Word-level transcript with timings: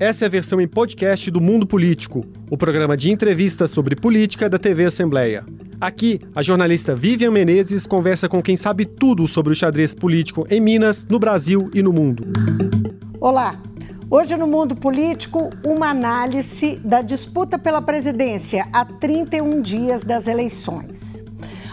Essa 0.00 0.24
é 0.24 0.26
a 0.28 0.30
versão 0.30 0.58
em 0.58 0.66
podcast 0.66 1.30
do 1.30 1.42
Mundo 1.42 1.66
Político, 1.66 2.24
o 2.50 2.56
programa 2.56 2.96
de 2.96 3.12
entrevistas 3.12 3.70
sobre 3.70 3.94
política 3.94 4.48
da 4.48 4.58
TV 4.58 4.86
Assembleia. 4.86 5.44
Aqui, 5.78 6.18
a 6.34 6.40
jornalista 6.40 6.96
Vivian 6.96 7.30
Menezes 7.30 7.86
conversa 7.86 8.26
com 8.26 8.42
quem 8.42 8.56
sabe 8.56 8.86
tudo 8.86 9.28
sobre 9.28 9.52
o 9.52 9.54
xadrez 9.54 9.94
político 9.94 10.46
em 10.48 10.58
Minas, 10.58 11.04
no 11.04 11.18
Brasil 11.18 11.70
e 11.74 11.82
no 11.82 11.92
mundo. 11.92 12.24
Olá! 13.20 13.60
Hoje 14.10 14.38
no 14.38 14.46
Mundo 14.46 14.74
Político, 14.74 15.50
uma 15.62 15.90
análise 15.90 16.80
da 16.82 17.02
disputa 17.02 17.58
pela 17.58 17.82
presidência 17.82 18.66
a 18.72 18.86
31 18.86 19.60
dias 19.60 20.02
das 20.02 20.26
eleições. 20.26 21.22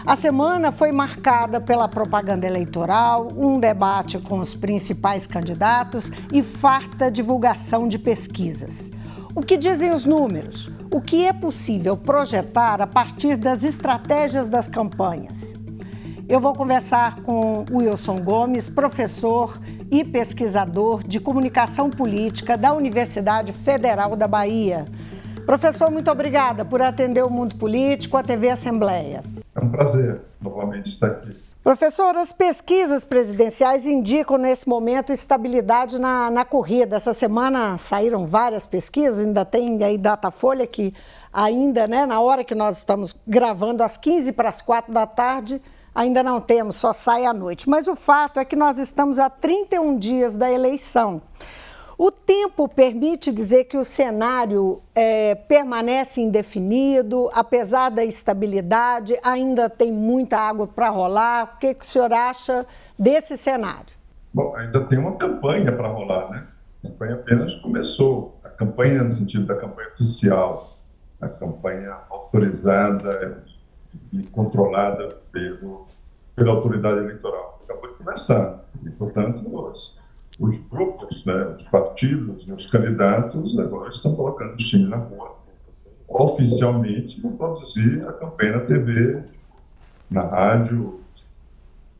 A 0.06 0.16
semana 0.16 0.70
foi 0.70 0.92
marcada 0.92 1.60
pela 1.60 1.88
propaganda 1.88 2.46
eleitoral, 2.46 3.28
um 3.36 3.58
debate 3.58 4.18
com 4.18 4.38
os 4.38 4.54
principais 4.54 5.26
candidatos 5.26 6.10
e 6.32 6.42
farta 6.42 7.10
divulgação 7.10 7.88
de 7.88 7.98
pesquisas. 7.98 8.92
O 9.34 9.42
que 9.42 9.56
dizem 9.56 9.92
os 9.92 10.04
números? 10.04 10.70
O 10.90 11.00
que 11.00 11.26
é 11.26 11.32
possível 11.32 11.96
projetar 11.96 12.80
a 12.80 12.86
partir 12.86 13.36
das 13.36 13.64
estratégias 13.64 14.48
das 14.48 14.68
campanhas? 14.68 15.56
Eu 16.28 16.40
vou 16.40 16.54
conversar 16.54 17.20
com 17.22 17.64
Wilson 17.70 18.20
Gomes, 18.20 18.68
professor 18.68 19.60
e 19.90 20.04
pesquisador 20.04 21.02
de 21.02 21.18
comunicação 21.18 21.90
política 21.90 22.56
da 22.56 22.72
Universidade 22.72 23.52
Federal 23.52 24.14
da 24.14 24.28
Bahia. 24.28 24.86
Professor, 25.48 25.90
muito 25.90 26.10
obrigada 26.10 26.62
por 26.62 26.82
atender 26.82 27.24
o 27.24 27.30
Mundo 27.30 27.56
Político, 27.56 28.18
a 28.18 28.22
TV 28.22 28.50
Assembleia. 28.50 29.24
É 29.54 29.64
um 29.64 29.70
prazer 29.70 30.20
novamente 30.42 30.88
estar 30.88 31.06
aqui. 31.06 31.34
Professor, 31.64 32.14
as 32.18 32.34
pesquisas 32.34 33.02
presidenciais 33.02 33.86
indicam 33.86 34.36
nesse 34.36 34.68
momento 34.68 35.10
estabilidade 35.10 35.98
na, 35.98 36.30
na 36.30 36.44
corrida. 36.44 36.96
Essa 36.96 37.14
semana 37.14 37.78
saíram 37.78 38.26
várias 38.26 38.66
pesquisas, 38.66 39.24
ainda 39.24 39.42
tem 39.42 39.82
aí 39.82 39.96
Datafolha 39.96 40.66
que 40.66 40.92
ainda, 41.32 41.86
né, 41.86 42.04
na 42.04 42.20
hora 42.20 42.44
que 42.44 42.54
nós 42.54 42.76
estamos 42.76 43.18
gravando, 43.26 43.82
às 43.82 43.96
15 43.96 44.32
para 44.32 44.50
as 44.50 44.60
4 44.60 44.92
da 44.92 45.06
tarde, 45.06 45.62
ainda 45.94 46.22
não 46.22 46.42
temos, 46.42 46.76
só 46.76 46.92
sai 46.92 47.24
à 47.24 47.32
noite. 47.32 47.70
Mas 47.70 47.88
o 47.88 47.96
fato 47.96 48.38
é 48.38 48.44
que 48.44 48.54
nós 48.54 48.76
estamos 48.78 49.18
a 49.18 49.30
31 49.30 49.96
dias 49.96 50.36
da 50.36 50.52
eleição. 50.52 51.22
O 52.00 52.12
tempo 52.12 52.68
permite 52.68 53.32
dizer 53.32 53.64
que 53.64 53.76
o 53.76 53.84
cenário 53.84 54.80
é, 54.94 55.34
permanece 55.34 56.20
indefinido, 56.20 57.28
apesar 57.34 57.90
da 57.90 58.04
estabilidade, 58.04 59.18
ainda 59.20 59.68
tem 59.68 59.90
muita 59.90 60.38
água 60.38 60.68
para 60.68 60.90
rolar. 60.90 61.54
O 61.56 61.58
que, 61.58 61.74
que 61.74 61.84
o 61.84 61.88
senhor 61.88 62.12
acha 62.12 62.64
desse 62.96 63.36
cenário? 63.36 63.98
Bom, 64.32 64.54
ainda 64.54 64.84
tem 64.84 64.96
uma 64.96 65.16
campanha 65.16 65.72
para 65.72 65.88
rolar, 65.88 66.30
né? 66.30 66.46
A 66.84 66.88
campanha 66.88 67.14
apenas 67.14 67.54
começou. 67.56 68.38
A 68.44 68.48
campanha 68.48 69.02
no 69.02 69.12
sentido 69.12 69.46
da 69.46 69.56
campanha 69.56 69.88
oficial, 69.88 70.78
a 71.20 71.26
campanha 71.26 71.98
autorizada 72.10 73.42
e 74.12 74.22
controlada 74.28 75.18
pelo, 75.32 75.88
pela 76.36 76.52
autoridade 76.52 77.00
eleitoral. 77.00 77.60
Acabou 77.64 77.90
de 77.90 77.96
começar. 77.96 78.64
E, 78.84 78.90
portanto, 78.90 79.42
nós 79.50 80.00
os 80.38 80.58
grupos, 80.68 81.24
né, 81.24 81.56
os 81.56 81.64
partidos 81.64 82.46
e 82.46 82.52
os 82.52 82.66
candidatos 82.66 83.58
agora 83.58 83.90
estão 83.90 84.14
colocando 84.14 84.52
o 84.52 84.56
time 84.56 84.88
na 84.88 84.96
rua 84.96 85.36
oficialmente 86.06 87.20
para 87.20 87.30
produzir 87.32 88.06
a 88.08 88.12
campanha 88.12 88.52
na 88.52 88.60
TV, 88.60 89.22
na 90.10 90.22
rádio. 90.22 91.00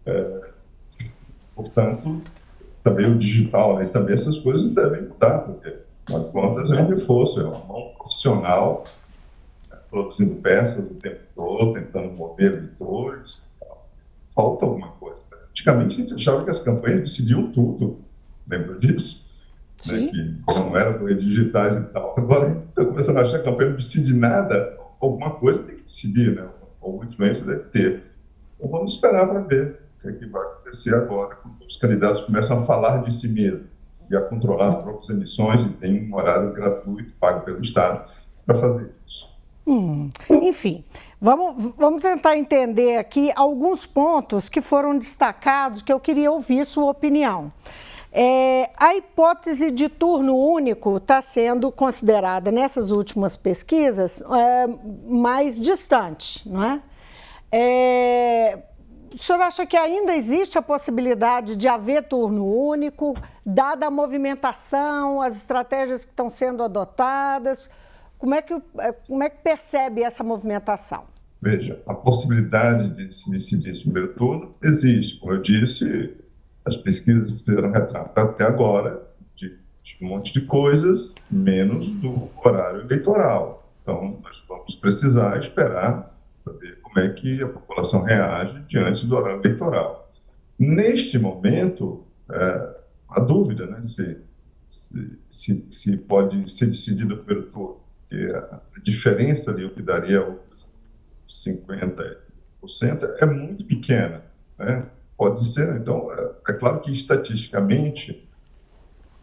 É, 0.07 0.51
portanto, 1.55 2.23
também 2.83 3.11
o 3.11 3.19
digital, 3.19 3.77
né, 3.77 3.87
também 3.87 4.15
essas 4.15 4.39
coisas 4.39 4.75
devem 4.75 5.03
mudar, 5.03 5.41
porque, 5.41 5.77
afinal 6.05 6.25
de 6.25 6.33
contas, 6.33 6.71
é 6.71 6.81
um 6.81 6.89
reforço, 6.89 7.41
é 7.41 7.45
uma 7.45 7.65
mão 7.65 7.93
profissional 7.97 8.85
né, 9.71 9.77
produzindo 9.91 10.37
peças 10.37 10.91
o 10.91 10.95
tempo 10.95 11.21
todo, 11.35 11.75
tentando 11.75 12.13
mover 12.13 12.53
leitores. 12.53 13.49
Falta 14.35 14.65
alguma 14.65 14.89
coisa. 14.93 15.19
Antigamente, 15.51 15.97
a 15.97 15.99
gente 15.99 16.15
achava 16.15 16.45
que 16.45 16.51
as 16.51 16.61
campanhas 16.61 17.01
decidiam 17.01 17.51
tudo 17.51 18.08
lembra 18.49 18.79
disso? 18.79 19.29
Né, 19.87 20.07
que 20.07 20.37
não 20.49 20.77
eram 20.77 21.05
digitais 21.07 21.77
e 21.77 21.85
tal. 21.93 22.15
Agora 22.17 22.65
está 22.69 22.85
começando 22.85 23.19
a 23.19 23.23
achar 23.23 23.39
que 23.39 23.49
a 23.49 23.51
campanha 23.53 23.71
não 23.71 23.77
decide 23.77 24.13
nada, 24.13 24.77
alguma 25.01 25.31
coisa 25.31 25.63
tem 25.63 25.77
que 25.77 25.85
decidir, 25.85 26.35
né? 26.35 26.49
alguma 26.81 27.05
influência 27.05 27.47
deve 27.47 27.65
ter. 27.71 28.03
Então 28.57 28.71
vamos 28.71 28.95
esperar 28.95 29.29
para 29.29 29.41
ver 29.41 29.81
o 29.99 30.03
que, 30.03 30.09
é 30.09 30.13
que 30.13 30.27
vai 30.27 30.43
acontecer 30.43 30.95
agora, 30.95 31.37
quando 31.37 31.65
os 31.65 31.77
candidatos 31.77 32.23
começam 32.23 32.61
a 32.61 32.65
falar 32.65 33.05
de 33.05 33.15
si 33.15 33.29
mesmo 33.29 33.67
e 34.11 34.17
a 34.17 34.21
controlar 34.23 34.69
as 34.69 34.83
próprias 34.83 35.11
emissões 35.11 35.63
e 35.65 35.69
tem 35.69 36.11
um 36.11 36.15
horário 36.15 36.53
gratuito 36.53 37.13
pago 37.21 37.45
pelo 37.45 37.61
Estado 37.61 38.09
para 38.45 38.55
fazer 38.55 38.91
isso. 39.07 39.39
Hum, 39.67 40.09
enfim, 40.31 40.83
vamos, 41.21 41.75
vamos 41.77 42.03
tentar 42.03 42.37
entender 42.39 42.97
aqui 42.97 43.31
alguns 43.37 43.85
pontos 43.85 44.49
que 44.49 44.63
foram 44.63 44.99
destacados 44.99 45.83
que 45.83 45.93
eu 45.93 46.01
queria 46.01 46.31
ouvir 46.31 46.65
sua 46.65 46.91
opinião. 46.91 47.53
É, 48.11 48.71
a 48.77 48.95
hipótese 48.95 49.71
de 49.71 49.89
turno 49.89 50.37
único 50.37 50.97
está 50.97 51.21
sendo 51.21 51.71
considerada 51.71 52.51
nessas 52.51 52.91
últimas 52.91 53.37
pesquisas 53.37 54.23
é, 54.23 54.67
mais 55.07 55.61
distante, 55.61 56.49
não 56.49 56.65
é? 56.65 56.83
é? 57.53 58.63
O 59.13 59.19
senhor 59.19 59.41
acha 59.43 59.67
que 59.67 59.77
ainda 59.77 60.15
existe 60.15 60.59
a 60.59 60.63
possibilidade 60.63 61.57
de 61.57 61.67
haver 61.67 62.05
turno 62.05 62.47
único, 62.47 63.15
dada 63.45 63.87
a 63.87 63.91
movimentação, 63.91 65.21
as 65.21 65.37
estratégias 65.37 66.05
que 66.05 66.11
estão 66.11 66.31
sendo 66.31 66.63
adotadas? 66.63 67.71
Como 68.19 68.35
é 68.35 68.43
que, 68.43 68.55
é, 68.79 68.93
como 68.93 69.23
é 69.23 69.31
que 69.31 69.39
percebe 69.43 70.03
essa 70.03 70.25
movimentação? 70.25 71.05
Veja, 71.41 71.81
a 71.87 71.95
possibilidade 71.95 72.89
de 72.91 73.15
se 73.15 73.31
decidir 73.31 73.71
esse 73.71 73.85
primeiro 73.85 74.15
turno 74.15 74.55
existe. 74.63 75.21
Como 75.21 75.33
eu 75.33 75.41
disse, 75.41 76.17
as 76.69 76.77
pesquisas 76.77 77.43
fizeram 77.43 77.73
retrato 77.73 78.19
até 78.19 78.45
agora 78.45 79.03
de, 79.35 79.59
de, 79.83 79.99
um 80.01 80.09
monte 80.09 80.33
de 80.33 80.43
coisas, 80.43 81.15
menos 81.31 81.91
do 81.91 82.29
horário 82.45 82.83
eleitoral. 82.83 83.73
Então, 83.83 84.19
nós 84.23 84.45
vamos 84.47 84.75
precisar 84.75 85.39
esperar 85.41 86.15
para 86.45 86.53
ver 86.53 86.79
como 86.81 87.01
é 87.01 87.09
que 87.09 87.43
a 87.43 87.49
população 87.49 88.03
reage 88.03 88.61
diante 88.69 89.07
do 89.07 89.17
horário 89.17 89.41
eleitoral. 89.41 90.13
Neste 90.59 91.19
momento, 91.19 92.05
é, 92.31 92.77
a 93.09 93.21
dúvida 93.21 93.67
né, 93.67 93.83
se, 93.83 94.19
se, 94.69 95.19
se, 95.31 95.69
se, 95.71 95.97
pode 95.99 96.51
ser 96.51 96.67
decidido 96.67 97.15
o 97.15 97.19
primeiro 97.19 97.51
turno, 97.51 97.81
porque 98.09 98.27
a, 98.35 98.61
diferença 98.83 99.51
ali, 99.51 99.65
o 99.65 99.71
que 99.71 99.83
daria 99.83 100.23
o 100.23 100.39
50% 101.27 102.19
é 103.19 103.27
muito 103.27 103.65
pequena. 103.65 104.23
Né? 104.59 104.85
Pode 105.19 105.45
ser. 105.45 105.77
Então, 105.77 106.13
é, 106.13 106.53
é 106.53 106.53
claro 106.55 106.81
que 106.81 106.93
estatisticamente, 106.93 108.27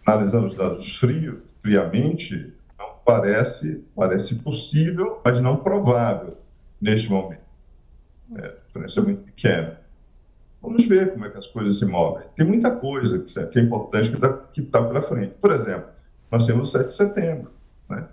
analisando 0.05 0.47
os 0.47 0.55
dados 0.55 0.99
frios, 0.99 1.39
friamente, 1.59 2.53
não 2.77 2.95
parece, 3.05 3.85
parece 3.95 4.43
possível, 4.43 5.21
mas 5.23 5.39
não 5.39 5.55
provável 5.55 6.37
neste 6.81 7.09
momento. 7.09 7.45
É, 8.35 8.45
a 8.45 8.67
diferença 8.67 8.99
é 8.99 9.03
muito 9.03 9.23
pequena. 9.23 9.79
Vamos 10.61 10.85
ver 10.85 11.13
como 11.13 11.25
é 11.25 11.29
que 11.29 11.37
as 11.37 11.47
coisas 11.47 11.79
se 11.79 11.85
movem. 11.85 12.27
Tem 12.35 12.45
muita 12.45 12.75
coisa 12.75 13.19
que 13.19 13.57
é 13.57 13.61
importante 13.61 14.11
que 14.51 14.61
está 14.61 14.81
tá 14.81 14.87
pela 14.87 15.01
frente. 15.01 15.35
Por 15.39 15.51
exemplo, 15.51 15.89
nós 16.29 16.45
temos 16.45 16.69
o 16.69 16.71
7 16.71 16.87
de 16.87 16.93
setembro. 16.93 17.51
Né? 17.87 18.05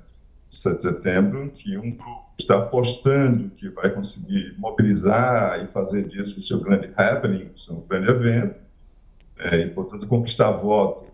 7 0.53 0.77
de 0.77 0.83
setembro, 0.83 1.51
que 1.51 1.79
um 1.79 1.93
grupo 1.93 2.35
está 2.39 2.59
apostando 2.59 3.49
que 3.51 3.71
vai 3.71 3.91
conseguir 3.91 4.55
mobilizar 4.59 5.65
e 5.65 5.67
fazer 5.69 6.07
disso 6.07 6.39
o 6.39 6.43
seu 6.43 6.61
grande 6.61 6.93
happening, 6.95 7.51
o 7.55 7.59
seu 7.59 7.77
grande 7.89 8.11
evento, 8.11 8.61
é, 9.39 9.61
e, 9.61 9.71
portanto, 9.71 10.07
conquistar 10.07 10.51
voto. 10.53 11.07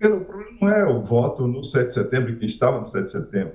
O 0.00 0.20
problema 0.20 0.50
não 0.60 0.68
é 0.68 0.86
o 0.86 1.00
voto 1.00 1.46
no 1.48 1.62
7 1.62 1.88
de 1.88 1.94
setembro, 1.94 2.36
que 2.36 2.46
estava 2.46 2.80
no 2.80 2.86
7 2.86 3.04
de 3.04 3.10
setembro, 3.10 3.54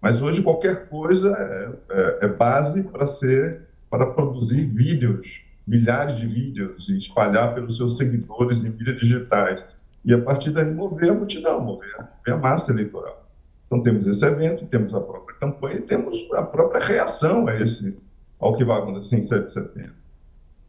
mas 0.00 0.22
hoje 0.22 0.42
qualquer 0.42 0.88
coisa 0.88 1.36
é, 1.36 1.70
é, 1.90 2.18
é 2.22 2.28
base 2.28 2.84
para 2.84 3.06
ser, 3.06 3.62
para 3.90 4.06
produzir 4.06 4.64
vídeos, 4.64 5.44
milhares 5.66 6.16
de 6.16 6.26
vídeos, 6.26 6.88
e 6.88 6.96
espalhar 6.96 7.54
pelos 7.54 7.76
seus 7.76 7.98
seguidores 7.98 8.64
em 8.64 8.70
mídias 8.70 9.00
digitais. 9.00 9.62
E 10.04 10.14
a 10.14 10.20
partir 10.20 10.50
daí 10.50 10.72
mover 10.72 11.10
a 11.10 11.14
multidão, 11.14 11.60
mover, 11.60 11.92
mover 11.98 12.34
a 12.34 12.36
massa 12.36 12.72
eleitoral. 12.72 13.27
Então 13.68 13.82
temos 13.82 14.06
esse 14.06 14.24
evento, 14.24 14.66
temos 14.66 14.94
a 14.94 15.00
própria 15.00 15.36
campanha 15.38 15.76
e 15.76 15.82
temos 15.82 16.28
a 16.32 16.42
própria 16.42 16.84
reação 16.84 17.46
a 17.46 17.54
esse, 17.54 18.00
ao 18.40 18.56
que 18.56 18.64
vai 18.64 18.80
acontecer 18.80 19.18
em 19.18 19.22
7 19.22 19.44
de 19.44 19.52
setembro. 19.52 19.92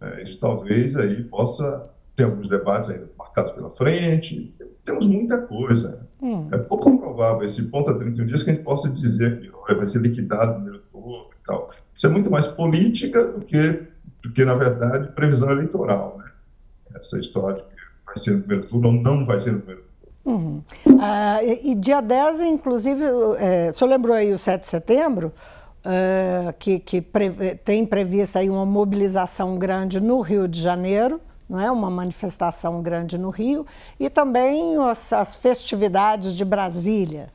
É, 0.02 0.22
isso 0.22 0.40
talvez 0.40 0.96
aí 0.98 1.24
possa 1.24 1.90
ter 2.16 2.26
alguns 2.26 2.48
debates 2.48 2.90
ainda 2.90 3.10
marcados 3.18 3.54
pela 3.54 3.70
frente, 3.70 4.54
temos 4.84 5.06
muita 5.06 5.38
coisa. 5.38 6.08
Hum. 6.22 6.48
É 6.52 6.58
pouco 6.58 6.98
provável 6.98 7.46
esse 7.46 7.64
ponto 7.64 7.90
a 7.90 7.98
31 7.98 8.26
dias 8.26 8.44
que 8.44 8.50
a 8.50 8.54
gente 8.54 8.64
possa 8.64 8.90
dizer 8.90 9.40
que 9.40 9.50
olha, 9.54 9.78
vai 9.78 9.88
ser 9.88 10.00
liquidado 10.00 10.48
no 10.48 10.56
primeiro 10.56 10.84
turno 10.92 11.30
e 11.32 11.46
tal. 11.46 11.72
Isso 11.96 12.08
é 12.08 12.10
muito 12.10 12.30
mais 12.30 12.48
política 12.48 13.24
do 13.24 13.42
que, 13.42 13.84
do 14.22 14.32
que 14.34 14.44
na 14.44 14.56
verdade, 14.56 15.14
previsão 15.14 15.52
eleitoral. 15.52 16.18
Né? 16.18 16.32
Essa 16.96 17.20
história 17.20 17.64
de 17.64 17.70
que 17.70 18.06
vai 18.06 18.18
ser 18.18 18.32
no 18.32 18.40
primeiro 18.40 18.68
turno 18.68 18.88
ou 18.88 18.94
não 18.94 19.26
vai 19.26 19.40
ser 19.40 19.52
no 19.52 19.60
primeiro 19.60 19.82
turno. 19.82 19.89
Uhum. 20.26 20.62
Ah, 21.00 21.40
e, 21.44 21.72
e, 21.72 21.76
dia 21.76 22.02
10, 22.02 22.42
inclusive, 22.42 23.04
é, 23.40 23.70
o 23.70 23.74
senhor 23.74 23.90
lembrou 23.90 24.16
aí 24.16 24.32
o 24.32 24.38
7 24.38 24.62
de 24.62 24.68
setembro, 24.68 25.34
é, 25.84 26.54
que, 26.60 26.80
que 26.80 27.02
pre, 27.02 27.56
tem 27.64 27.86
prevista 27.86 28.40
aí 28.40 28.50
uma 28.50 28.66
mobilização 28.66 29.58
grande 29.58 30.00
no 30.00 30.20
Rio 30.20 30.48
de 30.48 30.62
Janeiro, 30.62 31.22
não 31.50 31.60
é? 31.60 31.72
uma 31.72 31.90
manifestação 31.90 32.82
grande 32.82 33.18
no 33.18 33.30
Rio, 33.30 33.66
e 34.00 34.10
também 34.10 34.78
as, 34.78 35.12
as 35.14 35.36
festividades 35.36 36.36
de 36.36 36.46
Brasília. 36.46 37.30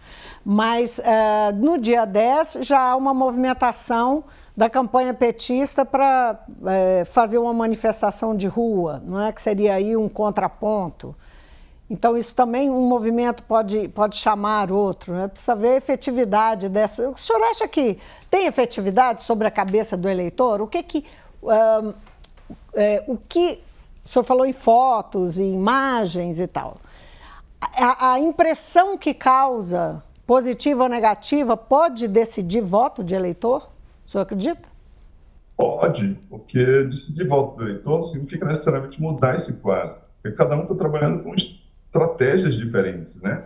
Mas 0.45 0.99
é, 1.01 1.53
no 1.53 1.79
dia 1.79 2.05
10 2.05 2.59
já 2.61 2.91
há 2.91 2.97
uma 2.97 3.13
movimentação 3.13 4.25
da 4.57 4.71
campanha 4.71 5.13
petista 5.13 5.85
para 5.85 6.39
é, 6.67 7.05
fazer 7.05 7.39
uma 7.39 7.53
manifestação 7.53 8.37
de 8.37 8.47
rua, 8.47 9.03
não 9.05 9.21
é? 9.21 9.33
Que 9.33 9.43
seria 9.43 9.75
aí 9.75 9.97
um 9.97 10.09
contraponto. 10.09 11.15
Então, 11.89 12.17
isso 12.17 12.35
também 12.35 12.71
um 12.71 12.89
movimento 12.89 13.43
pode, 13.43 13.89
pode 13.89 14.17
chamar 14.17 14.73
outro, 14.73 15.13
né? 15.13 15.29
precisa 15.29 15.55
ver 15.55 15.69
a 15.69 15.77
efetividade 15.77 16.69
dessa. 16.69 17.11
O 17.11 17.17
senhor 17.17 17.43
acha 17.43 17.69
que 17.69 17.99
tem 18.31 18.47
efetividade 18.47 19.23
sobre 19.23 19.47
a 19.47 19.51
cabeça 19.51 19.97
do 19.97 20.09
eleitor? 20.09 20.63
O 20.63 20.67
que 20.67 20.83
que. 20.83 21.05
Um, 21.43 21.93
é, 22.75 23.05
o 23.07 23.19
que. 23.19 23.63
O 24.03 24.09
senhor 24.09 24.25
falou 24.25 24.47
em 24.47 24.53
fotos, 24.53 25.39
em 25.39 25.53
imagens 25.53 26.41
e 26.41 26.47
tal. 26.47 26.79
A, 27.61 28.13
a 28.13 28.21
impressão 28.21 28.97
que 28.97 29.13
causa, 29.13 30.03
positiva 30.27 30.85
ou 30.85 30.89
negativa, 30.89 31.57
pode 31.57 32.09
decidir 32.09 32.63
voto 32.63 33.05
de 33.05 33.15
eleitor? 33.15 33.69
O 34.07 34.11
senhor 34.11 34.23
acredita? 34.23 34.69
Pode, 35.57 36.19
porque 36.29 36.59
decidir 36.85 37.29
voto 37.29 37.57
do 37.57 37.63
eleitor 37.63 37.97
não 37.97 38.03
significa 38.03 38.45
necessariamente 38.45 39.01
mudar 39.01 39.37
esse 39.37 39.61
quadro. 39.61 39.97
Porque 40.21 40.37
cada 40.37 40.57
um 40.57 40.63
está 40.63 40.75
trabalhando 40.75 41.23
com 41.23 41.35
estratégias 41.95 42.55
diferentes, 42.57 43.23
né? 43.23 43.45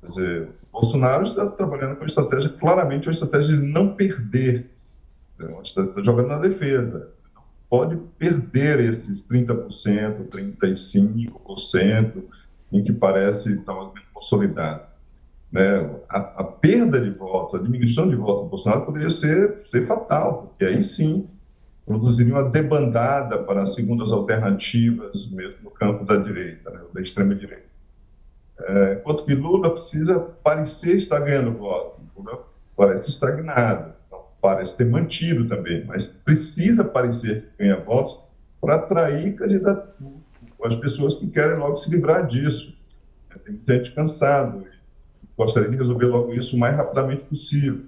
Quer 0.00 0.06
dizer, 0.06 0.48
Bolsonaro 0.70 1.22
está 1.24 1.46
trabalhando 1.46 1.94
com 1.94 2.02
uma 2.02 2.06
estratégia, 2.06 2.50
claramente 2.50 3.08
uma 3.08 3.12
estratégia 3.12 3.56
de 3.56 3.62
não 3.62 3.94
perder, 3.94 4.70
né? 5.38 5.56
está 5.62 5.82
jogando 6.02 6.28
na 6.28 6.38
defesa. 6.38 7.08
Pode 7.68 7.96
perder 8.18 8.80
esses 8.80 9.26
30%, 9.28 10.28
35%, 10.28 12.22
em 12.70 12.82
que 12.82 12.92
parece 12.92 13.54
estar 13.54 13.72
mais 13.74 13.88
ou 13.88 13.94
menos 13.94 14.08
consolidado. 14.12 14.82
Né? 15.50 15.90
A, 16.08 16.18
a, 16.18 16.44
perda 16.44 17.00
de 17.00 17.10
votos, 17.10 17.54
a 17.54 17.62
diminuição 17.62 18.08
de 18.08 18.16
votos 18.16 18.44
do 18.44 18.48
Bolsonaro 18.50 18.84
poderia 18.84 19.10
ser, 19.10 19.58
ser 19.64 19.86
fatal, 19.86 20.48
porque 20.48 20.64
aí 20.64 20.82
sim 20.82 21.28
produziria 21.86 22.34
uma 22.34 22.48
debandada 22.48 23.38
para 23.38 23.62
as 23.62 23.74
segundas 23.74 24.12
alternativas, 24.12 25.30
mesmo 25.30 25.56
no 25.64 25.70
campo 25.70 26.04
da 26.04 26.16
direita, 26.16 26.70
né? 26.70 26.80
da 26.92 27.00
extrema-direita. 27.00 27.67
É, 28.60 28.94
enquanto 28.94 29.24
que 29.24 29.34
Lula 29.34 29.70
precisa 29.70 30.18
parecer 30.42 30.96
estar 30.96 31.20
ganhando 31.20 31.52
voto. 31.52 32.00
Lula 32.16 32.44
parece 32.76 33.10
estagnado, 33.10 33.92
não, 34.10 34.24
parece 34.40 34.76
ter 34.76 34.84
mantido 34.84 35.48
também, 35.48 35.84
mas 35.84 36.06
precisa 36.06 36.84
parecer 36.84 37.50
que 37.56 37.64
ganha 37.64 37.80
votos 37.80 38.26
para 38.60 38.76
atrair 38.76 39.36
as 40.64 40.76
pessoas 40.76 41.14
que 41.14 41.28
querem 41.28 41.58
logo 41.58 41.76
se 41.76 41.90
livrar 41.90 42.26
disso. 42.26 42.76
Tem 43.44 43.54
muita 43.54 43.74
gente 43.74 43.92
cansado, 43.92 44.64
gostaria 45.36 45.70
de 45.70 45.76
resolver 45.76 46.06
logo 46.06 46.34
isso 46.34 46.56
o 46.56 46.58
mais 46.58 46.76
rapidamente 46.76 47.24
possível. 47.24 47.84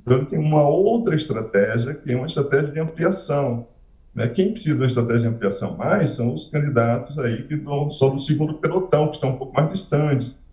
Então, 0.00 0.18
ele 0.18 0.26
tem 0.26 0.38
uma 0.38 0.66
outra 0.66 1.14
estratégia, 1.14 1.94
que 1.94 2.12
é 2.12 2.16
uma 2.16 2.26
estratégia 2.26 2.72
de 2.72 2.80
ampliação. 2.80 3.66
Né? 4.14 4.28
Quem 4.28 4.52
precisa 4.52 4.74
de 4.74 4.80
uma 4.80 4.86
estratégia 4.86 5.20
de 5.20 5.26
ampliação 5.28 5.76
mais 5.76 6.10
são 6.10 6.34
os 6.34 6.46
candidatos 6.46 7.18
aí 7.18 7.42
que 7.44 7.62
são 7.90 8.10
do 8.10 8.18
segundo 8.18 8.54
pelotão, 8.54 9.08
que 9.08 9.14
estão 9.14 9.30
um 9.30 9.36
pouco 9.36 9.54
mais 9.54 9.70
distantes. 9.70 10.44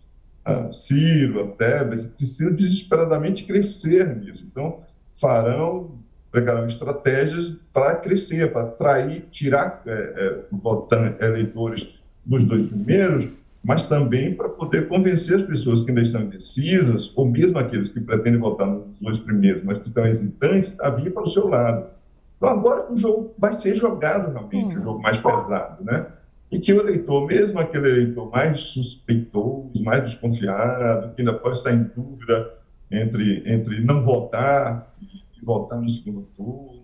A 0.46 0.72
Ciro, 0.72 1.42
a 1.42 1.48
Tebet, 1.48 2.08
precisam 2.16 2.56
desesperadamente 2.56 3.44
crescer 3.44 4.16
nisso. 4.16 4.46
Então, 4.50 4.80
farão, 5.14 6.00
pregarão 6.32 6.68
estratégias 6.68 7.58
para 7.74 7.96
crescer, 7.96 8.52
para 8.54 8.64
atrair, 8.64 9.26
tirar 9.32 9.82
é, 9.86 9.92
é, 9.92 10.46
votantes, 10.52 11.22
eleitores 11.22 12.02
dos 12.26 12.44
dois 12.44 12.66
primeiros, 12.66 13.30
mas 13.64 13.86
também 13.86 14.34
para 14.34 14.48
poder 14.48 14.88
convencer 14.88 15.38
as 15.38 15.44
pessoas 15.44 15.82
que 15.82 15.90
ainda 15.90 16.02
estão 16.02 16.22
indecisas, 16.22 17.12
ou 17.18 17.28
mesmo 17.28 17.58
aqueles 17.58 17.90
que 17.90 18.00
pretendem 18.00 18.40
votar 18.40 18.68
nos 18.68 19.02
dois 19.02 19.20
primeiros, 19.20 19.64
mas 19.64 19.80
que 19.80 19.88
estão 19.90 20.06
hesitantes, 20.06 20.80
a 20.80 20.90
vir 20.90 21.12
para 21.12 21.24
o 21.24 21.28
seu 21.28 21.48
lado. 21.48 21.97
Então, 22.38 22.50
agora 22.50 22.92
o 22.92 22.96
jogo 22.96 23.34
vai 23.38 23.54
ser 23.54 23.76
jogado 23.76 24.32
realmente, 24.32 24.76
o 24.76 24.78
hum. 24.78 24.82
jogo 24.82 25.02
mais 25.02 25.18
pesado, 25.18 25.84
né? 25.84 26.08
E 26.50 26.60
que 26.60 26.72
o 26.72 26.80
eleitor, 26.80 27.26
mesmo 27.28 27.60
aquele 27.60 27.90
eleitor 27.90 28.30
mais 28.32 28.62
suspeitoso, 28.62 29.84
mais 29.84 30.04
desconfiado, 30.04 31.14
que 31.14 31.22
ainda 31.22 31.34
pode 31.34 31.58
estar 31.58 31.74
em 31.74 31.84
dúvida 31.84 32.54
entre, 32.90 33.44
entre 33.46 33.82
não 33.82 34.02
votar 34.02 34.94
e, 35.02 35.06
e 35.42 35.46
votar 35.46 35.82
no 35.82 35.90
segundo 35.90 36.28
turno, 36.36 36.78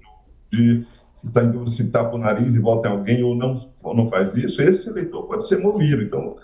de 0.52 0.86
se 1.14 1.28
está 1.28 1.44
em 1.44 1.52
dúvida 1.52 1.72
se 1.72 1.92
tapa 1.92 2.16
o 2.16 2.20
nariz 2.20 2.56
e 2.56 2.60
vota 2.60 2.88
em 2.88 2.92
alguém 2.92 3.24
ou 3.24 3.36
não, 3.36 3.56
ou 3.84 3.96
não 3.96 4.08
faz 4.10 4.36
isso, 4.36 4.62
esse 4.62 4.90
eleitor 4.90 5.24
pode 5.24 5.48
ser 5.48 5.60
movido. 5.60 6.02
Então, 6.02 6.38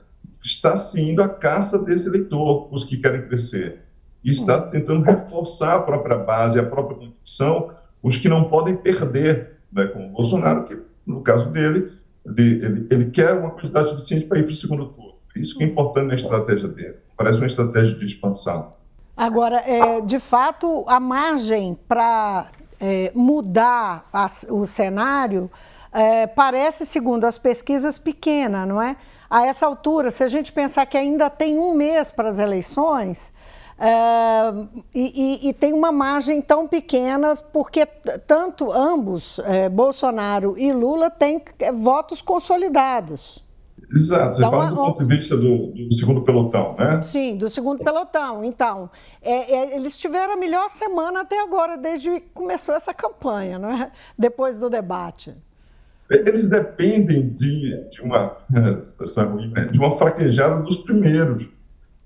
está 0.43 0.77
se 0.77 1.01
indo 1.01 1.21
à 1.21 1.29
caça 1.29 1.83
desse 1.83 2.07
eleitor, 2.07 2.69
os 2.71 2.83
que 2.83 2.97
querem 2.97 3.27
crescer. 3.27 3.81
E 4.23 4.31
está 4.31 4.57
hum. 4.57 4.69
tentando 4.69 5.01
reforçar 5.01 5.75
a 5.75 5.81
própria 5.81 6.17
base, 6.17 6.59
a 6.59 6.65
própria 6.65 6.97
convicção, 6.97 7.71
os 8.01 8.17
que 8.17 8.29
não 8.29 8.45
podem 8.45 8.75
perder, 8.75 9.57
né, 9.71 9.87
como 9.87 10.07
o 10.07 10.11
Bolsonaro, 10.11 10.65
que 10.65 10.77
no 11.05 11.21
caso 11.21 11.49
dele, 11.49 11.91
ele, 12.25 12.65
ele, 12.65 12.87
ele 12.89 13.11
quer 13.11 13.33
uma 13.33 13.51
quantidade 13.51 13.89
suficiente 13.89 14.25
para 14.25 14.39
ir 14.39 14.43
para 14.43 14.51
o 14.51 14.55
segundo 14.55 14.85
turno. 14.87 15.13
Isso 15.35 15.57
que 15.57 15.63
é 15.63 15.67
importante 15.67 16.07
na 16.07 16.15
estratégia 16.15 16.67
dele. 16.67 16.95
Parece 17.17 17.39
uma 17.39 17.47
estratégia 17.47 17.95
de 17.95 18.05
expansão. 18.05 18.73
Agora, 19.15 19.57
é, 19.57 20.01
de 20.01 20.19
fato, 20.19 20.85
a 20.87 20.99
margem 20.99 21.77
para 21.87 22.47
é, 22.79 23.11
mudar 23.13 24.07
a, 24.13 24.27
o 24.49 24.65
cenário 24.65 25.51
é, 25.91 26.27
parece, 26.27 26.85
segundo 26.85 27.25
as 27.25 27.37
pesquisas, 27.37 27.97
pequena, 27.97 28.65
não 28.65 28.81
é? 28.81 28.95
A 29.29 29.45
essa 29.45 29.65
altura, 29.65 30.09
se 30.09 30.23
a 30.23 30.27
gente 30.27 30.51
pensar 30.51 30.85
que 30.85 30.97
ainda 30.97 31.29
tem 31.29 31.57
um 31.57 31.73
mês 31.73 32.09
para 32.09 32.29
as 32.29 32.39
eleições, 32.39 33.33
Uh, 33.79 34.67
e, 34.93 35.45
e, 35.45 35.49
e, 35.49 35.53
tem 35.53 35.71
uma 35.71 35.89
margem 35.89 36.41
tão 36.41 36.67
pequena, 36.67 37.33
porque 37.53 37.85
tanto 38.27 38.73
ambos, 38.73 39.39
é, 39.45 39.69
Bolsonaro 39.69 40.57
e 40.57 40.73
Lula, 40.73 41.09
têm 41.09 41.41
é, 41.59 41.71
votos 41.71 42.21
consolidados. 42.21 43.41
Exato, 43.89 44.35
você 44.35 44.41
então, 44.41 44.51
fala 44.51 44.69
do 44.69 44.75
ponto 44.75 45.05
de 45.05 45.17
vista 45.17 45.37
do, 45.37 45.67
do, 45.67 45.93
segundo 45.93 46.21
pelotão, 46.23 46.75
né? 46.77 47.01
Sim, 47.03 47.37
do 47.37 47.47
segundo 47.47 47.81
pelotão. 47.81 48.43
Então, 48.43 48.89
é, 49.21 49.55
é, 49.55 49.75
eles 49.77 49.97
tiveram 49.97 50.33
a 50.33 50.37
melhor 50.37 50.69
semana 50.69 51.21
até 51.21 51.41
agora, 51.41 51.77
desde 51.77 52.19
que 52.19 52.29
começou 52.33 52.75
essa 52.75 52.93
campanha, 52.93 53.57
não 53.57 53.71
é? 53.71 53.91
depois 54.17 54.59
do 54.59 54.69
debate. 54.69 55.33
Eles 56.09 56.49
dependem 56.49 57.29
de, 57.29 57.89
de 57.89 58.01
uma, 58.01 58.37
né, 58.49 58.81
de 59.71 59.79
uma 59.79 59.91
fraquejada 59.93 60.61
dos 60.61 60.77
primeiros 60.77 61.47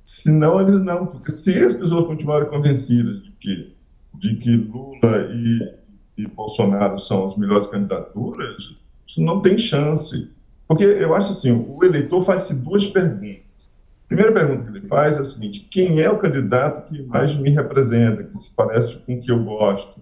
Senão 0.03 0.59
eles 0.59 0.75
não, 0.83 1.05
porque 1.05 1.31
se 1.31 1.57
as 1.63 1.73
pessoas 1.73 2.05
continuarem 2.05 2.49
convencidas 2.49 3.23
de 3.23 3.31
que, 3.39 3.75
de 4.15 4.35
que 4.35 4.55
Lula 4.55 5.29
e, 5.31 6.23
e 6.23 6.27
Bolsonaro 6.27 6.99
são 6.99 7.27
as 7.27 7.37
melhores 7.37 7.67
candidaturas, 7.67 8.77
isso 9.07 9.21
não 9.21 9.41
tem 9.41 9.57
chance. 9.57 10.33
Porque 10.67 10.83
eu 10.83 11.15
acho 11.15 11.31
assim, 11.31 11.51
o 11.51 11.83
eleitor 11.83 12.21
faz-se 12.21 12.55
duas 12.55 12.85
perguntas. 12.85 13.43
A 14.05 14.07
primeira 14.07 14.31
pergunta 14.33 14.69
que 14.69 14.77
ele 14.77 14.87
faz 14.87 15.17
é 15.17 15.21
a 15.21 15.25
seguinte: 15.25 15.67
quem 15.71 16.01
é 16.01 16.09
o 16.09 16.19
candidato 16.19 16.87
que 16.87 17.01
mais 17.03 17.33
me 17.35 17.49
representa, 17.49 18.23
que 18.23 18.37
se 18.37 18.53
parece 18.53 18.97
com 18.97 19.15
o 19.15 19.21
que 19.21 19.31
eu 19.31 19.43
gosto, 19.43 20.01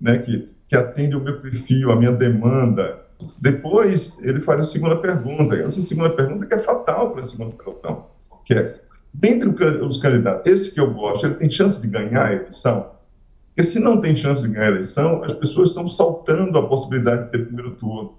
né, 0.00 0.18
que, 0.18 0.48
que 0.68 0.76
atende 0.76 1.16
o 1.16 1.20
meu 1.20 1.40
perfil, 1.40 1.90
a 1.90 1.96
minha 1.96 2.12
demanda? 2.12 3.00
Depois 3.40 4.22
ele 4.24 4.40
faz 4.40 4.60
a 4.60 4.64
segunda 4.64 4.96
pergunta. 4.96 5.56
Essa 5.56 5.80
segunda 5.80 6.10
pergunta 6.10 6.46
que 6.46 6.54
é 6.54 6.58
fatal 6.58 7.10
para 7.10 7.20
a 7.20 7.24
segunda 7.24 7.54
pelotão, 7.54 8.06
que 8.44 8.54
é 8.54 8.80
dentre 9.12 9.48
os 9.48 9.98
candidatos, 9.98 10.50
esse 10.50 10.74
que 10.74 10.80
eu 10.80 10.92
gosto, 10.92 11.26
ele 11.26 11.34
tem 11.34 11.50
chance 11.50 11.80
de 11.80 11.88
ganhar 11.88 12.26
a 12.26 12.32
eleição? 12.32 12.90
Porque 13.48 13.64
se 13.64 13.80
não 13.80 14.00
tem 14.00 14.14
chance 14.14 14.42
de 14.42 14.48
ganhar 14.48 14.66
a 14.66 14.70
eleição, 14.70 15.22
as 15.22 15.32
pessoas 15.32 15.70
estão 15.70 15.86
saltando 15.88 16.58
a 16.58 16.66
possibilidade 16.66 17.24
de 17.24 17.30
ter 17.30 17.46
primeiro 17.46 17.72
turno. 17.72 18.14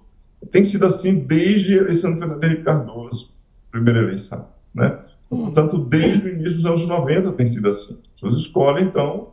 Tem 0.50 0.64
sido 0.64 0.86
assim 0.86 1.20
desde 1.20 1.78
a 1.78 1.82
eleição 1.82 2.12
do 2.12 2.18
Fernando 2.18 2.44
Henrique 2.44 2.62
Cardoso, 2.62 3.34
primeira 3.70 4.00
eleição, 4.00 4.48
né? 4.74 4.98
Hum. 5.30 5.44
Portanto, 5.44 5.78
desde 5.78 6.26
o 6.26 6.32
início 6.32 6.56
dos 6.56 6.66
anos 6.66 6.86
90 6.86 7.32
tem 7.32 7.46
sido 7.46 7.68
assim. 7.68 7.94
As 8.02 8.08
pessoas 8.08 8.36
escolhem, 8.36 8.84
então, 8.84 9.32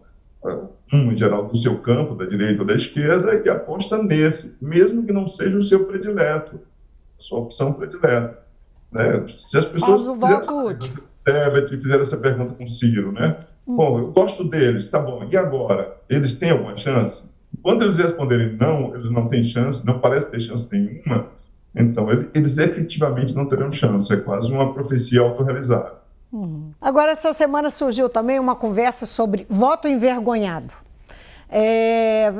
um 0.93 1.11
em 1.11 1.17
geral 1.17 1.45
do 1.45 1.57
seu 1.57 1.79
campo, 1.79 2.15
da 2.15 2.25
direita 2.25 2.61
ou 2.61 2.67
da 2.67 2.73
esquerda, 2.75 3.41
e 3.45 3.49
aposta 3.49 4.01
nesse, 4.01 4.57
mesmo 4.63 5.05
que 5.05 5.11
não 5.11 5.27
seja 5.27 5.57
o 5.57 5.61
seu 5.61 5.85
predileto, 5.85 6.55
a 7.17 7.21
sua 7.21 7.39
opção 7.39 7.73
predileta. 7.73 8.39
Né? 8.91 9.27
Se 9.27 9.57
as 9.57 9.65
pessoas... 9.65 10.01
Faz 10.01 10.07
o 10.07 10.15
voto 10.15 10.67
útil. 10.67 11.03
Tebet 11.23 11.69
fizeram 11.69 12.01
essa 12.01 12.17
pergunta 12.17 12.53
com 12.53 12.63
o 12.63 12.67
Ciro, 12.67 13.11
né? 13.11 13.37
Hum. 13.67 13.75
Bom, 13.75 13.99
eu 13.99 14.11
gosto 14.11 14.43
deles, 14.43 14.89
tá 14.89 14.99
bom. 14.99 15.27
E 15.29 15.37
agora? 15.37 15.97
Eles 16.09 16.37
têm 16.37 16.51
alguma 16.51 16.75
chance? 16.75 17.29
Quando 17.61 17.83
eles 17.83 17.97
responderem 17.97 18.55
não, 18.55 18.95
eles 18.95 19.11
não 19.11 19.27
têm 19.27 19.43
chance, 19.43 19.85
não 19.85 19.99
parece 19.99 20.31
ter 20.31 20.39
chance 20.39 20.71
nenhuma, 20.71 21.27
então 21.75 22.07
eles 22.33 22.57
efetivamente 22.57 23.35
não 23.35 23.45
terão 23.45 23.71
chance. 23.71 24.11
É 24.13 24.17
quase 24.17 24.51
uma 24.51 24.73
profecia 24.73 25.21
autorrealizada. 25.21 25.93
Uhum. 26.31 26.71
Agora, 26.79 27.11
essa 27.11 27.33
semana 27.33 27.69
surgiu 27.69 28.07
também 28.07 28.39
uma 28.39 28.55
conversa 28.55 29.05
sobre 29.05 29.45
voto 29.49 29.87
envergonhado. 29.87 30.73
É, 31.51 32.31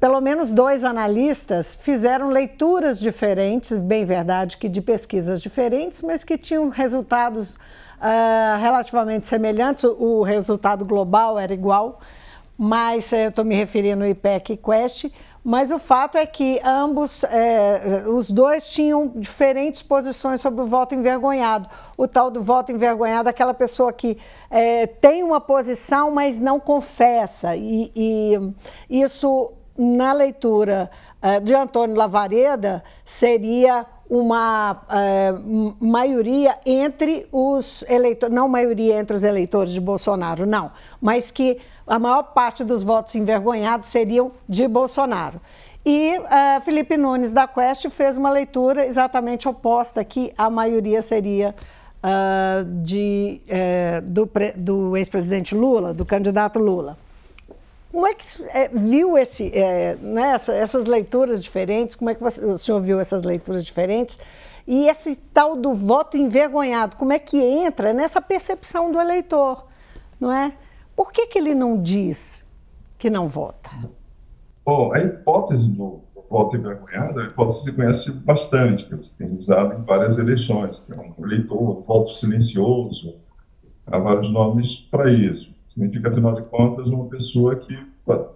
pelo 0.00 0.18
menos 0.22 0.50
dois 0.50 0.84
analistas 0.84 1.76
fizeram 1.76 2.30
leituras 2.30 2.98
diferentes, 2.98 3.76
bem 3.76 4.06
verdade 4.06 4.56
que 4.56 4.70
de 4.70 4.80
pesquisas 4.80 5.42
diferentes, 5.42 6.00
mas 6.00 6.24
que 6.24 6.38
tinham 6.38 6.70
resultados 6.70 7.58
uh, 7.98 8.60
relativamente 8.60 9.26
semelhantes. 9.26 9.84
O, 9.84 10.22
resultado 10.22 10.84
global 10.84 11.38
era 11.38 11.52
igual, 11.52 12.00
mas 12.56 13.12
eu 13.12 13.28
estou 13.28 13.44
me 13.44 13.54
referindo 13.54 14.04
ao 14.04 14.10
IPEC 14.10 14.52
e 14.52 14.56
Quest 14.56 15.06
mas 15.44 15.70
o 15.70 15.78
fato 15.78 16.16
é 16.16 16.24
que 16.24 16.58
ambos, 16.64 17.22
é, 17.24 18.04
os 18.08 18.30
dois 18.30 18.66
tinham 18.70 19.08
diferentes 19.14 19.82
posições 19.82 20.40
sobre 20.40 20.62
o 20.62 20.66
voto 20.66 20.94
envergonhado. 20.94 21.68
O 21.98 22.08
tal 22.08 22.30
do 22.30 22.42
voto 22.42 22.72
envergonhado, 22.72 23.28
aquela 23.28 23.52
pessoa 23.52 23.92
que 23.92 24.16
é, 24.50 24.86
tem 24.86 25.22
uma 25.22 25.42
posição, 25.42 26.10
mas 26.10 26.40
não 26.40 26.58
confessa. 26.58 27.54
E, 27.54 27.92
e 27.94 28.54
isso, 28.88 29.52
na 29.76 30.14
leitura 30.14 30.90
é, 31.20 31.38
de 31.40 31.54
Antônio 31.54 31.94
Lavareda, 31.94 32.82
seria 33.04 33.84
uma 34.14 34.82
é, 34.88 35.34
maioria 35.80 36.56
entre 36.64 37.26
os 37.32 37.84
eleitores, 37.88 38.34
não 38.34 38.48
maioria 38.48 38.98
entre 38.98 39.16
os 39.16 39.24
eleitores 39.24 39.72
de 39.72 39.80
Bolsonaro, 39.80 40.46
não, 40.46 40.70
mas 41.00 41.30
que 41.30 41.58
a 41.86 41.98
maior 41.98 42.22
parte 42.22 42.62
dos 42.64 42.82
votos 42.82 43.14
envergonhados 43.14 43.88
seriam 43.88 44.32
de 44.48 44.66
Bolsonaro. 44.68 45.40
E 45.84 46.18
uh, 46.18 46.60
Felipe 46.62 46.96
Nunes 46.96 47.30
da 47.30 47.46
Quest 47.46 47.90
fez 47.90 48.16
uma 48.16 48.30
leitura 48.30 48.86
exatamente 48.86 49.46
oposta, 49.46 50.02
que 50.02 50.32
a 50.38 50.48
maioria 50.48 51.02
seria 51.02 51.54
uh, 52.02 52.64
de, 52.82 53.42
do, 54.04 54.30
do 54.56 54.96
ex-presidente 54.96 55.54
Lula, 55.54 55.92
do 55.92 56.06
candidato 56.06 56.58
Lula. 56.58 56.96
Como 57.94 58.08
é 58.08 58.12
que 58.12 58.42
é, 58.48 58.68
viu 58.70 59.16
esse, 59.16 59.56
é, 59.56 59.94
né, 59.94 60.32
essa, 60.32 60.52
essas 60.52 60.84
leituras 60.84 61.40
diferentes? 61.40 61.94
Como 61.94 62.10
é 62.10 62.14
que 62.16 62.20
você, 62.20 62.44
o 62.44 62.58
senhor 62.58 62.80
viu 62.80 62.98
essas 62.98 63.22
leituras 63.22 63.64
diferentes? 63.64 64.18
E 64.66 64.88
esse 64.88 65.14
tal 65.14 65.54
do 65.54 65.72
voto 65.72 66.16
envergonhado, 66.16 66.96
como 66.96 67.12
é 67.12 67.20
que 67.20 67.36
entra 67.36 67.92
nessa 67.92 68.20
percepção 68.20 68.90
do 68.90 69.00
eleitor, 69.00 69.66
não 70.18 70.32
é? 70.32 70.56
Por 70.96 71.12
que, 71.12 71.28
que 71.28 71.38
ele 71.38 71.54
não 71.54 71.80
diz 71.80 72.44
que 72.98 73.08
não 73.08 73.28
vota? 73.28 73.70
Bom, 74.66 74.92
a 74.92 74.98
hipótese 74.98 75.70
do, 75.70 76.00
voto 76.28 76.56
envergonhado, 76.56 77.20
a 77.20 77.24
hipótese 77.26 77.62
se 77.62 77.72
conhece 77.76 78.24
bastante, 78.24 78.86
que 78.86 78.96
você 78.96 79.24
tem 79.24 79.38
usado 79.38 79.72
em 79.72 79.84
várias 79.84 80.18
eleições, 80.18 80.80
que 80.84 80.92
é 80.92 80.96
um 80.96 81.24
eleitor, 81.24 81.78
um 81.78 81.80
voto 81.80 82.10
silencioso, 82.10 83.20
há 83.86 83.98
vários 84.00 84.32
nomes 84.32 84.78
para 84.78 85.08
isso. 85.12 85.53
Significa, 85.74 86.08
afinal 86.08 86.36
de 86.36 86.42
contas, 86.42 86.86
uma 86.86 87.06
pessoa 87.06 87.56
que 87.56 87.76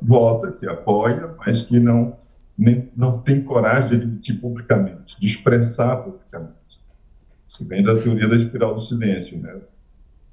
vota, 0.02 0.50
que 0.50 0.66
apoia, 0.66 1.36
mas 1.38 1.62
que 1.62 1.78
não, 1.78 2.16
nem, 2.58 2.90
não 2.96 3.20
tem 3.20 3.44
coragem 3.44 3.90
de 3.90 3.94
admitir 3.94 4.40
publicamente, 4.40 5.20
de 5.20 5.26
expressar 5.28 5.98
publicamente. 5.98 6.82
Isso 7.46 7.64
vem 7.64 7.84
da 7.84 7.96
teoria 8.00 8.26
da 8.26 8.34
espiral 8.34 8.74
do 8.74 8.80
silêncio, 8.80 9.38
né? 9.38 9.54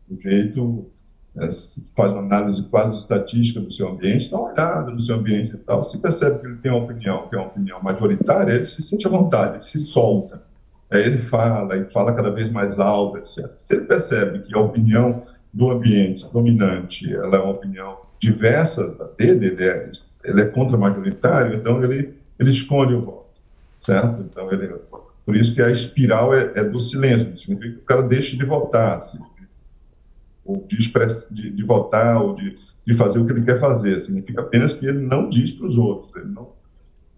O 0.10 0.18
jeito 0.18 0.90
é, 1.38 1.48
faz 1.96 2.12
uma 2.12 2.24
análise 2.24 2.64
quase 2.70 2.98
estatística 2.98 3.60
do 3.60 3.72
seu 3.72 3.88
ambiente, 3.90 4.32
dá 4.32 4.40
uma 4.40 4.52
olhada 4.52 4.92
no 4.92 5.00
seu 5.00 5.18
ambiente 5.18 5.54
e 5.54 5.58
tal, 5.58 5.84
se 5.84 6.02
percebe 6.02 6.40
que 6.40 6.48
ele 6.48 6.58
tem 6.58 6.72
uma 6.72 6.86
opinião, 6.86 7.28
que 7.30 7.36
é 7.36 7.40
uma 7.40 7.50
opinião 7.50 7.84
majoritária, 7.84 8.52
ele 8.52 8.66
se 8.66 8.82
sente 8.82 9.06
à 9.06 9.12
vontade, 9.12 9.54
ele 9.54 9.62
se 9.62 9.78
solta. 9.78 10.42
Aí 10.90 11.04
ele 11.04 11.20
fala, 11.20 11.78
e 11.78 11.86
fala 11.92 12.16
cada 12.16 12.32
vez 12.32 12.52
mais 12.52 12.80
alto, 12.80 13.20
etc. 13.20 13.52
Se 13.56 13.76
ele 13.76 13.86
percebe 13.86 14.40
que 14.40 14.56
a 14.56 14.60
opinião 14.60 15.22
do 15.56 15.72
ambiente 15.72 16.30
dominante 16.34 17.12
ela 17.14 17.38
é 17.38 17.40
uma 17.40 17.54
opinião 17.54 17.98
diversa 18.20 18.94
da 18.98 19.06
dele, 19.06 19.48
ele 19.48 19.66
é, 19.66 19.90
ele 20.26 20.42
é 20.42 20.46
contra-majoritário, 20.46 21.56
então 21.56 21.82
ele, 21.82 22.14
ele 22.38 22.50
esconde 22.50 22.94
o 22.94 23.02
voto, 23.02 23.40
certo? 23.80 24.22
Então, 24.22 24.52
ele, 24.52 24.68
por 25.26 25.36
isso 25.36 25.56
que 25.56 25.62
a 25.62 25.72
espiral 25.72 26.34
é, 26.34 26.52
é 26.56 26.64
do 26.64 26.80
silêncio, 26.80 27.36
significa 27.38 27.74
que 27.74 27.82
o 27.82 27.86
cara 27.86 28.02
deixa 28.02 28.36
de 28.36 28.46
votar, 28.46 28.98
assim, 28.98 29.18
ou 30.44 30.66
de, 30.68 30.78
express, 30.78 31.30
de, 31.32 31.50
de, 31.50 31.64
votar, 31.64 32.22
ou 32.22 32.36
de, 32.36 32.58
de 32.86 32.94
fazer 32.94 33.20
o 33.20 33.26
que 33.26 33.32
ele 33.32 33.44
quer 33.44 33.60
fazer. 33.60 34.00
Significa 34.00 34.42
apenas 34.42 34.74
que 34.74 34.86
ele 34.86 35.00
não 35.00 35.28
diz 35.28 35.52
para 35.52 35.66
os 35.66 35.78
outros, 35.78 36.14
ele 36.16 36.32
não, 36.32 36.50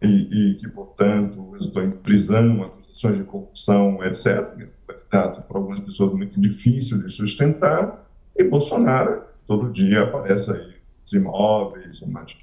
e, 0.00 0.52
e 0.52 0.54
que, 0.54 0.68
portanto, 0.68 1.50
resultou 1.50 1.82
em 1.82 1.90
prisão, 1.90 2.62
acusações 2.86 3.18
de 3.18 3.24
corrupção, 3.24 3.98
etc., 4.02 4.54
candidato 4.86 5.42
para 5.42 5.58
algumas 5.58 5.80
pessoas 5.80 6.12
muito 6.12 6.40
difícil 6.40 7.02
de 7.02 7.12
sustentar, 7.12 8.06
e 8.34 8.44
Bolsonaro, 8.44 9.22
todo 9.46 9.70
dia 9.70 10.02
aparece 10.02 10.52
aí 10.52 10.74
os 11.04 11.12
imóveis, 11.12 12.02
umas, 12.02 12.36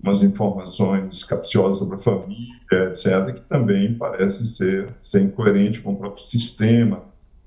umas 0.00 0.22
informações 0.22 1.24
capciosas 1.24 1.78
sobre 1.78 1.96
a 1.96 1.98
família, 1.98 2.88
etc., 2.88 3.34
que 3.34 3.40
também 3.42 3.94
parece 3.94 4.46
ser, 4.46 4.94
ser 5.00 5.22
incoerente 5.22 5.80
com 5.80 5.92
o 5.92 5.96
próprio 5.96 6.22
sistema 6.22 7.02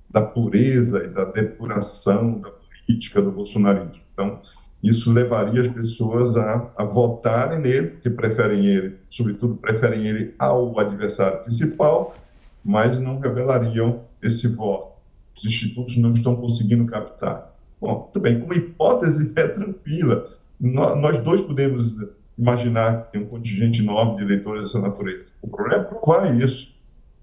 da 0.10 0.22
pureza 0.22 1.04
e 1.04 1.08
da 1.08 1.26
depuração 1.26 2.40
da 2.40 2.50
política 2.50 3.22
do 3.22 3.32
bolsonarismo. 3.32 4.02
Então, 4.14 4.40
isso 4.82 5.12
levaria 5.12 5.62
as 5.62 5.68
pessoas 5.68 6.38
a, 6.38 6.72
a 6.78 6.84
votarem 6.84 7.60
nele, 7.60 7.98
que 8.02 8.10
preferem 8.10 8.66
ele, 8.66 8.98
sobretudo 9.10 9.56
preferem 9.56 10.06
ele 10.06 10.36
ao 10.38 10.80
adversário 10.80 11.44
principal, 11.44 12.16
mas 12.66 12.98
não 12.98 13.20
revelariam 13.20 14.02
esse 14.22 14.48
voto. 14.48 14.96
Os 15.38 15.46
institutos 15.46 15.98
não 15.98 16.12
estão 16.12 16.36
conseguindo 16.36 16.86
captar. 16.88 17.54
Bom, 17.80 18.10
tudo 18.12 18.24
bem, 18.24 18.40
como 18.40 18.54
hipótese 18.54 19.32
é 19.38 19.48
tranquila. 19.48 20.28
Nós 20.60 21.20
dois 21.20 21.42
podemos 21.42 21.96
imaginar 22.36 23.06
que 23.06 23.14
tem 23.14 23.22
um 23.22 23.28
contingente 23.28 23.82
enorme 23.82 24.18
de 24.18 24.24
eleitores 24.24 24.64
dessa 24.64 24.80
natureza. 24.80 25.32
O 25.42 25.48
problema 25.48 25.84
é 25.84 25.86
provar 25.86 26.36
isso. 26.36 26.74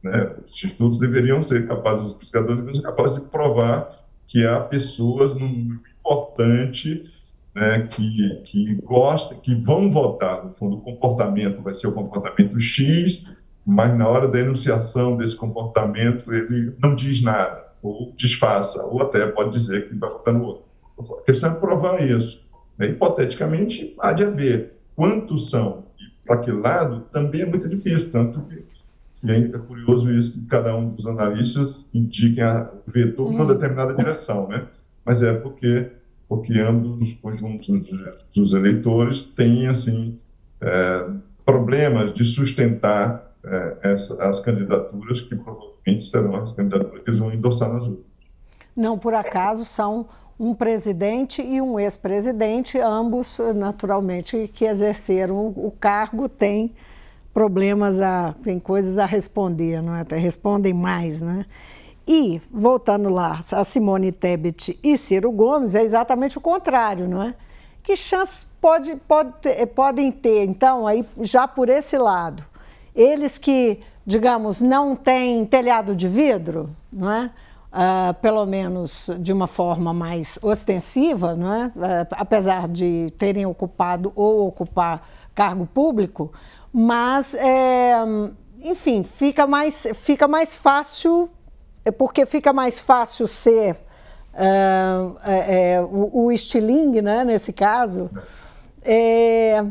Né? 0.03 0.33
Os 0.47 0.53
institutos 0.53 1.01
deveriam 1.01 1.43
ser 1.43 1.67
capazes, 1.67 2.05
os 2.05 2.13
pesquisadores 2.13 2.57
deveriam 2.57 2.75
ser 2.75 2.83
capazes 2.83 3.19
de 3.19 3.29
provar 3.29 4.07
que 4.27 4.47
há 4.47 4.61
pessoas 4.61 5.35
no 5.35 5.47
importante 5.47 7.05
né, 7.55 7.87
que, 7.87 8.41
que 8.45 8.75
gostam, 8.83 9.39
que 9.39 9.55
vão 9.55 9.91
votar, 9.91 10.45
no 10.45 10.53
fundo, 10.53 10.77
o 10.77 10.81
comportamento 10.81 11.63
vai 11.63 11.75
ser 11.75 11.87
o 11.87 11.93
comportamento 11.93 12.59
X, 12.59 13.37
mas 13.65 13.97
na 13.97 14.09
hora 14.09 14.29
da 14.29 14.39
enunciação 14.39 15.17
desse 15.17 15.37
comportamento 15.37 16.33
ele 16.33 16.75
não 16.83 16.95
diz 16.95 17.23
nada, 17.23 17.65
ou 17.83 18.13
disfarça, 18.17 18.85
ou 18.87 19.03
até 19.03 19.27
pode 19.27 19.51
dizer 19.51 19.89
que 19.89 19.95
vai 19.95 20.11
votar 20.11 20.35
no 20.35 20.45
outro. 20.45 20.65
A 20.99 21.25
questão 21.25 21.53
é 21.53 21.55
provar 21.55 22.03
isso. 22.03 22.47
Né? 22.79 22.89
Hipoteticamente, 22.89 23.95
há 23.99 24.13
de 24.13 24.25
haver. 24.25 24.79
Quantos 24.95 25.51
são 25.51 25.85
e 25.99 26.05
para 26.27 26.39
que 26.39 26.51
lado 26.51 27.01
também 27.13 27.43
é 27.43 27.47
muito 27.47 27.69
difícil, 27.69 28.11
tanto 28.11 28.41
que 28.43 28.63
e 29.23 29.31
ainda 29.31 29.57
é 29.57 29.61
curioso 29.61 30.11
isso 30.13 30.41
que 30.41 30.47
cada 30.47 30.75
um 30.75 30.91
dos 30.91 31.07
analistas 31.07 31.95
indiquem 31.95 32.43
a 32.43 32.69
vetor 32.85 33.31
numa 33.31 33.43
uhum. 33.43 33.47
determinada 33.47 33.95
direção, 33.95 34.49
né? 34.49 34.67
Mas 35.05 35.23
é 35.23 35.33
porque 35.33 35.93
porque 36.29 36.59
ambos 36.59 37.03
os 37.03 37.13
conjuntos 37.15 37.91
dos 38.35 38.55
eleitores 38.55 39.23
têm 39.23 39.69
assim 39.69 40.19
é, 40.61 41.07
problemas 41.45 42.13
de 42.15 42.25
sustentar 42.25 43.32
é, 43.45 43.77
essa, 43.83 44.23
as 44.23 44.41
candidaturas 44.41 45.21
que 45.21 45.35
provavelmente 45.35 46.05
serão 46.05 46.37
as 46.37 46.53
candidaturas 46.53 47.03
que 47.03 47.11
eles 47.11 47.19
vão 47.19 47.33
endossar 47.33 47.73
nas 47.73 47.87
urnas. 47.87 48.05
Não 48.75 48.99
por 48.99 49.15
acaso 49.15 49.65
são 49.65 50.07
um 50.39 50.55
presidente 50.55 51.43
e 51.43 51.61
um 51.61 51.79
ex-presidente, 51.79 52.79
ambos 52.79 53.39
naturalmente 53.55 54.49
que 54.53 54.65
exerceram 54.65 55.47
o 55.49 55.73
cargo 55.79 56.29
têm 56.29 56.75
problemas 57.33 58.01
a 58.01 58.35
tem 58.43 58.59
coisas 58.59 58.99
a 58.99 59.07
responder, 59.07 59.83
não 59.83 59.95
é? 59.95 60.01
Até 60.01 60.19
respondem 60.19 60.75
mais, 60.75 61.23
né? 61.23 61.47
E, 62.07 62.41
voltando 62.51 63.09
lá, 63.09 63.41
a 63.53 63.65
Simone 63.65 64.11
Tebet 64.11 64.79
e 64.83 64.97
Ciro 64.97 65.31
Gomes 65.31 65.75
é 65.75 65.83
exatamente 65.83 66.37
o 66.37 66.41
contrário, 66.41 67.09
não 67.09 67.23
é? 67.23 67.35
Que 67.83 67.97
chances 67.97 68.45
pode, 68.61 68.97
pode 68.97 69.33
podem 69.75 70.11
ter, 70.11 70.45
então, 70.45 70.87
aí 70.87 71.05
já 71.21 71.47
por 71.47 71.69
esse 71.69 71.97
lado? 71.97 72.45
Eles 72.95 73.39
que, 73.39 73.81
digamos, 74.07 74.61
não 74.61 74.95
têm 74.95 75.45
telhado 75.45 75.95
de 75.95 76.09
vidro, 76.09 76.71
não 76.93 77.11
é? 77.11 77.31
Uh, 77.73 78.13
pelo 78.21 78.45
menos 78.45 79.09
de 79.19 79.33
uma 79.33 79.47
forma 79.47 79.95
mais 79.95 80.39
ostensiva, 80.43 81.35
não 81.35 81.53
é? 81.53 81.67
Uh, 81.69 81.73
apesar 82.13 82.69
de 82.69 83.13
terem 83.19 83.47
ocupado 83.47 84.13
ou 84.15 84.47
ocupar 84.47 85.09
cargo 85.35 85.65
público, 85.65 86.31
mas, 86.71 87.35
é, 87.35 87.95
enfim, 88.63 89.03
fica 89.03 89.47
mais, 89.47 89.87
fica 89.95 90.29
mais 90.29 90.55
fácil 90.55 91.31
é 91.85 91.91
porque 91.91 92.25
fica 92.27 92.53
mais 92.53 92.79
fácil 92.79 93.27
ser 93.27 93.75
uh, 94.35 95.19
é, 95.25 95.81
o, 95.81 96.27
o 96.27 96.33
estilingue, 96.33 97.03
né, 97.03 97.25
nesse 97.25 97.53
caso. 97.53 98.11
É, 98.85 99.65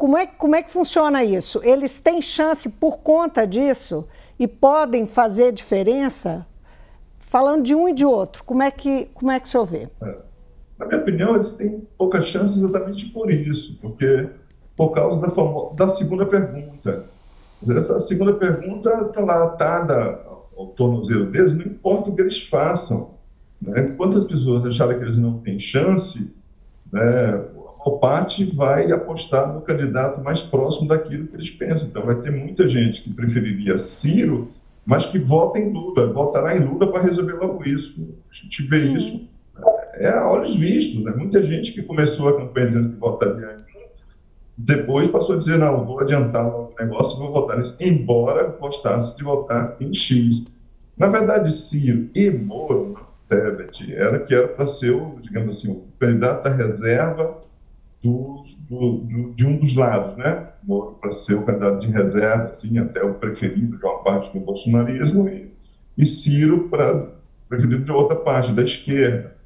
como, 0.00 0.16
é, 0.16 0.26
como 0.26 0.56
é 0.56 0.62
que 0.62 0.70
funciona 0.70 1.22
isso? 1.22 1.60
Eles 1.62 2.00
têm 2.00 2.22
chance 2.22 2.66
por 2.70 3.00
conta 3.00 3.46
disso 3.46 4.08
e 4.38 4.48
podem 4.48 5.06
fazer 5.06 5.52
diferença? 5.52 6.46
Falando 7.18 7.64
de 7.64 7.74
um 7.74 7.86
e 7.86 7.92
de 7.92 8.06
outro, 8.06 8.42
como 8.44 8.62
é 8.62 8.70
que, 8.70 9.10
como 9.12 9.30
é 9.30 9.38
que 9.38 9.46
o 9.46 9.50
senhor 9.50 9.66
vê? 9.66 9.88
É. 10.02 10.16
Na 10.78 10.86
minha 10.86 11.00
opinião, 11.02 11.34
eles 11.34 11.50
têm 11.50 11.86
poucas 11.98 12.24
chances 12.24 12.62
exatamente 12.62 13.10
por 13.10 13.30
isso, 13.30 13.78
porque 13.82 14.30
por 14.74 14.92
causa 14.92 15.20
da, 15.20 15.28
da 15.74 15.88
segunda 15.90 16.24
pergunta. 16.24 17.04
Essa 17.68 18.00
segunda 18.00 18.32
pergunta 18.32 18.88
está 19.06 19.20
lá 19.20 19.44
atada 19.48 20.24
ao 20.56 20.68
tornozelo 20.68 21.26
deles, 21.26 21.52
não 21.52 21.66
importa 21.66 22.08
o 22.08 22.14
que 22.14 22.22
eles 22.22 22.42
façam. 22.48 23.16
Né? 23.60 23.94
Quantas 23.98 24.24
pessoas 24.24 24.64
acharam 24.64 24.98
que 24.98 25.04
eles 25.04 25.18
não 25.18 25.40
têm 25.40 25.58
chance, 25.58 26.40
né? 26.90 27.59
A 27.84 27.90
parte 27.98 28.44
vai 28.44 28.90
apostar 28.92 29.52
no 29.52 29.62
candidato 29.62 30.22
mais 30.22 30.40
próximo 30.40 30.88
daquilo 30.88 31.26
que 31.26 31.36
eles 31.36 31.50
pensam. 31.50 31.88
Então, 31.88 32.04
vai 32.04 32.20
ter 32.20 32.30
muita 32.30 32.68
gente 32.68 33.02
que 33.02 33.12
preferiria 33.12 33.78
Ciro, 33.78 34.50
mas 34.84 35.06
que 35.06 35.18
vota 35.18 35.58
em 35.58 35.72
Lula, 35.72 36.12
votará 36.12 36.56
em 36.56 36.60
Lula 36.60 36.90
para 36.90 37.02
resolver 37.02 37.34
logo 37.34 37.66
isso. 37.66 38.14
A 38.30 38.34
gente 38.34 38.62
vê 38.62 38.92
isso 38.92 39.28
é, 39.94 40.08
a 40.08 40.28
olhos 40.28 40.54
vistos. 40.54 41.02
Né? 41.02 41.12
Muita 41.12 41.42
gente 41.42 41.72
que 41.72 41.82
começou 41.82 42.28
a 42.28 42.36
campanha 42.36 42.66
dizendo 42.66 42.90
que 42.90 42.96
votaria 42.96 43.56
em 43.56 43.70
depois 44.62 45.08
passou 45.08 45.36
a 45.36 45.38
dizer, 45.38 45.56
não, 45.56 45.82
vou 45.82 46.00
adiantar 46.00 46.46
o 46.46 46.74
negócio, 46.78 47.18
vou 47.18 47.32
votar 47.32 47.58
nisso, 47.58 47.76
embora 47.80 48.44
gostasse 48.60 49.16
de 49.16 49.24
votar 49.24 49.76
em 49.80 49.92
X. 49.92 50.52
Na 50.98 51.08
verdade, 51.08 51.50
Ciro 51.50 52.10
e 52.14 52.30
Moro, 52.30 52.94
Tebet, 53.26 53.94
era 53.94 54.18
que 54.18 54.34
era 54.34 54.48
para 54.48 54.66
ser, 54.66 54.90
o, 54.90 55.18
digamos 55.22 55.56
assim, 55.56 55.72
o 55.72 55.86
candidato 55.98 56.44
da 56.44 56.50
reserva 56.50 57.38
do, 58.02 58.42
do, 58.68 59.34
de 59.34 59.46
um 59.46 59.56
dos 59.56 59.74
lados, 59.76 60.16
né? 60.16 60.48
Moro 60.62 60.92
para 61.00 61.10
ser 61.10 61.34
o 61.34 61.44
candidato 61.44 61.80
de 61.80 61.92
reserva, 61.92 62.44
assim, 62.44 62.78
até 62.78 63.02
o 63.02 63.14
preferido 63.14 63.76
de 63.76 63.84
uma 63.84 64.02
parte 64.02 64.32
do 64.32 64.44
bolsonarismo, 64.44 65.28
e, 65.28 65.52
e 65.96 66.06
Ciro 66.06 66.68
para 66.68 67.12
preferido 67.48 67.84
de 67.84 67.92
outra 67.92 68.16
parte, 68.16 68.52
da 68.52 68.62
esquerda, 68.62 69.36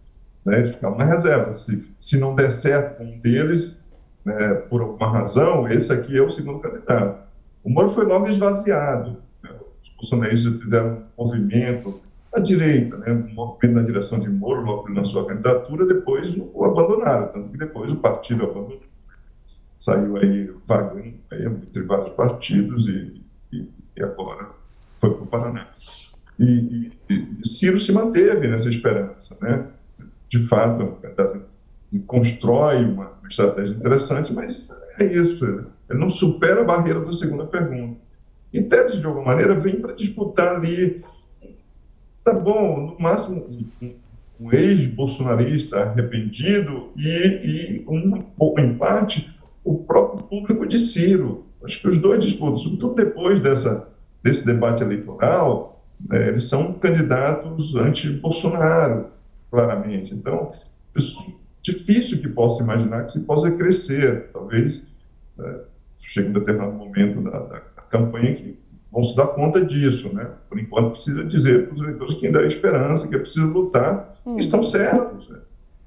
né? 0.46 0.62
De 0.62 0.70
ficar 0.70 0.90
uma 0.90 1.04
reserva. 1.04 1.50
Se, 1.50 1.94
se 1.98 2.18
não 2.20 2.34
der 2.34 2.50
certo 2.50 2.98
com 2.98 3.04
um 3.04 3.18
deles, 3.18 3.84
né, 4.24 4.54
por 4.68 4.80
alguma 4.80 5.10
razão, 5.10 5.68
esse 5.68 5.92
aqui 5.92 6.16
é 6.16 6.22
o 6.22 6.30
segundo 6.30 6.60
candidato. 6.60 7.24
O 7.62 7.70
Moro 7.70 7.88
foi 7.88 8.04
logo 8.04 8.28
esvaziado. 8.28 9.22
Né? 9.42 9.50
Os 9.82 9.90
bolsonaristas 9.90 10.60
fizeram 10.60 11.02
um 11.18 11.24
movimento 11.24 12.00
à 12.34 12.40
direita, 12.40 12.96
né, 12.98 13.12
um 13.12 13.34
movimento 13.34 13.80
na 13.80 13.86
direção 13.86 14.18
de 14.20 14.28
Moro, 14.28 14.62
logo 14.62 14.84
que 14.84 14.92
lançou 14.92 15.22
a 15.22 15.26
candidatura, 15.26 15.86
depois 15.86 16.36
o 16.36 16.64
abandonaram, 16.64 17.28
tanto 17.28 17.50
que 17.50 17.58
depois 17.58 17.92
o 17.92 17.96
partido 17.96 18.44
abandonou. 18.44 18.82
Saiu 19.78 20.16
aí 20.16 20.50
vagando 20.66 21.14
entre 21.32 21.82
vários 21.82 22.10
partidos 22.10 22.86
e, 22.88 23.20
e, 23.52 23.68
e 23.96 24.02
agora 24.02 24.50
foi 24.94 25.10
para 25.14 25.22
o 25.22 25.26
Paraná. 25.26 25.68
E, 26.38 26.90
e, 27.10 27.46
Ciro 27.46 27.78
se 27.78 27.92
manteve 27.92 28.48
nessa 28.48 28.68
esperança, 28.68 29.38
né? 29.44 29.66
De 30.28 30.38
fato, 30.38 30.82
é 30.82 30.86
candidato 30.98 31.42
constrói 32.00 32.84
uma, 32.84 33.10
uma 33.10 33.28
estratégia 33.28 33.74
interessante, 33.74 34.32
mas 34.32 34.70
é 34.98 35.04
isso. 35.04 35.44
Ele 35.44 35.98
não 35.98 36.10
supera 36.10 36.62
a 36.62 36.64
barreira 36.64 37.00
da 37.00 37.12
segunda 37.12 37.44
pergunta. 37.44 38.00
E 38.52 38.62
Tebet, 38.62 38.98
de 38.98 39.06
alguma 39.06 39.26
maneira, 39.26 39.54
vem 39.54 39.80
para 39.80 39.92
disputar 39.92 40.56
ali. 40.56 41.00
Tá 42.24 42.32
bom, 42.32 42.86
no 42.86 42.98
máximo, 42.98 43.46
um, 44.40 44.50
ex-bolsonarista 44.50 45.80
arrependido 45.80 46.90
e, 46.96 47.08
e 47.08 47.84
um, 47.86 48.24
um 48.40 48.60
empate, 48.60 49.38
o 49.62 49.78
próprio 49.84 50.24
público 50.24 50.66
de 50.66 50.78
Ciro. 50.78 51.44
Acho 51.62 51.80
que 51.80 51.88
os 51.88 51.98
dois 51.98 52.24
disputam, 52.24 52.56
sobretudo 52.56 52.94
depois 52.94 53.40
dessa, 53.40 53.92
desse 54.22 54.46
debate 54.46 54.82
eleitoral, 54.82 55.84
né, 56.00 56.28
eles 56.28 56.48
são 56.48 56.72
candidatos 56.74 57.76
anti-Bolsonaro, 57.76 59.08
claramente. 59.50 60.14
Então, 60.14 60.50
isso 60.96 61.40
difícil 61.62 62.20
que 62.20 62.28
possa 62.28 62.62
imaginar 62.62 63.04
que 63.04 63.12
se 63.12 63.26
possa 63.26 63.50
crescer, 63.50 64.30
talvez 64.32 64.94
né, 65.36 65.60
chegue 65.96 66.28
um 66.28 66.32
determinado 66.32 66.72
momento 66.72 67.22
da, 67.22 67.30
da, 67.30 67.54
da, 67.54 67.82
campanha 67.88 68.34
que 68.34 68.58
vão 68.94 69.02
se 69.02 69.16
dar 69.16 69.26
conta 69.26 69.62
disso, 69.64 70.14
né? 70.14 70.30
Por 70.48 70.58
enquanto 70.58 70.90
precisa 70.90 71.24
dizer 71.24 71.66
para 71.66 71.74
os 71.74 71.82
eleitores 71.82 72.14
que 72.14 72.26
ainda 72.26 72.40
há 72.40 72.46
esperança, 72.46 73.08
que 73.08 73.16
é 73.16 73.18
preciso 73.18 73.48
lutar, 73.48 74.16
hum. 74.24 74.36
estão 74.38 74.62
certos. 74.62 75.28
Né? 75.28 75.38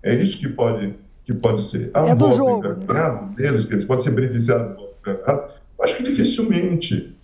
É 0.04 0.14
isso 0.14 0.38
que 0.38 0.50
pode 0.50 0.94
que 1.24 1.34
pode 1.34 1.62
ser. 1.64 1.90
Há 1.94 2.04
um 2.04 2.10
é 2.10 2.16
voto 2.16 2.36
jogo, 2.36 2.68
né? 2.94 3.30
deles, 3.36 3.66
que 3.66 3.74
eles 3.74 3.84
podem 3.84 4.04
ser 4.04 4.12
beneficiados 4.12 4.70
do 4.70 4.76
voto 4.76 4.96
enganado. 5.02 5.54
Acho 5.82 5.98
que 5.98 6.04
dificilmente. 6.04 7.18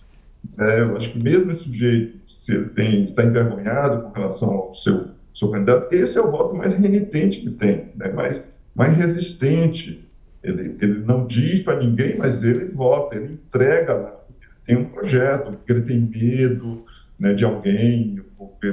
Né? 0.56 0.80
Eu 0.80 0.96
acho 0.96 1.12
que 1.12 1.22
mesmo 1.22 1.50
esse 1.50 1.64
sujeito, 1.64 2.18
se 2.26 2.54
ele 2.54 2.66
tem, 2.66 3.04
está 3.04 3.22
envergonhado 3.22 4.02
com 4.02 4.10
relação 4.10 4.50
ao 4.50 4.74
seu 4.74 5.14
seu 5.34 5.50
candidato, 5.50 5.92
esse 5.92 6.16
é 6.16 6.20
o 6.20 6.30
voto 6.30 6.54
mais 6.54 6.74
renitente 6.74 7.40
que 7.40 7.50
tem, 7.50 7.92
né? 7.96 8.10
mais, 8.12 8.54
mais 8.72 8.96
resistente. 8.96 10.08
Ele, 10.42 10.76
ele 10.80 11.00
não 11.00 11.26
diz 11.26 11.60
para 11.60 11.80
ninguém, 11.80 12.16
mas 12.16 12.44
ele 12.44 12.66
vota, 12.66 13.16
ele 13.16 13.34
entrega 13.34 13.94
lá, 13.94 14.13
tem 14.64 14.76
um 14.76 14.84
projeto, 14.86 15.52
porque 15.52 15.72
ele 15.72 15.82
tem 15.82 16.00
medo 16.00 16.82
né, 17.18 17.34
de 17.34 17.44
alguém, 17.44 18.22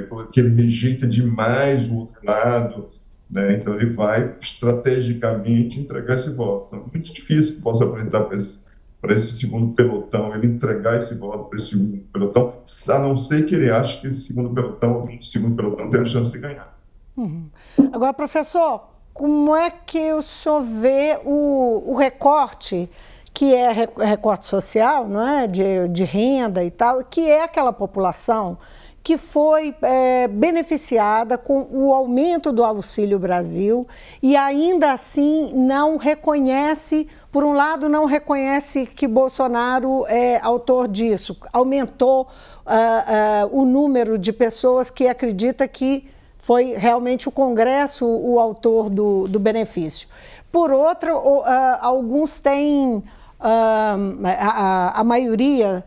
porque, 0.08 0.40
ele 0.40 0.62
rejeita 0.62 1.06
demais 1.06 1.88
o 1.88 1.96
outro 1.96 2.18
lado. 2.24 2.90
Né? 3.30 3.54
Então, 3.54 3.74
ele 3.74 3.86
vai 3.86 4.36
estrategicamente 4.40 5.80
entregar 5.80 6.16
esse 6.16 6.30
voto. 6.34 6.66
Então, 6.74 6.86
é 6.86 6.96
muito 6.96 7.12
difícil 7.12 7.56
que 7.56 7.62
possa 7.62 7.84
apresentar 7.84 8.24
para 8.24 8.36
esse 8.36 8.72
para 9.02 9.14
esse 9.14 9.32
segundo 9.32 9.74
pelotão, 9.74 10.32
ele 10.32 10.46
entregar 10.46 10.96
esse 10.96 11.16
voto 11.16 11.48
para 11.48 11.58
esse 11.58 11.70
segundo 11.70 12.04
pelotão, 12.12 12.54
a 12.88 12.98
não 13.00 13.16
ser 13.16 13.44
que 13.44 13.52
ele 13.56 13.68
ache 13.68 14.00
que 14.00 14.06
esse 14.06 14.20
segundo 14.20 14.54
pelotão, 14.54 15.04
o 15.04 15.22
segundo 15.22 15.56
pelotão 15.56 15.90
tem 15.90 16.00
a 16.02 16.04
chance 16.04 16.30
de 16.30 16.38
ganhar. 16.38 16.78
Uhum. 17.16 17.50
Agora, 17.92 18.14
professor, 18.14 18.92
como 19.12 19.56
é 19.56 19.70
que 19.70 20.12
o 20.12 20.22
senhor 20.22 20.62
vê 20.62 21.18
o, 21.24 21.82
o 21.90 21.96
recorte, 21.96 22.88
que 23.34 23.54
é 23.54 23.72
recorte 23.96 24.46
social, 24.46 25.08
não 25.08 25.26
é? 25.26 25.46
de, 25.46 25.88
de 25.88 26.04
renda 26.04 26.62
e 26.62 26.70
tal, 26.70 27.02
que 27.04 27.30
é 27.30 27.42
aquela 27.42 27.72
população 27.72 28.58
que 29.02 29.18
foi 29.18 29.74
é, 29.82 30.28
beneficiada 30.28 31.36
com 31.36 31.66
o 31.72 31.92
aumento 31.92 32.52
do 32.52 32.62
Auxílio 32.62 33.18
Brasil 33.18 33.86
e 34.22 34.36
ainda 34.36 34.92
assim 34.92 35.50
não 35.54 35.96
reconhece, 35.96 37.08
por 37.32 37.42
um 37.42 37.52
lado, 37.52 37.88
não 37.88 38.04
reconhece 38.04 38.86
que 38.86 39.08
Bolsonaro 39.08 40.06
é 40.06 40.38
autor 40.40 40.86
disso, 40.86 41.36
aumentou 41.52 42.28
uh, 42.64 43.46
uh, 43.46 43.60
o 43.60 43.64
número 43.64 44.16
de 44.16 44.32
pessoas 44.32 44.88
que 44.88 45.08
acredita 45.08 45.66
que 45.66 46.08
foi 46.38 46.74
realmente 46.76 47.28
o 47.28 47.32
Congresso 47.32 48.06
o 48.06 48.38
autor 48.38 48.88
do, 48.88 49.26
do 49.26 49.38
benefício. 49.40 50.08
Por 50.50 50.70
outro, 50.70 51.16
uh, 51.16 51.44
alguns 51.80 52.38
têm, 52.38 53.02
uh, 53.42 54.26
a, 54.38 55.00
a, 55.00 55.04
maioria 55.04 55.84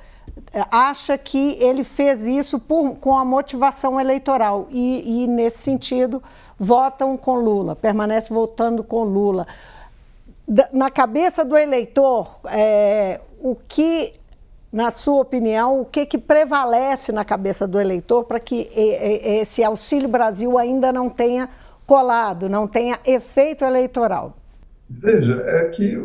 acha 0.70 1.18
que 1.18 1.58
ele 1.60 1.84
fez 1.84 2.28
isso 2.28 2.60
por, 2.60 2.96
com 2.96 3.18
a 3.18 3.26
motivação 3.26 4.00
eleitoral 4.00 4.68
e, 4.70 5.24
e, 5.24 5.28
nesse 5.28 5.60
sentido, 5.60 6.22
votam 6.60 7.18
com 7.18 7.36
Lula, 7.36 7.76
permanece 7.76 8.34
votando 8.34 8.84
com 8.84 9.04
Lula. 9.04 9.48
Na 10.72 10.92
cabeça 10.92 11.44
do 11.44 11.58
eleitor, 11.58 12.40
é, 12.46 13.20
o 13.42 13.56
que 13.56 14.14
na 14.72 14.92
sua 14.92 15.22
opinião, 15.22 15.80
o 15.80 15.86
que, 15.86 16.06
que 16.06 16.18
prevalece 16.18 17.14
na 17.14 17.24
cabeça 17.24 17.66
do 17.66 17.80
eleitor 17.80 18.26
para 18.26 18.42
que 18.42 18.70
esse 18.76 19.64
Auxílio 19.64 20.10
Brasil 20.10 20.58
ainda 20.58 20.92
não 20.92 21.10
tenha 21.10 21.48
colado, 21.88 22.50
não 22.50 22.68
tenha 22.68 23.00
efeito 23.06 23.64
eleitoral? 23.64 24.36
Veja, 24.90 25.42
é 25.46 25.70
que 25.70 25.98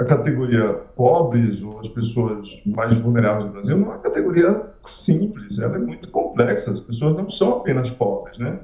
a 0.00 0.04
categoria 0.04 0.72
pobres 0.96 1.62
ou 1.62 1.78
as 1.78 1.88
pessoas 1.88 2.62
mais 2.64 2.98
vulneráveis 2.98 3.44
do 3.44 3.52
Brasil 3.52 3.76
não 3.76 3.88
é 3.88 3.90
uma 3.90 3.98
categoria 3.98 4.70
simples, 4.82 5.58
ela 5.58 5.76
é 5.76 5.78
muito 5.78 6.08
complexa. 6.08 6.70
As 6.70 6.80
pessoas 6.80 7.14
não 7.14 7.28
são 7.28 7.58
apenas 7.58 7.90
pobres, 7.90 8.38
né? 8.38 8.60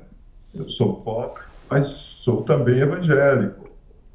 Eu 0.54 0.66
sou 0.70 1.02
pobre, 1.02 1.42
mas 1.70 1.88
sou 1.88 2.40
também 2.40 2.78
evangélico. 2.78 3.68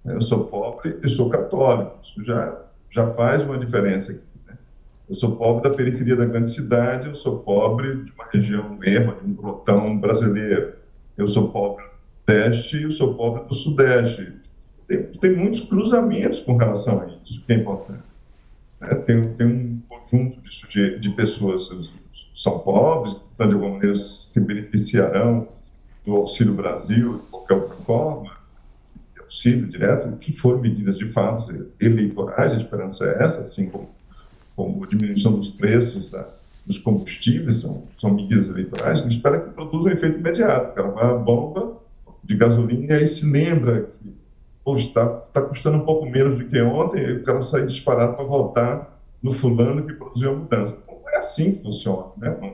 Eu 0.03 0.19
sou 0.19 0.45
pobre 0.45 0.97
e 1.03 1.07
sou 1.07 1.29
católico. 1.29 1.99
Isso 2.01 2.25
já, 2.25 2.59
já 2.89 3.07
faz 3.09 3.43
uma 3.43 3.59
diferença 3.59 4.13
aqui. 4.13 4.23
Eu 5.07 5.13
sou 5.13 5.35
pobre 5.35 5.69
da 5.69 5.75
periferia 5.75 6.15
da 6.15 6.25
grande 6.25 6.49
cidade, 6.49 7.07
eu 7.07 7.13
sou 7.13 7.39
pobre 7.39 8.03
de 8.03 8.11
uma 8.13 8.25
região 8.33 8.79
erma, 8.81 9.15
de 9.21 9.29
um 9.29 9.35
grotão 9.35 9.95
brasileiro. 9.95 10.73
Eu 11.15 11.27
sou 11.27 11.49
pobre 11.49 11.83
do 11.83 12.33
Nordeste 12.33 12.77
e 12.77 12.83
eu 12.83 12.89
sou 12.89 13.13
pobre 13.13 13.43
do 13.47 13.53
Sudeste. 13.53 14.40
Tem, 14.97 15.03
tem 15.03 15.35
muitos 15.37 15.61
cruzamentos 15.61 16.39
com 16.39 16.57
relação 16.57 17.01
a 17.01 17.07
isso, 17.23 17.43
que 17.45 17.53
é 17.53 17.55
importante. 17.55 18.03
É, 18.81 18.95
tem, 18.95 19.33
tem 19.33 19.47
um 19.47 19.81
conjunto 19.87 20.41
de, 20.69 20.99
de 20.99 21.09
pessoas 21.11 21.69
que 21.69 21.89
são 22.35 22.59
pobres, 22.59 23.13
que 23.13 23.45
de 23.45 23.53
alguma 23.53 23.73
maneira 23.73 23.95
se 23.95 24.45
beneficiarão 24.45 25.47
do 26.05 26.13
Auxílio 26.13 26.53
Brasil, 26.53 27.19
de 27.19 27.23
qualquer 27.29 27.53
outra 27.53 27.75
forma, 27.75 28.41
auxílio 29.19 29.67
direto, 29.67 30.17
que 30.17 30.33
foram 30.33 30.59
medidas 30.59 30.97
de 30.97 31.09
fato 31.09 31.69
eleitorais, 31.79 32.53
a 32.53 32.57
esperança 32.57 33.05
é 33.05 33.23
essa, 33.23 33.41
assim 33.41 33.69
como 33.69 33.89
como 34.55 34.83
a 34.83 34.87
diminuição 34.87 35.33
dos 35.33 35.49
preços 35.49 36.11
da, 36.11 36.27
dos 36.65 36.77
combustíveis, 36.77 37.61
são, 37.61 37.87
são 37.97 38.13
medidas 38.13 38.49
eleitorais, 38.49 39.01
que 39.01 39.07
espera 39.07 39.39
que 39.39 39.49
produzam 39.51 39.91
um 39.91 39.93
efeito 39.93 40.19
imediato. 40.19 40.71
O 40.71 40.73
cara 40.73 40.87
vai 40.89 41.05
à 41.05 41.13
bomba 41.13 41.77
de 42.23 42.35
gasolina 42.35 42.85
e 42.85 42.91
aí 42.93 43.07
se 43.07 43.29
lembra 43.31 43.89
que 43.99 44.20
está 44.65 45.07
tá 45.07 45.41
custando 45.41 45.77
um 45.77 45.85
pouco 45.85 46.05
menos 46.05 46.37
do 46.37 46.45
que 46.45 46.61
ontem, 46.61 47.01
e 47.01 47.13
o 47.13 47.23
cara 47.23 47.41
sai 47.41 47.65
disparado 47.65 48.15
para 48.15 48.25
voltar 48.25 48.99
no 49.21 49.31
fulano 49.31 49.85
que 49.85 49.93
produziu 49.93 50.31
a 50.31 50.35
mudança. 50.35 50.83
Não 50.87 51.09
é 51.09 51.17
assim 51.17 51.53
que 51.53 51.63
funciona, 51.63 52.07
né? 52.17 52.37
não, 52.39 52.53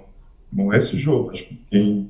não 0.52 0.74
é 0.74 0.78
esse 0.78 0.98
jogo. 0.98 1.32
Acho 1.32 1.46
que 1.46 1.56
quem 1.70 2.10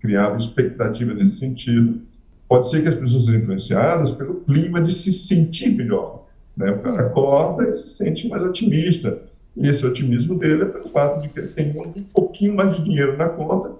criava 0.00 0.36
expectativa 0.36 1.14
nesse 1.14 1.38
sentido, 1.38 2.02
pode 2.46 2.68
ser 2.68 2.82
que 2.82 2.88
as 2.88 2.94
pessoas 2.94 3.24
sejam 3.24 3.40
influenciadas 3.40 4.12
pelo 4.12 4.34
clima 4.40 4.82
de 4.82 4.92
se 4.92 5.10
sentir 5.10 5.74
melhor. 5.74 6.26
Né? 6.54 6.70
O 6.70 6.80
cara 6.80 7.06
acorda 7.06 7.68
e 7.68 7.72
se 7.72 7.88
sente 7.88 8.28
mais 8.28 8.42
otimista. 8.42 9.22
E 9.56 9.66
esse 9.66 9.86
otimismo 9.86 10.38
dele 10.38 10.62
é 10.62 10.66
pelo 10.66 10.86
fato 10.86 11.22
de 11.22 11.28
que 11.28 11.38
ele 11.38 11.48
tem 11.48 11.70
um 11.80 12.02
pouquinho 12.12 12.54
mais 12.54 12.76
de 12.76 12.84
dinheiro 12.84 13.16
na 13.16 13.30
conta, 13.30 13.72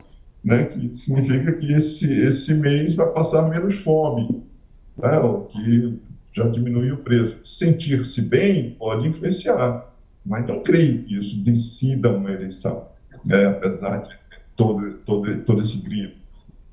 né? 0.43 0.65
que 0.65 0.95
significa 0.95 1.53
que 1.53 1.73
esse, 1.73 2.21
esse 2.23 2.55
mês 2.55 2.95
vai 2.95 3.11
passar 3.13 3.49
menos 3.51 3.75
fome, 3.75 4.43
né? 4.97 5.19
o 5.19 5.43
que 5.43 5.99
já 6.33 6.49
diminui 6.49 6.91
o 6.93 6.99
preço. 6.99 7.39
Sentir-se 7.45 8.23
bem 8.23 8.77
pode 8.79 9.07
influenciar, 9.07 9.93
mas 10.25 10.47
não 10.47 10.63
creio 10.63 11.05
que 11.05 11.19
isso 11.19 11.43
decida 11.45 12.11
uma 12.11 12.31
eleição, 12.31 12.89
né? 13.27 13.47
apesar 13.47 13.99
de 13.99 14.11
todo, 14.57 14.95
todo, 15.05 15.43
todo 15.45 15.63
esse 15.63 15.83
grito. 15.83 16.21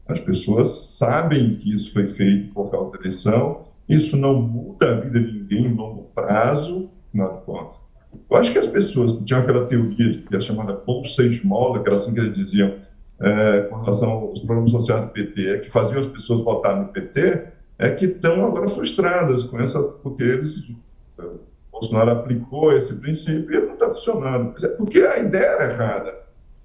As 0.08 0.20
pessoas 0.20 0.68
sabem 0.98 1.56
que 1.56 1.72
isso 1.72 1.94
foi 1.94 2.08
feito 2.08 2.54
por 2.54 2.70
causa 2.70 2.92
da 2.92 3.00
eleição, 3.00 3.66
isso 3.88 4.18
não 4.18 4.42
muda 4.42 4.92
a 4.92 5.00
vida 5.00 5.20
de 5.20 5.32
ninguém 5.32 5.66
em 5.66 5.74
longo 5.74 6.04
prazo, 6.16 6.90
afinal 7.08 7.38
de 7.38 7.46
contas. 7.46 7.92
Eu 8.30 8.38
acho 8.38 8.52
que 8.52 8.58
as 8.58 8.68
pessoas 8.68 9.14
que 9.14 9.26
tinham 9.26 9.42
aquela 9.42 9.66
teoria 9.66 10.22
que 10.22 10.36
é 10.36 10.40
chamada 10.40 10.74
bolsa 10.74 11.24
esmola, 11.24 11.82
que 11.82 11.88
era 11.88 11.96
assim 11.96 12.14
que 12.14 12.20
eles 12.20 12.34
diziam, 12.34 12.74
é, 13.20 13.62
com 13.62 13.76
relação 13.76 14.10
aos 14.12 14.40
programas 14.40 14.72
sociais 14.72 15.06
do 15.06 15.12
PT, 15.12 15.48
é 15.48 15.58
que 15.60 15.70
faziam 15.70 16.00
as 16.00 16.08
pessoas 16.08 16.44
votarem 16.44 16.82
no 16.82 16.88
PT, 16.88 17.48
é 17.82 17.90
que 17.90 18.06
estão 18.06 18.46
agora 18.46 18.68
frustradas 18.68 19.44
com 19.44 19.60
essa, 19.60 19.82
porque 19.82 20.22
eles, 20.22 20.72
é, 21.20 21.24
Bolsonaro 21.72 22.12
aplicou 22.12 22.72
esse 22.72 22.94
princípio 22.96 23.56
e 23.56 23.66
não 23.66 23.74
está 23.74 23.88
funcionando. 23.88 24.54
É 24.64 24.68
porque 24.70 25.00
a 25.00 25.18
ideia 25.18 25.46
era 25.46 25.74
errada. 25.74 26.16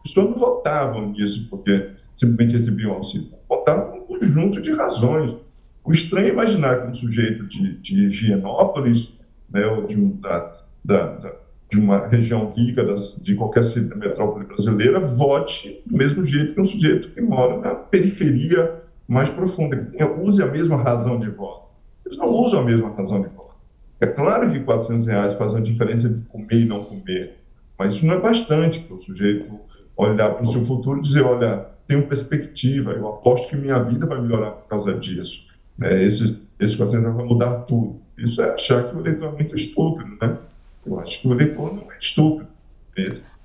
As 0.04 0.10
pessoas 0.12 0.28
não 0.28 0.36
votavam 0.36 1.10
nisso 1.12 1.48
porque 1.48 1.92
simplesmente 2.12 2.52
recebiam 2.52 2.92
auxílio. 2.92 3.30
Votavam 3.48 3.92
por 3.92 4.00
um 4.00 4.18
conjunto 4.18 4.60
de 4.60 4.72
razões. 4.72 5.34
O 5.82 5.90
estranho 5.90 6.26
é 6.26 6.32
imaginar 6.32 6.82
que 6.82 6.90
um 6.90 6.94
sujeito 6.94 7.46
de, 7.46 7.78
de 7.78 8.06
Higienópolis, 8.08 9.18
né, 9.48 9.66
ou 9.66 9.86
de, 9.86 9.98
um, 9.98 10.20
da, 10.20 10.54
da, 10.84 11.32
de 11.70 11.78
uma 11.78 12.08
região 12.08 12.52
rica 12.54 12.84
das, 12.84 13.22
de 13.24 13.34
qualquer 13.34 13.62
metrópole 13.96 14.44
brasileira, 14.44 15.00
vote 15.00 15.82
do 15.86 15.96
mesmo 15.96 16.22
jeito 16.22 16.52
que 16.52 16.60
um 16.60 16.64
sujeito 16.64 17.08
que 17.08 17.22
mora 17.22 17.58
na 17.58 17.74
periferia 17.74 18.85
mais 19.06 19.30
profunda, 19.30 19.76
que 19.76 19.86
tenha, 19.86 20.10
use 20.10 20.42
a 20.42 20.46
mesma 20.46 20.76
razão 20.76 21.18
de 21.18 21.28
voto. 21.30 21.66
Eles 22.04 22.18
não 22.18 22.28
usam 22.28 22.60
a 22.60 22.64
mesma 22.64 22.90
razão 22.90 23.20
de 23.20 23.28
voto. 23.28 23.56
É 24.00 24.06
claro 24.06 24.50
que 24.50 24.60
400 24.60 25.06
reais 25.06 25.34
faz 25.34 25.52
uma 25.52 25.60
diferença 25.60 26.08
de 26.08 26.20
comer 26.22 26.60
e 26.60 26.64
não 26.64 26.84
comer, 26.84 27.38
mas 27.78 27.94
isso 27.94 28.06
não 28.06 28.14
é 28.14 28.20
bastante 28.20 28.80
para 28.80 28.96
o 28.96 28.98
sujeito 28.98 29.58
olhar 29.96 30.34
para 30.34 30.42
o 30.42 30.46
seu 30.46 30.64
futuro 30.64 30.98
e 30.98 31.02
dizer, 31.02 31.22
olha, 31.22 31.66
tenho 31.86 32.06
perspectiva, 32.06 32.92
eu 32.92 33.08
aposto 33.08 33.48
que 33.48 33.56
minha 33.56 33.78
vida 33.78 34.06
vai 34.06 34.20
melhorar 34.20 34.50
por 34.50 34.68
causa 34.68 34.92
disso. 34.94 35.48
Né? 35.78 36.02
Esse, 36.02 36.46
esse 36.60 36.76
400 36.76 37.14
vai 37.14 37.24
mudar 37.24 37.60
tudo. 37.60 38.00
Isso 38.18 38.42
é 38.42 38.52
achar 38.52 38.88
que 38.88 38.96
o 38.96 39.00
eleitor 39.00 39.28
é 39.28 39.32
muito 39.32 39.54
estúpido, 39.54 40.16
né? 40.20 40.38
Eu 40.84 41.00
acho 41.00 41.20
que 41.20 41.28
o 41.28 41.32
eleitor 41.32 41.74
não 41.74 41.90
é 41.90 41.98
estúpido. 41.98 42.48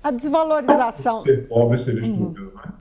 A 0.02 0.10
desvalorização. 0.10 1.20
Ser 1.20 1.46
pobre 1.48 1.78
seria 1.78 2.02
uhum. 2.02 2.12
estúpido, 2.12 2.52
né? 2.56 2.72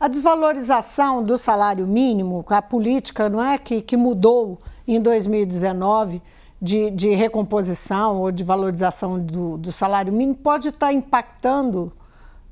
A 0.00 0.08
desvalorização 0.08 1.22
do 1.22 1.36
salário 1.36 1.86
mínimo, 1.86 2.42
a 2.48 2.62
política 2.62 3.28
não 3.28 3.44
é 3.44 3.58
que, 3.58 3.82
que 3.82 3.96
mudou 3.96 4.58
em 4.88 4.98
2019 4.98 6.22
de, 6.60 6.90
de 6.90 7.10
recomposição 7.14 8.18
ou 8.18 8.32
de 8.32 8.42
valorização 8.42 9.20
do, 9.20 9.58
do 9.58 9.70
salário 9.70 10.10
mínimo, 10.10 10.36
pode 10.36 10.70
estar 10.70 10.90
impactando 10.90 11.92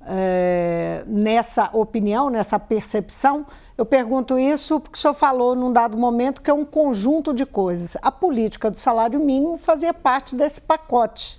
é, 0.06 1.02
nessa 1.06 1.70
opinião, 1.72 2.30
nessa 2.30 2.58
percepção 2.58 3.46
eu 3.78 3.86
pergunto 3.86 4.36
isso 4.36 4.80
porque 4.80 4.98
o 4.98 5.00
senhor 5.00 5.14
falou 5.14 5.54
num 5.54 5.72
dado 5.72 5.96
momento 5.96 6.42
que 6.42 6.50
é 6.50 6.52
um 6.52 6.64
conjunto 6.64 7.32
de 7.32 7.46
coisas. 7.46 7.96
A 8.02 8.10
política 8.10 8.68
do 8.72 8.76
salário 8.76 9.20
mínimo 9.20 9.56
fazia 9.56 9.94
parte 9.94 10.34
desse 10.34 10.60
pacote, 10.60 11.38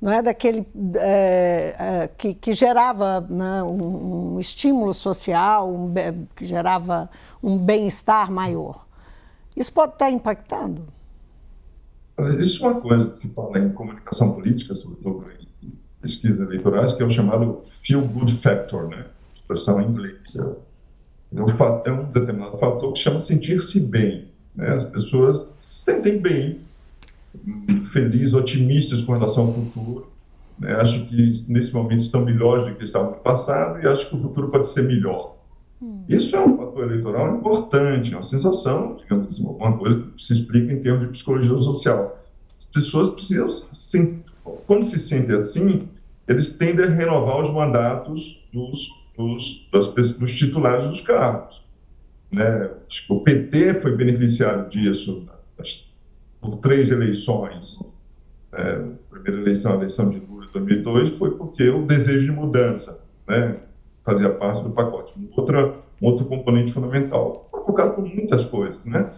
não 0.00 0.12
é 0.12 0.22
daquele 0.22 0.66
é, 0.96 1.76
é, 1.78 2.08
que, 2.16 2.34
que, 2.34 2.52
gerava 2.52 3.20
né, 3.22 3.62
um, 3.62 4.34
um, 4.34 4.40
estímulo 4.40 4.92
social, 4.92 5.72
um, 5.72 5.92
que 6.34 6.44
gerava 6.44 7.10
um 7.42 7.56
bem-estar 7.56 8.30
maior. 8.30 8.86
Isso 9.56 9.72
pode 9.72 9.94
estar 9.94 10.10
impactando? 10.10 10.86
Existe 12.18 12.62
uma 12.62 12.80
coisa 12.80 13.08
que 13.08 13.16
se 13.16 13.34
fala 13.34 13.58
em 13.58 13.70
comunicação 13.70 14.34
política, 14.34 14.74
sobretudo 14.74 15.26
em 15.62 15.72
pesquisas 16.00 16.46
eleitorais, 16.46 16.92
que 16.92 17.02
é 17.02 17.06
o 17.06 17.10
chamado 17.10 17.60
feel 17.62 18.02
good 18.02 18.32
factor, 18.32 18.88
né? 18.88 19.06
expressão 19.34 19.80
em 19.80 19.86
inglês. 19.86 20.36
É 20.36 20.66
é 21.84 21.92
um 21.92 22.04
determinado 22.04 22.56
fator 22.56 22.92
que 22.92 22.98
chama 22.98 23.20
sentir-se 23.20 23.80
bem. 23.80 24.28
Né? 24.54 24.72
As 24.72 24.84
pessoas 24.84 25.54
se 25.58 25.84
sentem 25.84 26.18
bem, 26.18 26.60
felizes, 27.86 28.34
otimistas 28.34 29.02
com 29.02 29.12
relação 29.12 29.46
ao 29.46 29.52
futuro. 29.52 30.06
Né? 30.58 30.72
Acho 30.74 31.06
que 31.06 31.44
nesse 31.48 31.72
momento 31.74 32.00
estão 32.00 32.24
melhores 32.24 32.68
do 32.68 32.74
que 32.74 32.84
estavam 32.84 33.10
no 33.12 33.16
passado 33.16 33.80
e 33.82 33.86
acho 33.86 34.08
que 34.08 34.16
o 34.16 34.20
futuro 34.20 34.48
pode 34.48 34.68
ser 34.68 34.82
melhor. 34.82 35.36
Hum. 35.80 36.04
Isso 36.08 36.34
é 36.34 36.40
um 36.44 36.56
fator 36.56 36.84
eleitoral 36.84 37.36
importante, 37.36 38.12
é 38.12 38.16
uma 38.16 38.22
sensação, 38.22 38.96
digamos 38.96 39.28
assim, 39.28 39.46
uma 39.46 39.76
coisa 39.76 40.02
que 40.14 40.22
se 40.22 40.32
explica 40.32 40.72
em 40.72 40.80
termos 40.80 41.02
de 41.02 41.08
psicologia 41.08 41.48
social. 41.60 42.24
As 42.56 42.64
pessoas 42.64 43.10
precisam, 43.10 43.48
quando 44.66 44.84
se 44.84 44.98
sentem 44.98 45.36
assim, 45.36 45.88
eles 46.26 46.56
tendem 46.56 46.86
a 46.86 46.88
renovar 46.88 47.40
os 47.40 47.50
mandatos 47.50 48.48
dos 48.52 49.06
dos, 49.16 49.68
das, 49.72 50.12
dos 50.12 50.32
titulares 50.32 50.86
dos 50.86 51.00
cargos. 51.00 51.62
Né? 52.30 52.70
O 53.08 53.20
PT 53.20 53.74
foi 53.74 53.96
beneficiado 53.96 54.68
disso 54.68 55.28
por 56.46 56.56
três 56.56 56.90
eleições. 56.90 57.78
Né? 58.52 58.88
A 59.10 59.14
primeira 59.14 59.42
eleição, 59.42 59.72
a 59.72 59.76
eleição 59.76 60.10
de 60.10 60.18
Lula 60.20 60.46
em 60.46 60.52
2002, 60.52 61.10
foi 61.10 61.32
porque 61.32 61.68
o 61.68 61.84
desejo 61.84 62.26
de 62.26 62.32
mudança 62.32 63.04
né? 63.28 63.56
fazia 64.02 64.30
parte 64.30 64.62
do 64.62 64.70
pacote. 64.70 65.12
Outra, 65.36 65.74
um 66.00 66.06
outro 66.06 66.24
componente 66.26 66.72
fundamental, 66.72 67.48
provocado 67.50 67.94
por 67.94 68.04
muitas 68.04 68.44
coisas. 68.44 68.84
Né? 68.86 69.10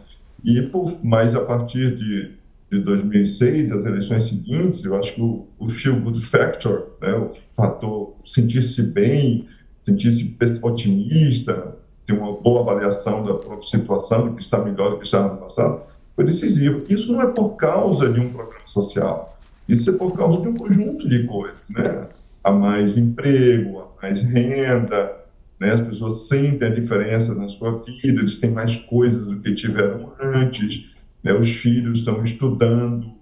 E, 0.42 0.62
por, 0.62 0.90
mas 1.04 1.34
a 1.34 1.44
partir 1.44 1.94
de, 1.94 2.32
de 2.72 2.78
2006, 2.80 3.72
as 3.72 3.84
eleições 3.84 4.24
seguintes, 4.24 4.84
eu 4.84 4.96
acho 4.96 5.14
que 5.14 5.20
o, 5.20 5.46
o 5.58 5.68
feel 5.68 6.00
good 6.00 6.20
factor, 6.20 6.96
né, 7.02 7.12
o 7.14 7.30
fator 7.54 8.14
sentir-se 8.24 8.92
bem, 8.92 9.46
sentir-se 9.82 10.36
otimista, 10.62 11.76
ter 12.06 12.14
uma 12.14 12.32
boa 12.40 12.62
avaliação 12.62 13.22
da 13.22 13.34
própria 13.34 13.68
situação, 13.68 14.28
do 14.28 14.36
que 14.36 14.42
está 14.42 14.58
melhor 14.64 14.92
do 14.92 14.98
que 14.98 15.04
estava 15.04 15.34
no 15.34 15.40
passado, 15.40 15.84
foi 16.18 16.24
decisivo. 16.24 16.83
Isso 16.88 17.12
não 17.12 17.22
é 17.22 17.26
por 17.28 17.50
causa 17.50 18.12
de 18.12 18.18
um 18.18 18.28
programa 18.33 18.66
social, 18.66 19.38
isso 19.68 19.88
é 19.88 19.92
por 19.92 20.16
causa 20.16 20.40
de 20.40 20.48
um 20.48 20.57
conjunto 20.57 21.09
de 21.09 21.22
coisas, 21.24 21.57
né? 21.70 22.09
Há 22.42 22.50
mais 22.50 22.98
emprego, 22.98 23.78
há 23.78 24.02
mais 24.02 24.22
renda, 24.22 25.16
né? 25.61 25.74
as 25.74 25.81
pessoas 25.81 26.26
sentem 26.26 26.66
a 26.66 26.74
diferença 26.74 27.37
na 27.37 27.46
sua 27.46 27.78
vida, 27.85 28.18
eles 28.18 28.38
têm 28.38 28.50
mais 28.50 28.74
coisas 28.74 29.26
do 29.26 29.38
que 29.38 29.54
tiveram 29.54 30.12
antes, 30.20 30.92
né? 31.22 31.33
os 31.33 31.50
filhos 31.50 32.00
estão 32.00 32.20
estudando, 32.20 33.12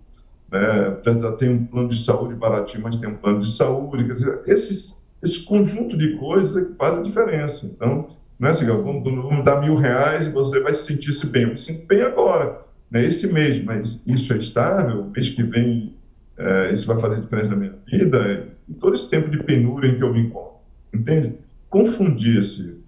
né? 0.50 0.90
tem 1.38 1.50
um 1.50 1.66
plano 1.66 1.90
de 1.90 2.00
saúde 2.00 2.34
baratinho, 2.34 2.82
mas 2.82 2.96
tem 2.96 3.10
um 3.10 3.16
plano 3.16 3.40
de 3.40 3.52
saúde, 3.52 4.04
quer 4.04 4.14
dizer, 4.14 4.40
esses, 4.46 5.06
esse 5.22 5.44
conjunto 5.44 5.98
de 5.98 6.16
coisas 6.16 6.56
é 6.56 6.64
que 6.64 6.74
faz 6.76 6.96
a 6.96 7.02
diferença. 7.02 7.66
Então, 7.66 8.06
é 8.40 8.48
assim, 8.48 8.64
vamos, 8.64 9.04
vamos 9.04 9.44
dar 9.44 9.60
mil 9.60 9.76
reais 9.76 10.24
e 10.24 10.30
você 10.30 10.60
vai 10.60 10.72
se 10.72 10.84
sentir-se 10.84 11.26
bem. 11.26 11.42
Eu 11.42 11.56
sinto 11.58 11.86
bem 11.86 12.00
agora, 12.00 12.65
né? 12.90 13.04
esse 13.04 13.32
mês, 13.32 13.62
mas 13.62 14.06
isso 14.06 14.32
é 14.32 14.36
estável, 14.36 15.10
mês 15.14 15.28
que 15.28 15.42
vem 15.42 15.94
é, 16.38 16.72
isso 16.72 16.86
vai 16.86 17.00
fazer 17.00 17.20
diferença 17.20 17.48
na 17.48 17.56
minha 17.56 17.74
vida, 17.86 18.48
em 18.68 18.74
todo 18.74 18.94
esse 18.94 19.08
tempo 19.08 19.30
de 19.30 19.42
penúria 19.42 19.88
em 19.88 19.96
que 19.96 20.02
eu 20.02 20.12
me 20.12 20.20
encontro, 20.20 20.56
entende? 20.92 21.34
confundir 21.68 22.38
esse, 22.38 22.82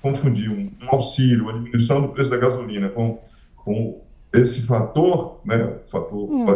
confundir 0.00 0.50
um, 0.50 0.70
um 0.82 0.94
auxílio, 0.94 1.44
uma 1.44 1.54
diminuição 1.54 2.02
do 2.02 2.08
preço 2.08 2.30
da 2.30 2.36
gasolina 2.36 2.88
com, 2.88 3.20
com 3.56 4.00
esse 4.32 4.62
fator, 4.62 5.40
né, 5.44 5.64
o 5.84 5.88
fator 5.88 6.32
hum. 6.32 6.46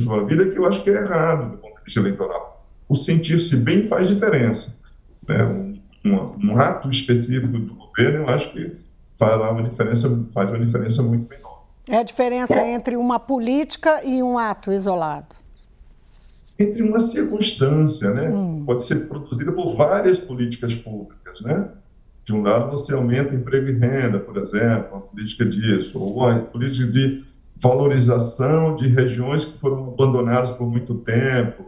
sobre 0.00 0.20
a 0.20 0.24
vida, 0.24 0.50
que 0.50 0.58
eu 0.58 0.66
acho 0.66 0.82
que 0.82 0.90
é 0.90 0.94
errado 0.94 1.52
do 1.52 1.58
ponto 1.58 1.76
de 1.76 1.84
vista 1.84 2.00
eleitoral. 2.00 2.66
O 2.88 2.94
sentir-se 2.94 3.56
bem 3.58 3.84
faz 3.84 4.08
diferença. 4.08 4.82
Né? 5.26 5.44
Um, 5.44 5.80
um, 6.04 6.50
um, 6.50 6.58
ato 6.58 6.88
específico 6.88 7.58
do 7.58 7.74
governo, 7.74 8.24
eu 8.24 8.28
acho 8.28 8.52
que 8.52 8.74
faz 9.16 9.40
uma 9.40 9.62
diferença, 9.62 10.26
faz 10.32 10.50
uma 10.50 10.58
diferença 10.58 11.02
muito 11.02 11.28
menor. 11.28 11.49
É 11.88 11.98
a 11.98 12.02
diferença 12.02 12.60
entre 12.66 12.96
uma 12.96 13.18
política 13.18 14.04
e 14.04 14.22
um 14.22 14.38
ato 14.38 14.72
isolado 14.72 15.40
entre 16.60 16.82
uma 16.82 17.00
circunstância, 17.00 18.10
né? 18.12 18.28
Hum. 18.28 18.64
Pode 18.66 18.84
ser 18.84 19.08
produzida 19.08 19.50
por 19.50 19.74
várias 19.74 20.18
políticas 20.18 20.74
públicas, 20.74 21.40
né? 21.40 21.70
De 22.22 22.34
um 22.34 22.42
lado, 22.42 22.70
você 22.70 22.92
aumenta 22.92 23.34
emprego 23.34 23.68
e 23.68 23.72
renda, 23.72 24.20
por 24.20 24.36
exemplo, 24.36 24.88
uma 24.92 25.00
política 25.00 25.44
disso, 25.46 25.98
ou 25.98 26.18
uma 26.18 26.38
política 26.38 26.86
de 26.86 27.24
valorização 27.56 28.76
de 28.76 28.88
regiões 28.88 29.44
que 29.44 29.58
foram 29.58 29.88
abandonadas 29.88 30.52
por 30.52 30.70
muito 30.70 30.94
tempo, 30.96 31.64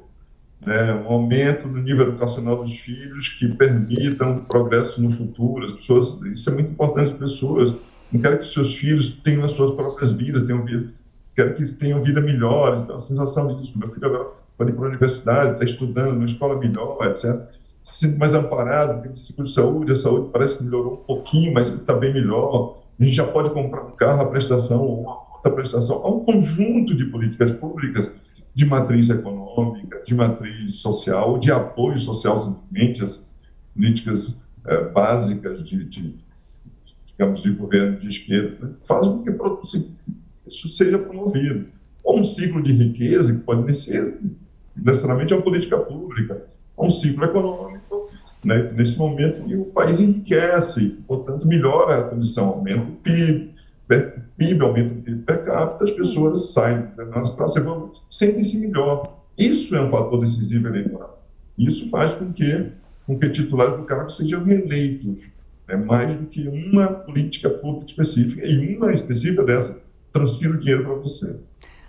né? 0.65 0.95
um 0.95 1.13
aumento 1.13 1.67
no 1.67 1.79
nível 1.83 2.09
educacional 2.09 2.63
dos 2.63 2.79
filhos 2.79 3.29
que 3.31 3.49
permitam 3.49 4.45
progresso 4.45 5.03
no 5.03 5.11
futuro. 5.11 5.65
As 5.65 5.73
pessoas, 5.73 6.23
isso 6.23 6.51
é 6.51 6.55
muito 6.55 6.71
importante 6.71 7.13
as 7.13 7.19
pessoas. 7.19 7.75
Não 8.13 8.21
quero 8.21 8.39
que 8.39 8.47
seus 8.47 8.75
filhos 8.75 9.17
tenham 9.17 9.45
as 9.45 9.53
suas 9.53 9.75
próprias 9.75 10.13
vidas, 10.13 10.47
tenham 10.47 10.65
vida, 10.65 10.93
quero 11.35 11.55
que 11.55 11.61
eles 11.61 11.77
tenham 11.77 12.03
vida 12.03 12.21
melhor. 12.21 12.79
Então, 12.79 12.97
a 12.97 12.99
sensação 12.99 13.57
disso, 13.57 13.79
meu 13.79 13.91
filho 13.91 14.07
agora 14.07 14.29
pode 14.57 14.71
ir 14.71 14.75
para 14.75 14.85
a 14.85 14.89
universidade, 14.89 15.53
está 15.53 15.65
estudando 15.65 16.13
numa 16.13 16.27
escola 16.27 16.59
melhor, 16.59 16.99
etc. 17.07 17.49
Se 17.83 18.07
sente 18.07 18.19
mais 18.19 18.35
amparado, 18.35 19.03
tem 19.03 19.15
seguro 19.17 19.49
de 19.49 19.55
saúde, 19.55 19.93
a 19.93 19.97
saúde 19.97 20.31
parece 20.33 20.59
que 20.59 20.65
melhorou 20.65 20.95
um 20.95 21.05
pouquinho, 21.05 21.53
mas 21.53 21.69
está 21.69 21.95
bem 21.95 22.13
melhor. 22.13 22.77
A 23.01 23.05
gente 23.05 23.17
já 23.17 23.27
pode 23.27 23.51
comprar 23.51 23.83
um 23.83 23.93
carro 23.93 24.23
à 24.23 24.27
prestação 24.27 24.83
ou 24.83 25.01
uma 25.03 25.23
outra 25.35 25.51
prestação. 25.51 26.05
Há 26.05 26.09
um 26.09 26.21
conjunto 26.21 26.95
de 26.95 27.07
políticas 27.07 27.51
públicas 27.53 28.09
de 28.55 28.67
matriz 28.67 29.09
econômica, 29.09 30.03
de 30.05 30.15
matriz 30.15 30.77
social, 30.77 31.39
de 31.39 31.51
apoio 31.51 31.99
social, 31.99 32.39
simplesmente, 32.39 33.03
essas 33.03 33.41
políticas 33.75 34.49
é, 34.67 34.89
básicas 34.91 35.65
de, 35.65 35.85
de, 35.85 36.22
digamos, 37.13 37.43
de 37.43 37.51
governo 37.53 37.99
de 37.99 38.09
esquerda, 38.09 38.67
né? 38.67 38.75
fazem 38.81 39.13
com 39.13 39.23
que 39.23 39.31
isso 40.47 40.69
seja 40.69 40.99
promovido. 40.99 41.67
Ou 42.03 42.19
um 42.19 42.25
ciclo 42.25 42.63
de 42.63 42.73
riqueza, 42.73 43.33
que 43.33 43.41
pode 43.41 43.63
nem 43.63 43.75
ser 43.75 44.19
necessariamente 44.75 45.33
uma 45.33 45.43
política 45.43 45.79
pública, 45.79 46.47
é 46.77 46.83
um 46.83 46.91
ciclo 46.91 47.25
econômico, 47.25 48.09
né, 48.45 48.69
nesse 48.75 48.99
momento 48.99 49.41
o 49.55 49.67
país 49.67 50.01
enriquece, 50.01 51.03
portanto 51.07 51.47
melhora 51.47 51.99
a 51.99 52.09
condição, 52.09 52.49
aumenta 52.49 52.89
o 52.89 52.93
PIB, 52.93 53.53
o 53.89 54.37
PIB 54.37 54.61
aumenta 54.63 54.93
o 54.95 54.97
PIB 54.97 55.23
per 55.23 55.45
capita, 55.45 55.85
as 55.85 55.91
pessoas 55.93 56.53
saem 56.53 56.89
da 56.97 57.05
nossa 57.05 57.37
classe 57.37 57.61
sentem-se 58.11 58.59
melhor. 58.59 59.23
Isso 59.39 59.77
é 59.77 59.83
um 59.83 59.91
fator 59.91 60.21
decisivo 60.21 60.69
eleitoral. 60.69 61.23
Isso 61.57 61.89
faz 61.91 62.15
com 62.15 62.33
que, 62.33 62.73
com 63.07 63.19
que 63.19 63.29
titulares 63.29 63.77
do 63.77 63.85
cargo 63.85 64.11
sejam 64.11 64.43
reeleitos, 64.43 65.31
né, 65.77 65.85
mais 65.85 66.15
do 66.15 66.27
que 66.27 66.47
uma 66.49 66.89
política 66.89 67.49
pública 67.49 67.87
específica, 67.87 68.47
e 68.47 68.77
uma 68.77 68.93
específica 68.93 69.43
dessa 69.43 69.83
transfira 70.13 70.55
o 70.55 70.59
dinheiro 70.59 70.85
para 70.85 70.95
você. 70.95 71.43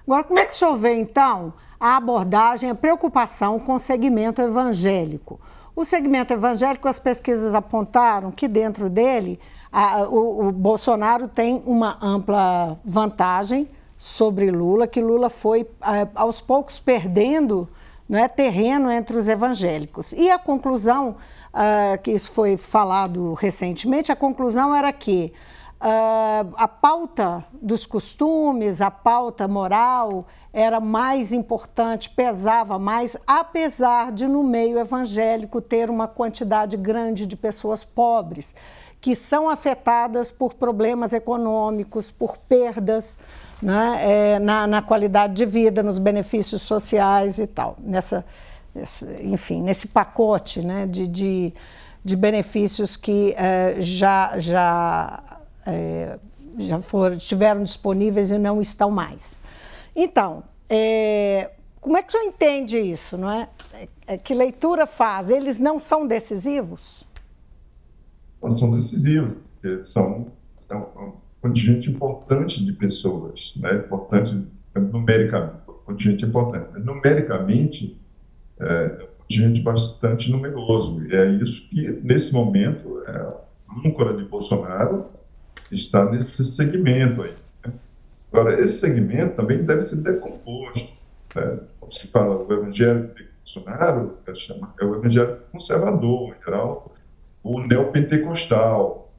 Agora, 0.06 0.24
como 0.24 0.40
é 0.40 0.46
que 0.46 0.54
o 0.54 0.56
senhor 0.56 0.78
vê, 0.78 0.96
então, 0.96 1.54
a 1.80 1.98
abordagem, 1.98 2.70
a 2.70 2.76
preocupação 2.76 3.60
com 3.60 3.76
o 3.76 3.80
segmento 3.80 4.42
evangélico. 4.42 5.40
O 5.76 5.84
segmento 5.84 6.34
evangélico, 6.34 6.88
as 6.88 7.00
pesquisas 7.00 7.54
apontaram 7.54 8.32
que 8.32 8.48
dentro 8.48 8.90
dele 8.90 9.40
a, 9.72 10.04
o, 10.04 10.48
o, 10.48 10.52
Bolsonaro 10.52 11.28
tem 11.28 11.62
uma 11.66 11.98
ampla 12.02 12.80
vantagem 12.86 13.68
sobre 13.98 14.52
Lula, 14.52 14.88
que 14.88 15.02
Lula 15.02 15.30
foi 15.30 15.68
a, 15.82 16.08
aos 16.16 16.40
poucos 16.40 16.80
perdendo 16.80 17.68
né, 18.08 18.28
terreno 18.28 18.92
entre 18.92 19.18
os 19.18 19.28
evangélicos. 19.28 20.14
E 20.14 20.30
a 20.30 20.38
conclusão, 20.38 21.16
uh, 21.54 22.02
que 22.02 22.12
isso 22.12 22.32
foi 22.32 22.58
falado 22.58 23.34
recentemente, 23.34 24.12
a 24.12 24.16
conclusão 24.16 24.76
era 24.76 24.92
que 24.92 25.32
uh, 25.80 26.54
a 26.56 26.68
pauta 26.68 27.46
dos 27.62 27.86
costumes, 27.86 28.82
a 28.82 28.90
pauta 28.90 29.48
moral 29.48 30.26
era 30.52 30.80
mais 30.80 31.34
importante, 31.34 32.10
pesava 32.10 32.78
mais, 32.80 33.18
apesar 33.26 34.12
de 34.12 34.28
no 34.28 34.44
meio 34.44 34.80
evangélico 34.80 35.62
ter 35.62 35.90
uma 35.90 36.08
quantidade 36.08 36.78
grande 36.78 37.26
de 37.26 37.36
pessoas 37.36 37.84
pobres 37.84 38.56
que 39.02 39.16
são 39.16 39.50
afetadas 39.50 40.32
por 40.32 40.54
problemas 40.54 41.12
econômicos, 41.12 42.10
por 42.10 42.38
perdas 42.38 43.18
né, 43.62 43.98
é, 44.00 44.40
na, 44.40 44.66
na, 44.66 44.82
qualidade 44.82 45.34
de 45.34 45.46
vida, 45.46 45.84
nos 45.84 46.00
benefícios 46.00 46.62
sociais 46.62 47.38
e 47.38 47.46
tal. 47.46 47.76
Nessa, 47.80 48.24
enfim, 49.22 49.62
nesse 49.62 49.88
pacote 49.88 50.62
né, 50.62 50.88
de, 50.88 51.08
de, 51.08 51.54
de 52.04 52.16
benefícios 52.16 52.98
que 52.98 53.34
é, 53.38 53.76
já, 53.80 54.40
já 54.40 55.42
é, 55.66 56.18
já 56.58 56.80
foram, 56.80 57.16
estiveram 57.16 57.64
disponíveis 57.64 58.32
e 58.32 58.38
não 58.38 58.62
estão 58.62 58.90
mais. 58.90 59.38
Então, 59.96 60.44
é, 60.70 61.52
como 61.80 61.98
é 61.98 62.04
que 62.04 62.10
o 62.10 62.12
senhor 62.12 62.28
entende 62.28 62.78
isso, 62.78 63.18
não 63.18 63.30
é? 63.30 63.50
é? 64.08 64.18
Que 64.18 64.34
leitura 64.34 64.86
faz? 64.86 65.30
Eles 65.30 65.60
não 65.60 65.80
são 65.80 66.08
decisivos? 66.08 67.06
Não 68.42 68.52
são 68.52 68.72
decisivos, 68.72 69.38
eles 69.64 69.88
são 69.92 70.32
é 70.70 70.76
um, 70.76 70.80
um 70.80 71.14
contingente 71.42 71.90
importante 71.90 72.64
de 72.64 72.74
pessoas, 72.74 73.54
né? 73.58 73.76
importante 73.76 74.48
numericamente, 74.76 75.56
um 75.70 75.74
contingente 75.86 76.26
importante. 76.26 76.80
Numericamente, 76.80 78.02
é 78.64 78.90
contingente 79.34 79.62
bastante 79.62 80.32
numeroso, 80.32 81.06
e 81.08 81.16
é 81.16 81.26
isso 81.32 81.70
que, 81.70 82.00
nesse 82.04 82.34
momento, 82.34 83.04
é 83.08 83.12
a 83.12 83.44
âncora 83.86 84.16
de 84.16 84.24
Bolsonaro 84.26 85.06
está 85.72 86.10
nesse 86.10 86.44
segmento 86.46 87.24
aí. 87.24 87.34
Né? 87.66 87.74
Agora, 88.32 88.60
esse 88.60 88.80
segmento 88.80 89.36
também 89.36 89.64
deve 89.64 89.82
ser 89.82 89.98
decomposto. 89.98 90.94
Né? 91.36 91.60
Como 91.80 91.92
se 91.92 92.08
fala, 92.08 92.38
o 92.38 92.54
evangelho 92.54 93.10
de 93.16 93.28
Bolsonaro 93.40 94.18
é, 94.28 94.36
chama, 94.36 94.74
é 94.80 94.86
o 94.86 94.96
evangelho 94.96 95.38
conservador, 95.52 96.36
em 96.40 96.46
geral, 96.46 96.94
o 97.44 97.60
neopentecostal, 97.60 99.12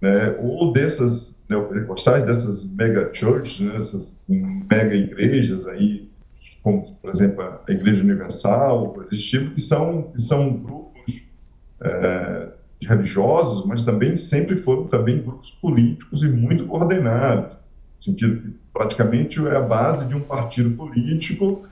né? 0.00 0.36
ou 0.40 0.72
dessas 0.72 1.44
neopentecostais, 1.48 2.26
dessas 2.26 2.74
mega 2.74 3.10
churches, 3.14 3.60
né? 3.60 3.72
dessas 3.72 4.26
mega 4.28 4.94
igrejas 4.94 5.66
aí, 5.66 6.09
como, 6.62 6.94
por 6.96 7.10
exemplo, 7.10 7.42
a 7.42 7.72
Igreja 7.72 8.02
Universal, 8.02 9.04
esse 9.10 9.22
tipo, 9.22 9.50
que 9.54 9.60
são, 9.60 10.02
que 10.02 10.20
são 10.20 10.52
grupos 10.52 11.30
é, 11.80 12.52
religiosos, 12.82 13.64
mas 13.66 13.82
também 13.82 14.16
sempre 14.16 14.56
foram 14.56 14.86
também 14.86 15.22
grupos 15.22 15.50
políticos 15.50 16.22
e 16.22 16.28
muito 16.28 16.66
coordenados, 16.66 17.52
no 17.52 18.02
sentido 18.02 18.40
que 18.40 18.54
praticamente 18.72 19.38
é 19.46 19.56
a 19.56 19.60
base 19.60 20.06
de 20.06 20.14
um 20.14 20.20
partido 20.20 20.70
político 20.76 21.66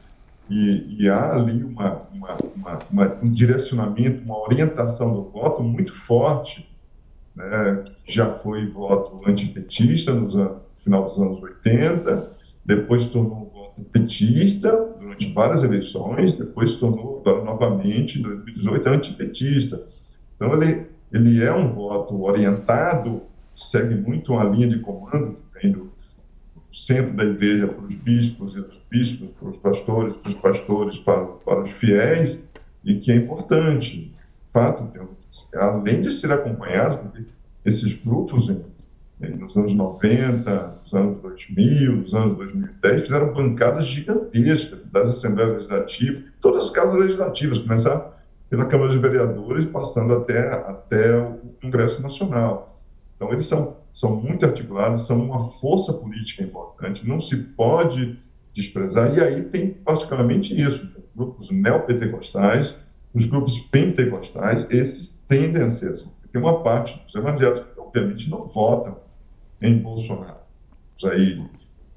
e, 0.49 1.03
e 1.03 1.09
há 1.09 1.35
ali 1.35 1.63
uma, 1.63 2.03
uma, 2.13 2.37
uma, 2.91 3.19
um 3.23 3.31
direcionamento, 3.31 4.25
uma 4.25 4.39
orientação 4.39 5.15
do 5.15 5.31
voto 5.31 5.63
muito 5.63 5.95
forte 5.95 6.69
né, 7.39 7.85
já 8.05 8.33
foi 8.33 8.67
voto 8.67 9.21
antipetista 9.25 10.13
no 10.13 10.61
final 10.75 11.05
dos 11.05 11.19
anos 11.21 11.41
80, 11.41 12.31
depois 12.65 13.09
tornou 13.11 13.47
petista 13.85 14.71
durante 14.99 15.33
várias 15.33 15.63
eleições, 15.63 16.33
depois 16.33 16.71
se 16.71 16.81
tornou 16.81 17.21
agora 17.21 17.45
novamente, 17.45 18.19
em 18.19 18.23
2018, 18.23 18.89
antipetista. 18.89 19.85
Então, 20.37 20.53
ele, 20.55 20.87
ele 21.13 21.43
é 21.43 21.53
um 21.53 21.73
voto 21.73 22.23
orientado, 22.23 23.23
segue 23.57 23.95
muito 23.95 24.33
uma 24.33 24.45
linha 24.45 24.69
de 24.69 24.79
comando 24.79 25.37
que 25.53 25.61
vem 25.61 25.73
do 25.73 25.91
centro 26.71 27.17
da 27.17 27.25
igreja 27.25 27.69
para 27.69 27.85
os 27.85 27.95
bispos 27.95 28.57
e 28.57 28.61
dos 28.61 28.81
bispos 28.91 29.31
para 29.31 29.49
os 29.49 29.57
pastores, 29.57 30.17
dos 30.17 30.35
pastores 30.35 30.99
para, 30.99 31.25
para 31.25 31.63
os 31.63 31.71
fiéis, 31.71 32.51
e 32.85 32.95
que 32.99 33.11
é 33.11 33.17
importante. 33.17 34.15
Fato, 34.51 34.91
além 35.57 36.01
de 36.01 36.11
ser 36.11 36.33
acompanhados, 36.33 36.97
porque 36.97 37.23
esses 37.65 38.03
grupos, 38.03 38.49
nos 39.21 39.57
anos 39.57 39.75
90, 39.75 40.79
nos 40.81 40.95
anos 40.95 41.19
2000, 41.19 41.97
nos 41.97 42.15
anos 42.15 42.37
2010, 42.37 43.03
fizeram 43.03 43.33
bancadas 43.33 43.85
gigantescas 43.85 44.79
das 44.93 45.11
Assembleias 45.11 45.53
Legislativas, 45.55 46.23
todas 46.41 46.65
as 46.65 46.71
casas 46.71 47.01
legislativas, 47.01 47.59
começar 47.59 48.17
pela 48.49 48.67
Câmara 48.67 48.91
de 48.91 48.99
Vereadores, 48.99 49.65
passando 49.67 50.15
até, 50.15 50.49
até 50.49 51.19
o 51.19 51.53
Congresso 51.61 52.01
Nacional. 52.01 52.81
Então, 53.17 53.31
eles 53.33 53.47
são, 53.47 53.79
são 53.93 54.17
muito 54.17 54.47
articulados, 54.47 55.07
são 55.07 55.25
uma 55.25 55.41
força 55.41 55.95
política 55.95 56.45
importante, 56.45 57.07
não 57.07 57.19
se 57.19 57.37
pode 57.55 58.19
desprezar. 58.55 59.15
E 59.17 59.21
aí 59.21 59.43
tem 59.43 59.71
particularmente 59.71 60.59
isso: 60.59 60.95
grupos 61.15 61.51
neopentecostais, 61.51 62.85
os 63.13 63.27
grupos 63.27 63.59
pentecostais, 63.59 64.71
esses 64.71 65.25
tendem 65.27 65.63
a 65.63 65.69
ser 65.69 65.91
assim. 65.91 66.13
Tem 66.31 66.41
uma 66.41 66.63
parte 66.63 67.03
dos 67.05 67.15
evangélicos 67.15 67.63
obviamente, 67.89 68.31
não 68.31 68.43
votam 68.43 69.08
em 69.61 69.79
Bolsonaro. 69.79 70.39
Os 70.97 71.05
aí, 71.05 71.43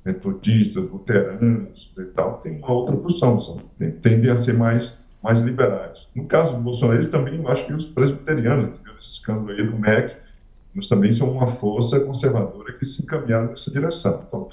metodistas, 0.06 0.84
luteranos 0.90 1.94
e 1.98 2.06
tal, 2.06 2.40
tem 2.40 2.58
uma 2.58 2.72
outra 2.72 2.96
posição, 2.96 3.40
são, 3.40 3.58
tendem 4.02 4.32
a 4.32 4.38
ser 4.38 4.54
mais, 4.54 5.04
mais 5.24 5.40
liberais. 5.40 6.08
No 6.16 6.26
caso 6.26 6.56
do 6.56 6.62
Bolsonaro, 6.62 7.06
também 7.10 7.42
acho 7.48 7.66
que 7.66 7.74
os 7.74 7.86
presbiterianos, 7.86 8.80
esse 9.00 9.14
escândalo 9.14 9.50
aí 9.50 9.66
do 9.66 9.78
MEC, 9.78 10.16
eles 10.74 10.88
também 10.88 11.12
são 11.12 11.32
uma 11.32 11.48
força 11.48 12.00
conservadora 12.02 12.74
que 12.74 12.86
se 12.86 13.04
encaminharam 13.04 13.48
nessa 13.48 13.72
direção. 13.72 14.26
Então, 14.28 14.48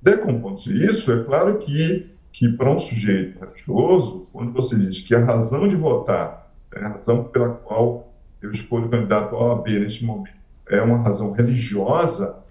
decompondo-se 0.00 0.72
isso, 0.84 1.12
é 1.12 1.24
claro 1.24 1.58
que, 1.58 2.10
que 2.30 2.48
para 2.50 2.70
um 2.70 2.78
sujeito 2.78 3.40
religioso, 3.40 4.28
quando 4.32 4.52
você 4.52 4.76
diz 4.76 5.00
que 5.00 5.14
a 5.14 5.24
razão 5.24 5.66
de 5.66 5.74
votar, 5.74 6.52
é 6.74 6.84
a 6.84 6.88
razão 6.88 7.24
pela 7.24 7.50
qual 7.50 8.12
eu 8.40 8.50
escolho 8.50 8.86
o 8.86 8.90
candidato 8.90 9.34
ao 9.34 9.48
OAB 9.48 9.68
neste 9.68 10.04
momento, 10.04 10.36
é 10.68 10.80
uma 10.80 10.98
razão 10.98 11.32
religiosa, 11.32 12.44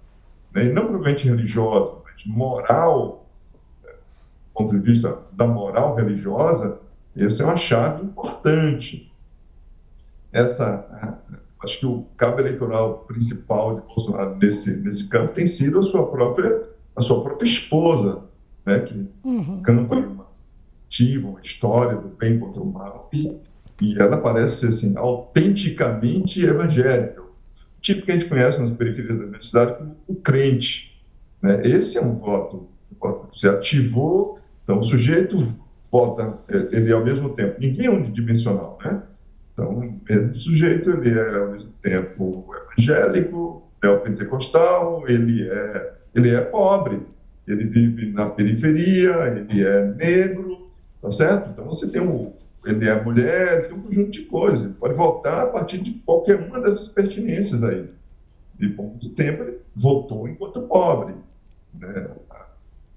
né, 0.56 0.64
não 0.72 0.86
propriamente 0.86 1.28
religiosa, 1.28 1.98
mas 2.02 2.24
moral, 2.24 3.28
né, 3.84 3.90
do 3.90 4.54
ponto 4.54 4.74
de 4.74 4.80
vista 4.80 5.18
da 5.32 5.46
moral 5.46 5.94
religiosa, 5.94 6.80
essa 7.14 7.42
é 7.42 7.46
uma 7.46 7.58
chave 7.58 8.02
importante. 8.02 9.12
Essa, 10.32 11.20
acho 11.62 11.78
que 11.78 11.86
o 11.86 12.06
cabo 12.16 12.40
eleitoral 12.40 13.00
principal 13.00 13.74
de 13.74 13.82
Bolsonaro 13.82 14.36
nesse, 14.36 14.82
nesse 14.82 15.10
campo 15.10 15.34
tem 15.34 15.46
sido 15.46 15.78
a 15.78 15.82
sua 15.82 16.10
própria, 16.10 16.70
a 16.94 17.02
sua 17.02 17.22
própria 17.22 17.46
esposa, 17.46 18.24
né, 18.64 18.78
que 18.78 19.06
uhum. 19.24 19.60
campa 19.60 19.96
uma 19.96 20.26
ativa, 20.86 21.28
uma 21.28 21.40
história 21.42 21.96
do 21.98 22.08
bem 22.08 22.38
contra 22.38 22.62
o 22.62 22.72
mal, 22.72 23.10
e, 23.12 23.36
e 23.82 23.98
ela 23.98 24.16
parece 24.16 24.60
ser 24.60 24.68
assim, 24.68 24.96
autenticamente 24.96 26.42
evangélica, 26.42 27.25
tipo 27.86 28.04
que 28.04 28.10
a 28.10 28.14
gente 28.14 28.26
conhece 28.26 28.60
nas 28.60 28.72
periferias 28.72 29.16
da 29.16 29.22
universidade 29.22 29.78
como 29.78 29.96
o 30.08 30.16
crente. 30.16 31.00
Né? 31.40 31.62
Esse 31.64 31.98
é 31.98 32.00
um 32.00 32.16
voto. 32.16 32.68
Você 33.32 33.48
ativou, 33.48 34.38
então 34.62 34.78
o 34.78 34.82
sujeito 34.82 35.36
vota, 35.90 36.38
ele 36.72 36.90
é 36.90 36.92
ao 36.92 37.04
mesmo 37.04 37.30
tempo, 37.30 37.60
ninguém 37.60 37.86
é 37.86 37.90
unidimensional, 37.90 38.78
né? 38.84 39.02
Então, 39.52 39.98
o 40.30 40.34
sujeito, 40.34 40.90
ele 40.90 41.18
é 41.18 41.38
ao 41.38 41.52
mesmo 41.52 41.70
tempo 41.80 42.46
evangélico, 42.54 43.62
neopentecostal, 43.82 45.08
ele 45.08 45.48
é, 45.48 45.92
ele 46.14 46.34
é 46.34 46.40
pobre, 46.42 47.00
ele 47.46 47.64
vive 47.64 48.12
na 48.12 48.28
periferia, 48.28 49.14
ele 49.28 49.64
é 49.64 49.84
negro, 49.94 50.68
tá 51.00 51.10
certo? 51.10 51.50
Então, 51.50 51.64
você 51.64 51.90
tem 51.90 52.02
um, 52.02 52.32
ele 52.66 52.88
é 52.88 53.02
mulher, 53.02 53.68
tem 53.68 53.76
um 53.76 53.82
conjunto 53.82 54.10
de 54.10 54.22
coisas. 54.22 54.64
Ele 54.64 54.74
pode 54.74 54.94
votar 54.94 55.46
a 55.46 55.46
partir 55.46 55.78
de 55.78 55.92
qualquer 56.04 56.36
uma 56.36 56.60
dessas 56.60 56.88
pertinências 56.88 57.62
aí. 57.62 57.88
E 58.58 58.68
por 58.68 58.86
muito 58.86 59.10
tempo 59.10 59.42
ele 59.42 59.58
votou 59.74 60.28
enquanto 60.28 60.62
pobre. 60.62 61.14
Né? 61.74 62.08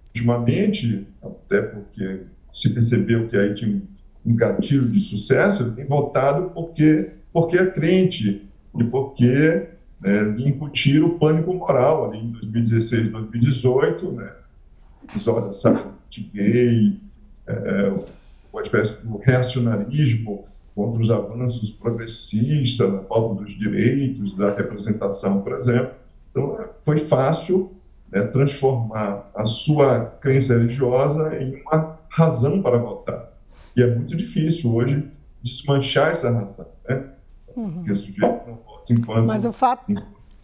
Ultimamente, 0.08 1.08
até 1.22 1.62
porque 1.62 2.24
se 2.52 2.74
percebeu 2.74 3.28
que 3.28 3.38
aí 3.38 3.54
tinha 3.54 3.82
um 4.26 4.36
gatilho 4.36 4.90
de 4.90 5.00
sucesso, 5.00 5.64
ele 5.64 5.72
tem 5.72 5.86
votado 5.86 6.50
porque, 6.50 7.12
porque 7.32 7.58
é 7.58 7.70
crente 7.70 8.50
e 8.78 8.84
porque 8.84 9.70
né, 10.02 10.24
lhe 10.24 10.50
incutiram 10.50 11.08
o 11.08 11.20
pânico 11.20 11.54
moral 11.54 12.10
ali 12.10 12.20
em 12.20 12.32
2016, 12.32 13.10
2018, 13.10 14.12
né? 14.14 14.32
episódio 15.04 15.50
de 16.10 16.22
gay, 16.22 17.00
é, 17.48 17.94
uma 18.60 18.62
espécie 18.62 19.02
de 19.02 19.18
reacionarismo 19.24 20.46
contra 20.76 21.02
os 21.02 21.10
avanços 21.10 21.72
progressistas 21.72 22.92
na 22.92 23.00
pauta 23.00 23.42
dos 23.42 23.52
direitos, 23.52 24.36
da 24.36 24.54
representação, 24.54 25.42
por 25.42 25.54
exemplo. 25.54 25.92
Então, 26.32 26.58
foi 26.82 26.98
fácil 26.98 27.74
né, 28.12 28.22
transformar 28.24 29.30
a 29.36 29.46
sua 29.46 30.06
crença 30.22 30.58
religiosa 30.58 31.36
em 31.42 31.62
uma 31.62 32.00
razão 32.10 32.62
para 32.62 32.78
votar. 32.78 33.30
E 33.76 33.82
é 33.82 33.96
muito 33.96 34.16
difícil 34.16 34.74
hoje 34.74 35.10
desmanchar 35.42 36.12
essa 36.12 36.32
razão, 36.32 36.68
né? 36.88 37.06
Uhum. 37.56 37.72
Porque 37.72 37.92
o 37.92 37.96
sujeito 37.96 38.48
não 38.48 38.56
vota 38.66 38.94
enquanto 38.94 39.26
mas 39.26 39.46
o 39.46 39.52
fato... 39.52 39.94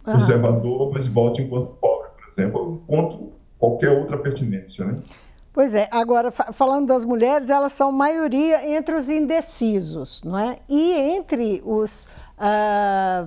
conservador, 0.02 0.92
mas 0.92 1.06
vota 1.06 1.42
enquanto 1.42 1.70
pobre, 1.74 2.10
por 2.16 2.28
exemplo, 2.28 2.82
enquanto 2.82 3.32
qualquer 3.58 3.90
outra 3.90 4.16
pertinência, 4.18 4.84
né? 4.84 4.98
Pois 5.56 5.74
é, 5.74 5.88
agora 5.90 6.30
falando 6.30 6.88
das 6.88 7.02
mulheres, 7.02 7.48
elas 7.48 7.72
são 7.72 7.90
maioria 7.90 8.76
entre 8.76 8.94
os 8.94 9.08
indecisos, 9.08 10.22
não 10.22 10.38
é? 10.38 10.56
E 10.68 10.92
entre 10.92 11.62
os, 11.64 12.06
uh, 12.36 13.26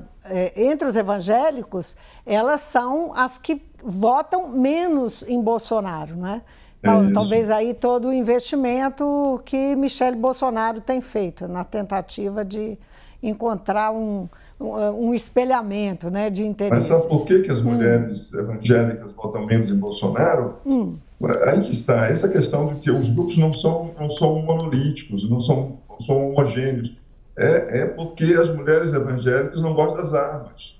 entre 0.55 0.87
os 0.87 0.95
evangélicos, 0.95 1.97
elas 2.27 2.61
são 2.61 3.11
as 3.15 3.39
que 3.39 3.59
votam 3.83 4.47
menos 4.47 5.27
em 5.27 5.41
Bolsonaro, 5.41 6.15
não 6.15 6.27
é? 6.27 6.41
Tal, 6.83 7.03
é 7.03 7.11
talvez 7.11 7.49
aí 7.49 7.73
todo 7.73 8.09
o 8.09 8.13
investimento 8.13 9.41
que 9.43 9.75
Michele 9.75 10.15
Bolsonaro 10.15 10.81
tem 10.81 11.01
feito 11.01 11.47
na 11.47 11.63
tentativa 11.63 12.45
de 12.45 12.77
encontrar 13.23 13.89
um, 13.89 14.29
um, 14.59 14.75
um 15.07 15.13
espelhamento 15.15 16.11
né, 16.11 16.29
de 16.29 16.45
interesses. 16.45 16.91
Mas 16.91 16.99
sabe 16.99 17.09
por 17.09 17.25
que, 17.25 17.39
que 17.39 17.51
as 17.51 17.61
hum. 17.61 17.71
mulheres 17.71 18.35
hum. 18.35 18.41
evangélicas 18.41 19.11
votam 19.13 19.47
menos 19.47 19.71
em 19.71 19.79
Bolsonaro? 19.79 20.57
Hum. 20.63 20.95
Aí 21.45 21.61
que 21.61 21.71
está, 21.71 22.07
essa 22.07 22.29
questão 22.29 22.73
de 22.73 22.79
que 22.79 22.89
os 22.89 23.09
grupos 23.09 23.37
não 23.37 23.53
são, 23.53 23.93
não 23.99 24.09
são 24.09 24.41
monolíticos, 24.41 25.29
não 25.29 25.39
são, 25.39 25.79
não 25.89 25.99
são 25.99 26.31
homogêneos. 26.31 26.95
É, 27.37 27.79
é 27.79 27.85
porque 27.85 28.23
as 28.23 28.49
mulheres 28.53 28.93
evangélicas 28.93 29.61
não 29.61 29.73
gostam 29.73 29.97
das 29.97 30.13
armas. 30.13 30.79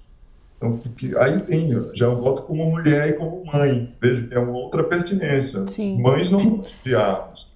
Então, 0.57 0.77
porque 0.77 1.13
aí 1.17 1.39
tem, 1.41 1.71
já 1.93 2.05
eu 2.05 2.21
voto 2.21 2.43
como 2.43 2.69
mulher 2.69 3.09
e 3.09 3.13
como 3.13 3.45
mãe. 3.45 3.93
Veja 4.01 4.27
que 4.27 4.33
é 4.33 4.39
uma 4.39 4.51
outra 4.51 4.83
pertinência. 4.83 5.67
Sim. 5.67 6.01
Mães 6.01 6.29
não 6.29 6.37
gostam 6.37 6.71
de 6.83 6.95
armas. 6.95 7.49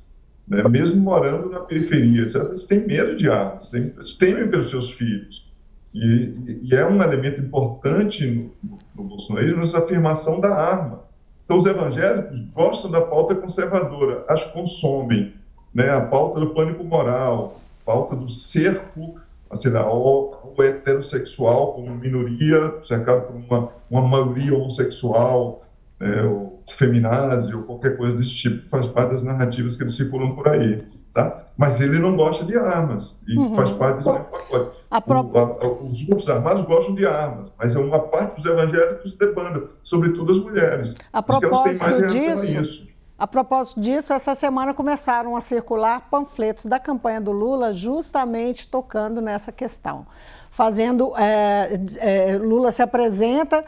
Né? 0.48 0.64
Mesmo 0.70 1.02
morando 1.02 1.50
na 1.50 1.62
periferia, 1.62 2.22
eles 2.22 2.66
têm 2.66 2.86
medo 2.86 3.16
de 3.16 3.30
armas, 3.30 3.74
eles 3.74 4.18
temem 4.18 4.48
pelos 4.50 4.70
seus 4.70 4.92
filhos. 4.92 5.52
E, 5.94 6.62
e, 6.64 6.76
é 6.76 6.86
um 6.88 7.02
elemento 7.02 7.40
importante 7.40 8.26
no, 8.26 8.52
no, 8.64 8.78
no 8.96 9.04
bolsonarismo 9.04 9.62
essa 9.62 9.78
afirmação 9.78 10.42
da 10.42 10.50
arma. 10.50 11.04
Então, 11.46 11.58
os 11.58 11.66
evangélicos 11.66 12.40
gostam 12.54 12.90
da 12.90 13.02
pauta 13.02 13.36
conservadora, 13.36 14.26
as 14.30 14.46
consomem, 14.46 15.34
né? 15.74 15.90
a 15.90 16.06
pauta 16.06 16.40
do 16.40 16.52
pânico 16.52 16.84
moral, 16.84 17.60
a 17.82 17.86
pauta 17.86 18.16
do 18.16 18.30
cerco, 18.30 19.16
assim, 19.50 19.70
o, 19.70 20.54
o 20.56 20.64
heterossexual 20.64 21.74
como 21.74 21.94
minoria, 21.96 22.80
cercado 22.84 23.28
por 23.28 23.36
uma, 23.36 23.70
uma 23.90 24.02
maioria 24.02 24.56
homossexual, 24.56 25.63
né? 26.00 26.24
ou 26.24 26.64
feminazi, 26.70 27.56
ou 27.56 27.64
qualquer 27.64 27.98
coisa 27.98 28.18
desse 28.18 28.32
tipo, 28.32 28.64
que 28.64 28.70
faz 28.70 28.88
parte 28.88 29.12
das 29.12 29.24
narrativas 29.24 29.76
que 29.76 29.84
eles 29.84 29.96
circulam 29.96 30.36
por 30.36 30.48
aí. 30.48 30.84
Tá? 31.14 31.44
Mas 31.56 31.80
ele 31.80 32.00
não 32.00 32.16
gosta 32.16 32.44
de 32.44 32.58
armas, 32.58 33.22
e 33.28 33.38
uhum. 33.38 33.54
faz 33.54 33.72
parte 33.72 33.98
desse 33.98 34.10
mesmo 34.10 34.26
pacote. 34.26 34.78
O, 34.90 35.38
a, 35.38 35.84
os 35.84 36.02
grupos 36.02 36.30
armados 36.30 36.64
gostam 36.64 36.96
de 36.96 37.06
armas, 37.06 37.52
mas 37.58 37.76
é 37.76 37.80
uma 37.80 38.00
parte 38.00 38.38
dos 38.38 38.46
evangélicos 38.46 39.14
debanda, 39.14 39.70
sobretudo 39.84 40.32
as 40.32 40.40
mulheres. 40.40 40.96
A 41.12 41.22
propósito 41.22 41.68
elas 41.68 41.78
têm 41.78 42.28
mais 42.28 42.46
disso, 42.46 42.88
a, 43.20 43.24
A 43.24 43.28
propósito 43.28 43.80
disso, 43.80 44.12
essa 44.12 44.34
semana 44.34 44.74
começaram 44.74 45.36
a 45.36 45.42
circular 45.42 46.10
panfletos 46.10 46.66
da 46.66 46.80
campanha 46.80 47.22
do 47.22 47.32
Lula 47.32 47.74
justamente 47.74 48.68
tocando 48.68 49.22
nessa 49.22 49.52
questão. 49.52 50.08
Fazendo. 50.50 51.16
É, 51.18 51.80
é, 51.98 52.38
Lula 52.38 52.72
se 52.72 52.82
apresenta 52.82 53.64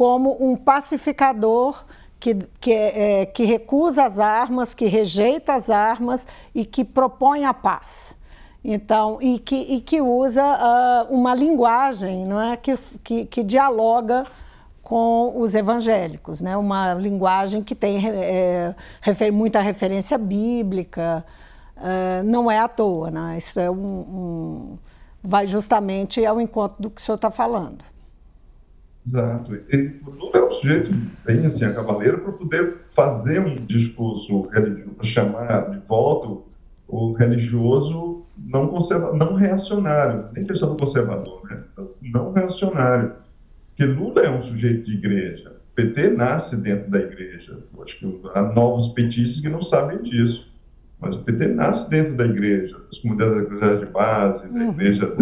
como 0.00 0.34
um 0.40 0.56
pacificador 0.56 1.84
que, 2.18 2.34
que, 2.58 2.72
é, 2.72 3.26
que, 3.26 3.44
recusa 3.44 4.02
as 4.02 4.18
armas, 4.18 4.72
que 4.72 4.86
rejeita 4.86 5.52
as 5.52 5.68
armas 5.68 6.26
e 6.54 6.64
que 6.64 6.86
propõe 6.86 7.44
a 7.44 7.52
paz. 7.52 8.18
Então, 8.64 9.18
e 9.20 9.38
que, 9.38 9.56
e 9.56 9.78
que 9.78 10.00
usa 10.00 10.42
uh, 10.42 11.14
uma 11.14 11.34
linguagem 11.34 12.24
não 12.24 12.40
é? 12.40 12.56
que, 12.56 12.78
que, 13.04 13.26
que 13.26 13.42
dialoga 13.42 14.24
com 14.82 15.38
os 15.38 15.54
evangélicos, 15.54 16.40
né? 16.40 16.56
uma 16.56 16.94
linguagem 16.94 17.62
que 17.62 17.74
tem 17.74 18.00
é, 18.08 18.74
refer, 19.02 19.30
muita 19.30 19.60
referência 19.60 20.16
bíblica, 20.16 21.22
é, 21.76 22.22
não 22.22 22.50
é 22.50 22.58
à 22.58 22.68
toa, 22.68 23.10
né? 23.10 23.36
isso 23.36 23.60
é 23.60 23.70
um, 23.70 23.76
um, 23.76 24.78
vai 25.22 25.46
justamente 25.46 26.24
ao 26.24 26.40
encontro 26.40 26.80
do 26.80 26.88
que 26.88 27.02
o 27.02 27.04
senhor 27.04 27.16
está 27.16 27.30
falando. 27.30 27.90
Exato. 29.06 29.54
Ele, 29.68 30.00
o 30.06 30.10
Lula 30.10 30.36
é 30.36 30.44
um 30.44 30.52
sujeito 30.52 30.90
bem 31.24 31.46
assim, 31.46 31.64
a 31.64 31.72
cavaleira, 31.72 32.18
para 32.18 32.32
poder 32.32 32.78
fazer 32.88 33.40
um 33.40 33.56
discurso 33.64 34.48
religioso, 34.48 34.94
para 34.94 35.06
chamar 35.06 35.70
de 35.70 35.86
volta 35.86 36.50
o 36.86 37.12
religioso 37.12 38.24
não, 38.36 38.66
conserva, 38.66 39.12
não 39.12 39.34
reacionário, 39.34 40.28
nem 40.32 40.44
questão 40.44 40.70
do 40.70 40.76
conservador, 40.76 41.42
né? 41.48 41.62
não 42.02 42.32
reacionário 42.32 43.14
que 43.76 43.84
Lula 43.84 44.22
é 44.22 44.30
um 44.30 44.40
sujeito 44.40 44.84
de 44.84 44.94
igreja. 44.94 45.56
PT 45.74 46.10
nasce 46.10 46.60
dentro 46.60 46.90
da 46.90 46.98
igreja. 46.98 47.58
Eu 47.74 47.82
acho 47.82 47.98
que 47.98 48.20
há 48.34 48.42
novos 48.42 48.88
petistas 48.88 49.40
que 49.40 49.48
não 49.48 49.62
sabem 49.62 50.02
disso. 50.02 50.52
Mas 51.00 51.16
o 51.16 51.20
PT 51.20 51.46
nasce 51.46 51.88
dentro 51.88 52.14
da 52.14 52.26
igreja, 52.26 52.76
das 52.78 52.98
comunidades 52.98 53.44
eclesiais 53.44 53.80
de 53.80 53.86
base, 53.86 54.52
da 54.52 54.60
uhum. 54.60 54.72
igreja, 54.72 55.16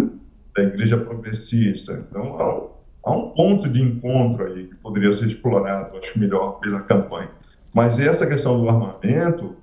da 0.57 0.63
igreja 0.65 0.97
progressista. 0.97 2.05
Então, 2.11 2.73
há 3.05 3.13
um, 3.13 3.31
ponto 3.31 3.69
de 3.69 3.83
encontro 3.83 4.45
aí 4.45 4.67
que 4.67 4.75
poderia 4.77 5.13
ser 5.13 5.27
explorado, 5.27 5.97
acho 5.97 6.19
melhor, 6.19 6.59
pela 6.61 6.81
campanha. 6.81 7.31
Mas 7.73 7.99
essa 7.99 8.27
questão 8.27 8.61
do 8.61 8.69
armamento, 8.69 9.57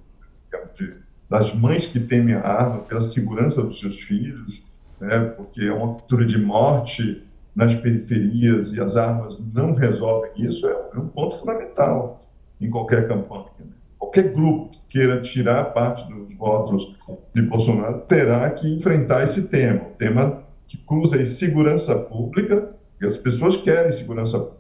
de, 0.74 0.94
das 1.30 1.54
mães 1.54 1.86
que 1.86 2.00
temem 2.00 2.36
a 2.36 2.42
arma 2.42 2.80
pela 2.80 3.02
segurança 3.02 3.64
dos 3.64 3.80
seus 3.80 4.00
filhos, 4.00 4.64
né, 5.00 5.26
porque 5.38 5.62
é 5.62 5.74
uma 5.74 5.96
cultura 5.96 6.26
de 6.26 6.38
morte 6.38 7.24
nas 7.56 7.74
periferias 7.74 8.74
e 8.74 8.82
as 8.82 8.98
armas 8.98 9.42
não 9.54 9.74
resolvem 9.74 10.32
isso, 10.38 10.68
é, 10.68 10.72
é 10.94 11.00
um 11.00 11.08
ponto 11.08 11.38
fundamental 11.38 12.26
em 12.60 12.70
qualquer 12.70 13.08
campanha. 13.08 13.46
Né? 13.60 13.66
Qualquer 13.98 14.34
grupo 14.34 14.72
que 14.72 14.80
queira 14.90 15.22
tirar 15.22 15.64
parte 15.66 16.08
dos 16.12 16.36
votos 16.36 16.96
de 17.34 17.42
Bolsonaro 17.42 18.02
terá 18.02 18.50
que 18.52 18.74
enfrentar 18.74 19.24
esse 19.24 19.48
tema, 19.48 19.84
o 19.84 19.98
tema 19.98 20.44
que 20.68 20.78
cruza 20.78 21.24
segurança 21.26 21.96
pública, 21.96 22.75
que 23.00 23.06
as 23.06 23.18
pessoas 23.18 23.58
querem 23.58 23.92
segurança. 23.92 24.52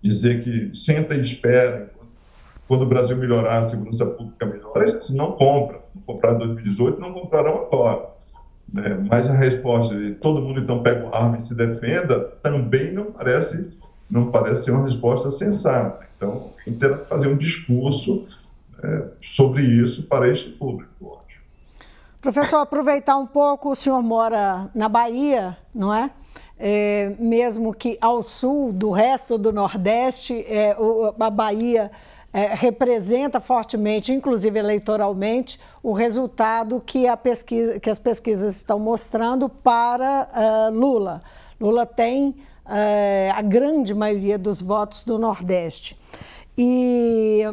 Dizer 0.00 0.44
que 0.44 0.76
senta 0.76 1.14
e 1.14 1.20
espera, 1.20 1.92
quando 2.68 2.82
o 2.82 2.86
Brasil 2.86 3.16
melhorar, 3.16 3.58
a 3.58 3.64
segurança 3.64 4.06
pública 4.06 4.46
melhora, 4.46 4.88
eles 4.88 5.10
não 5.10 5.32
compram. 5.32 5.80
Não 5.94 6.02
compraram 6.02 6.36
em 6.36 6.38
2018, 6.38 7.00
não 7.00 7.12
comprarão 7.12 7.66
agora. 7.66 8.08
Né? 8.72 9.04
Mas 9.08 9.28
a 9.28 9.32
resposta 9.32 9.96
de 9.96 10.12
todo 10.14 10.42
mundo 10.42 10.60
então 10.60 10.82
pega 10.82 11.08
arma 11.08 11.36
e 11.36 11.40
se 11.40 11.54
defenda 11.54 12.20
também 12.42 12.92
não 12.92 13.06
parece 13.06 13.76
não 14.10 14.30
parece 14.30 14.64
ser 14.64 14.70
uma 14.70 14.84
resposta 14.84 15.30
sensata. 15.30 16.06
Então, 16.16 16.50
terá 16.78 16.98
que 16.98 17.08
fazer 17.08 17.28
um 17.28 17.36
discurso 17.36 18.26
né, 18.82 19.08
sobre 19.20 19.62
isso 19.62 20.04
para 20.04 20.28
este 20.28 20.50
público, 20.50 21.18
acho. 21.26 21.42
Professor, 22.20 22.56
aproveitar 22.56 23.16
um 23.16 23.26
pouco, 23.26 23.70
o 23.70 23.76
senhor 23.76 24.02
mora 24.02 24.70
na 24.74 24.88
Bahia, 24.88 25.56
não 25.74 25.92
é? 25.92 26.10
É 26.58 27.12
mesmo 27.18 27.72
que 27.72 27.96
ao 28.00 28.22
sul 28.22 28.72
do 28.72 28.90
resto 28.90 29.38
do 29.38 29.52
Nordeste, 29.52 30.44
é, 30.48 30.76
a 31.18 31.30
Bahia 31.30 31.90
é, 32.32 32.54
representa 32.54 33.40
fortemente, 33.40 34.12
inclusive 34.12 34.58
eleitoralmente, 34.58 35.58
o 35.82 35.92
resultado 35.92 36.82
que, 36.84 37.06
a 37.06 37.16
pesquisa, 37.16 37.80
que 37.80 37.88
as 37.88 37.98
pesquisas 37.98 38.54
estão 38.56 38.78
mostrando 38.78 39.48
para 39.48 40.28
uh, 40.30 40.74
Lula. 40.74 41.22
Lula 41.58 41.86
tem 41.86 42.28
uh, 42.28 43.34
a 43.34 43.40
grande 43.40 43.94
maioria 43.94 44.36
dos 44.36 44.60
votos 44.60 45.04
do 45.04 45.16
Nordeste. 45.16 45.98
E 46.56 47.44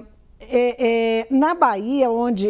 é, 0.49 1.21
é, 1.21 1.27
na 1.29 1.53
Bahia, 1.53 2.09
onde 2.09 2.47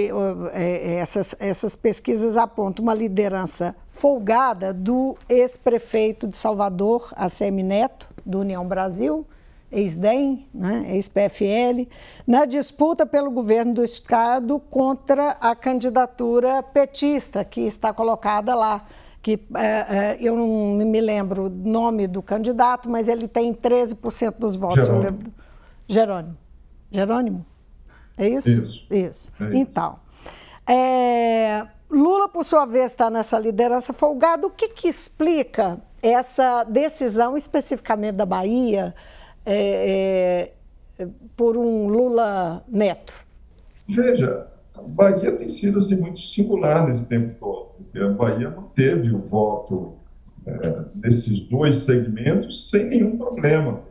é, 0.53 0.95
essas, 0.95 1.35
essas 1.39 1.75
pesquisas 1.75 2.37
apontam 2.37 2.83
uma 2.83 2.93
liderança 2.93 3.75
folgada 3.89 4.73
do 4.73 5.15
ex-prefeito 5.29 6.27
de 6.27 6.37
Salvador, 6.37 7.13
ACM 7.15 7.63
Neto, 7.63 8.09
do 8.25 8.39
União 8.39 8.67
Brasil, 8.67 9.25
ex-DEM, 9.71 10.47
né, 10.53 10.85
ex-PFL, 10.89 11.87
na 12.25 12.45
disputa 12.45 13.05
pelo 13.05 13.31
governo 13.31 13.73
do 13.73 13.83
Estado 13.83 14.59
contra 14.59 15.31
a 15.31 15.55
candidatura 15.55 16.63
petista 16.63 17.43
que 17.43 17.61
está 17.61 17.93
colocada 17.93 18.55
lá. 18.55 18.85
Que, 19.21 19.39
é, 19.55 19.65
é, 19.65 20.17
eu 20.21 20.35
não 20.35 20.85
me 20.85 21.01
lembro 21.01 21.47
o 21.47 21.49
nome 21.49 22.07
do 22.07 22.21
candidato, 22.21 22.89
mas 22.89 23.07
ele 23.07 23.27
tem 23.27 23.53
13% 23.53 24.35
dos 24.37 24.55
votos. 24.55 24.85
Jerônimo. 24.85 25.33
Jerônimo. 25.87 26.37
Jerônimo? 26.91 27.45
É 28.17 28.27
isso? 28.27 28.61
Isso. 28.61 28.93
isso. 28.93 29.31
É 29.39 29.55
então, 29.55 29.99
é, 30.67 31.67
Lula, 31.89 32.27
por 32.27 32.43
sua 32.43 32.65
vez, 32.65 32.91
está 32.91 33.09
nessa 33.09 33.37
liderança 33.37 33.93
folgada. 33.93 34.47
O 34.47 34.49
que, 34.49 34.69
que 34.69 34.87
explica 34.87 35.79
essa 36.01 36.63
decisão, 36.63 37.37
especificamente 37.37 38.15
da 38.15 38.25
Bahia, 38.25 38.95
é, 39.45 40.51
é, 40.97 41.07
por 41.35 41.55
um 41.55 41.87
Lula 41.87 42.63
neto? 42.67 43.13
Veja, 43.87 44.47
a 44.73 44.81
Bahia 44.81 45.31
tem 45.33 45.47
sido 45.47 45.77
assim, 45.77 46.01
muito 46.01 46.19
singular 46.19 46.85
nesse 46.87 47.07
tempo 47.07 47.35
todo, 47.39 47.69
porque 47.77 47.99
a 47.99 48.09
Bahia 48.09 48.49
manteve 48.49 49.11
o 49.13 49.19
voto 49.19 49.93
é, 50.45 50.85
nesses 50.95 51.41
dois 51.41 51.79
segmentos 51.79 52.69
sem 52.69 52.85
nenhum 52.85 53.17
problema. 53.17 53.81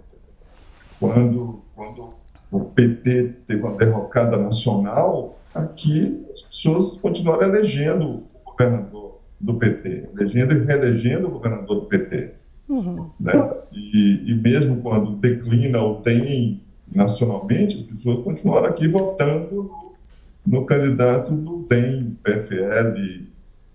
Quando, 0.99 1.63
quando 1.75 2.14
o 2.57 2.67
PT 2.67 3.35
teve 3.47 3.61
uma 3.61 3.77
derrocada 3.77 4.37
nacional, 4.37 5.41
aqui 5.53 6.25
as 6.33 6.43
pessoas 6.43 6.97
continuaram 6.97 7.49
elegendo 7.49 8.05
o 8.05 8.25
governador 8.45 9.19
do 9.41 9.55
PT, 9.55 10.09
elegendo 10.17 10.53
e 10.53 10.65
reelegendo 10.65 11.27
o 11.27 11.31
governador 11.33 11.81
do 11.81 11.87
PT. 11.87 12.31
Uhum. 12.69 13.11
Né? 13.19 13.33
E, 13.73 14.31
e, 14.31 14.35
mesmo 14.37 14.81
quando 14.83 15.17
declina 15.17 15.81
ou 15.81 16.01
tem 16.01 16.61
nacionalmente, 16.95 17.77
as 17.77 17.83
pessoas 17.83 18.23
continuaram 18.23 18.69
aqui 18.69 18.87
votando 18.87 19.69
no, 20.47 20.65
candidato 20.65 21.35
do 21.35 21.67
DEM, 21.69 22.17
PFL 22.23 22.97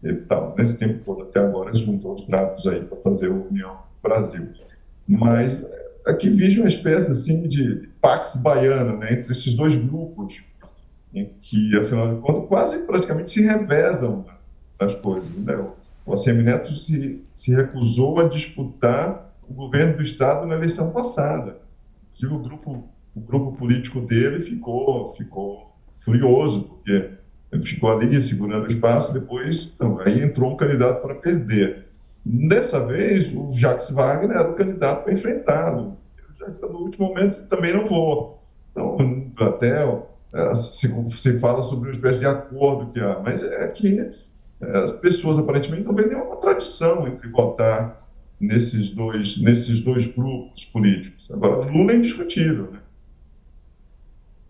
e 0.01 0.13
tal. 0.25 0.55
Nesse 0.57 0.79
tempo 0.79 1.03
todo, 1.03 1.23
até 1.23 1.41
agora, 1.41 1.73
juntou 1.73 2.13
os 2.13 2.21
tratos 2.21 2.65
aí 2.65 2.81
para 2.81 3.01
fazer 3.01 3.27
a 3.27 3.33
União 3.33 3.77
Brasil. 4.01 4.47
Mas 5.05 5.69
aqui 6.05 6.29
vejo 6.29 6.61
uma 6.61 6.69
espécie 6.69 7.11
assim 7.11 7.45
de 7.45 7.88
pax 8.01 8.37
baiana 8.37 8.95
né, 8.95 9.13
entre 9.13 9.31
esses 9.31 9.55
dois 9.55 9.75
grupos, 9.75 10.43
em 11.13 11.33
que, 11.41 11.77
afinal 11.77 12.15
de 12.15 12.21
contas, 12.21 12.47
quase 12.47 12.85
praticamente 12.85 13.31
se 13.31 13.41
revezam 13.41 14.25
as 14.79 14.95
coisas. 14.95 15.37
Né? 15.37 15.55
o 16.05 16.13
ACM 16.13 16.41
Neto 16.41 16.73
se, 16.73 17.23
se 17.31 17.53
recusou 17.53 18.19
a 18.19 18.27
disputar 18.27 19.31
o 19.47 19.53
governo 19.53 19.97
do 19.97 20.03
Estado 20.03 20.47
na 20.47 20.55
eleição 20.55 20.91
passada. 20.91 21.57
Inclusive, 22.13 22.33
o 22.33 22.43
grupo, 22.43 22.89
o 23.15 23.19
grupo 23.19 23.57
político 23.57 24.01
dele 24.01 24.41
ficou, 24.41 25.09
ficou 25.09 25.71
furioso, 25.91 26.63
porque 26.63 27.11
ele 27.51 27.63
ficou 27.63 27.91
ali 27.91 28.19
segurando 28.21 28.63
o 28.63 28.67
espaço, 28.67 29.13
depois 29.13 29.77
aí 30.05 30.23
entrou 30.23 30.51
um 30.51 30.57
candidato 30.57 31.01
para 31.01 31.15
perder. 31.15 31.87
Dessa 32.25 32.85
vez, 32.85 33.33
o 33.35 33.51
Jacques 33.55 33.91
Wagner 33.91 34.37
era 34.37 34.49
o 34.49 34.55
candidato 34.55 35.03
para 35.03 35.13
enfrentá-lo. 35.13 35.97
No 36.39 36.79
último 36.79 37.07
momento, 37.07 37.47
também 37.47 37.73
não 37.73 37.85
vou. 37.85 38.39
Então, 38.71 38.97
até 39.39 39.83
é, 40.33 40.55
se, 40.55 41.09
se 41.09 41.39
fala 41.39 41.61
sobre 41.63 41.89
uma 41.89 41.95
espécie 41.95 42.19
de 42.19 42.25
acordo 42.25 42.91
que 42.91 42.99
há, 42.99 43.19
mas 43.19 43.43
é 43.43 43.67
que 43.69 43.99
as 44.61 44.91
pessoas 44.91 45.39
aparentemente 45.39 45.83
não 45.83 45.95
veem 45.95 46.09
nenhuma 46.09 46.35
tradição 46.35 47.07
entre 47.07 47.27
votar 47.29 47.97
nesses 48.39 48.91
dois, 48.91 49.41
nesses 49.41 49.81
dois 49.81 50.07
grupos 50.07 50.65
políticos. 50.65 51.27
Agora, 51.31 51.69
Lula 51.69 51.93
é 51.93 51.95
indiscutível. 51.95 52.71
Né? 52.71 52.79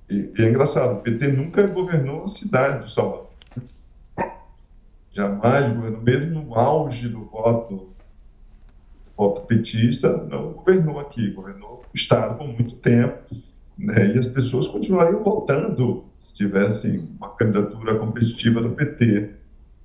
E, 0.10 0.34
e 0.38 0.42
é 0.42 0.50
engraçado, 0.50 0.98
o 0.98 1.02
PT 1.02 1.28
nunca 1.30 1.66
governou 1.68 2.24
a 2.24 2.28
cidade 2.28 2.84
do 2.84 2.90
Salvador. 2.90 3.30
Jamais 5.12 5.76
governou, 5.76 6.02
mesmo 6.02 6.44
no 6.44 6.56
auge 6.56 7.08
do 7.10 7.26
voto, 7.26 7.90
voto 9.18 9.42
petista, 9.42 10.24
não 10.26 10.54
governou 10.54 11.00
aqui, 11.00 11.32
governou 11.32 11.68
Estado 11.94 12.38
por 12.38 12.48
muito 12.48 12.76
tempo. 12.76 13.18
né, 13.78 14.14
e 14.14 14.20
as 14.20 14.26
pessoas 14.26 14.68
continuariam 14.68 15.24
votando 15.24 16.04
se 16.18 16.36
tivessem 16.36 17.10
uma 17.18 17.30
candidatura 17.30 17.96
competitiva 17.96 18.62
do 18.62 18.72
PT. 18.72 19.32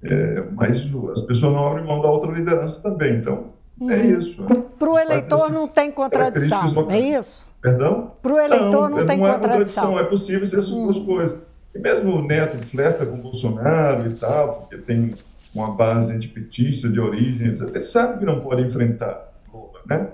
É, 0.03 0.45
mas 0.53 0.91
as 1.13 1.23
pessoas 1.23 1.55
não 1.55 1.67
abrem 1.67 1.87
mão 1.87 2.03
da 2.03 2.11
outra 2.11 2.31
liderança 2.31 2.83
também, 2.83 3.17
então 3.17 3.55
é 3.81 3.85
uhum. 3.85 3.91
é 3.91 4.07
isso. 4.07 4.43
Né? 4.43 4.49
Para 4.79 4.91
o 4.91 4.99
eleitor 4.99 5.51
não 5.51 5.67
tem 5.67 5.91
contradição, 5.91 6.91
é 6.91 7.01
isso? 7.01 7.47
Perdão? 7.63 8.13
Para 8.21 8.35
o 8.35 8.39
eleitor 8.39 8.91
não, 8.91 8.99
não, 8.99 9.07
tem 9.07 9.17
não 9.17 9.27
é 9.27 9.33
contradição. 9.33 9.99
É 9.99 10.05
possível 10.05 10.45
ser 10.47 10.59
essas 10.59 10.71
hum. 10.71 10.85
duas 10.85 10.99
coisas. 10.99 11.39
E 11.75 11.79
mesmo 11.79 12.17
o 12.17 12.27
Neto 12.27 12.59
flerta 12.59 13.07
com 13.07 13.17
o 13.17 13.23
Bolsonaro 13.23 14.07
e 14.07 14.15
tal, 14.15 14.61
porque 14.61 14.77
tem 14.77 15.15
uma 15.55 15.71
base 15.71 16.13
antipetista 16.13 16.89
de 16.89 17.01
origem, 17.01 17.49
ele 17.49 17.83
sabe 17.83 18.19
que 18.19 18.25
não 18.25 18.41
pode 18.41 18.63
enfrentar 18.63 19.33
Lula, 19.53 19.81
né? 19.87 20.09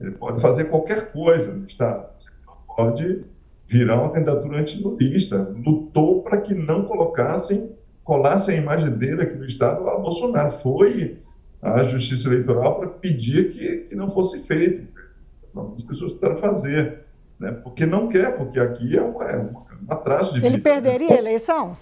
Ele 0.00 0.12
pode 0.12 0.40
fazer 0.40 0.64
qualquer 0.64 1.12
coisa 1.12 1.54
no 1.54 1.66
Estado. 1.66 2.06
Ele 2.20 2.36
não 2.46 2.56
pode 2.76 3.24
virar 3.66 4.00
uma 4.00 4.10
candidatura 4.10 4.58
antilulista. 4.58 5.54
Lutou 5.64 6.22
para 6.22 6.38
que 6.38 6.54
não 6.54 6.84
colocassem, 6.84 7.72
colassem 8.02 8.56
a 8.58 8.62
imagem 8.62 8.90
dele 8.90 9.22
aqui 9.22 9.36
no 9.36 9.44
Estado 9.44 9.88
a 9.88 9.98
Bolsonaro. 9.98 10.50
Foi 10.50 11.18
à 11.62 11.82
Justiça 11.84 12.28
Eleitoral 12.28 12.78
para 12.78 12.88
pedir 12.88 13.52
que, 13.52 13.76
que 13.88 13.94
não 13.94 14.08
fosse 14.08 14.46
feito. 14.46 14.92
As 15.76 15.82
pessoas 15.84 16.14
tentaram 16.14 16.36
fazer, 16.36 17.00
né? 17.38 17.52
porque 17.52 17.86
não 17.86 18.08
quer, 18.08 18.36
porque 18.36 18.58
aqui 18.58 18.96
é 18.96 19.02
uma, 19.02 19.24
é 19.24 19.36
uma, 19.36 19.64
uma 19.80 19.96
traça 19.96 20.32
de 20.32 20.38
Ele 20.38 20.56
vida. 20.56 20.62
perderia 20.62 21.14
a 21.14 21.18
eleição? 21.18 21.76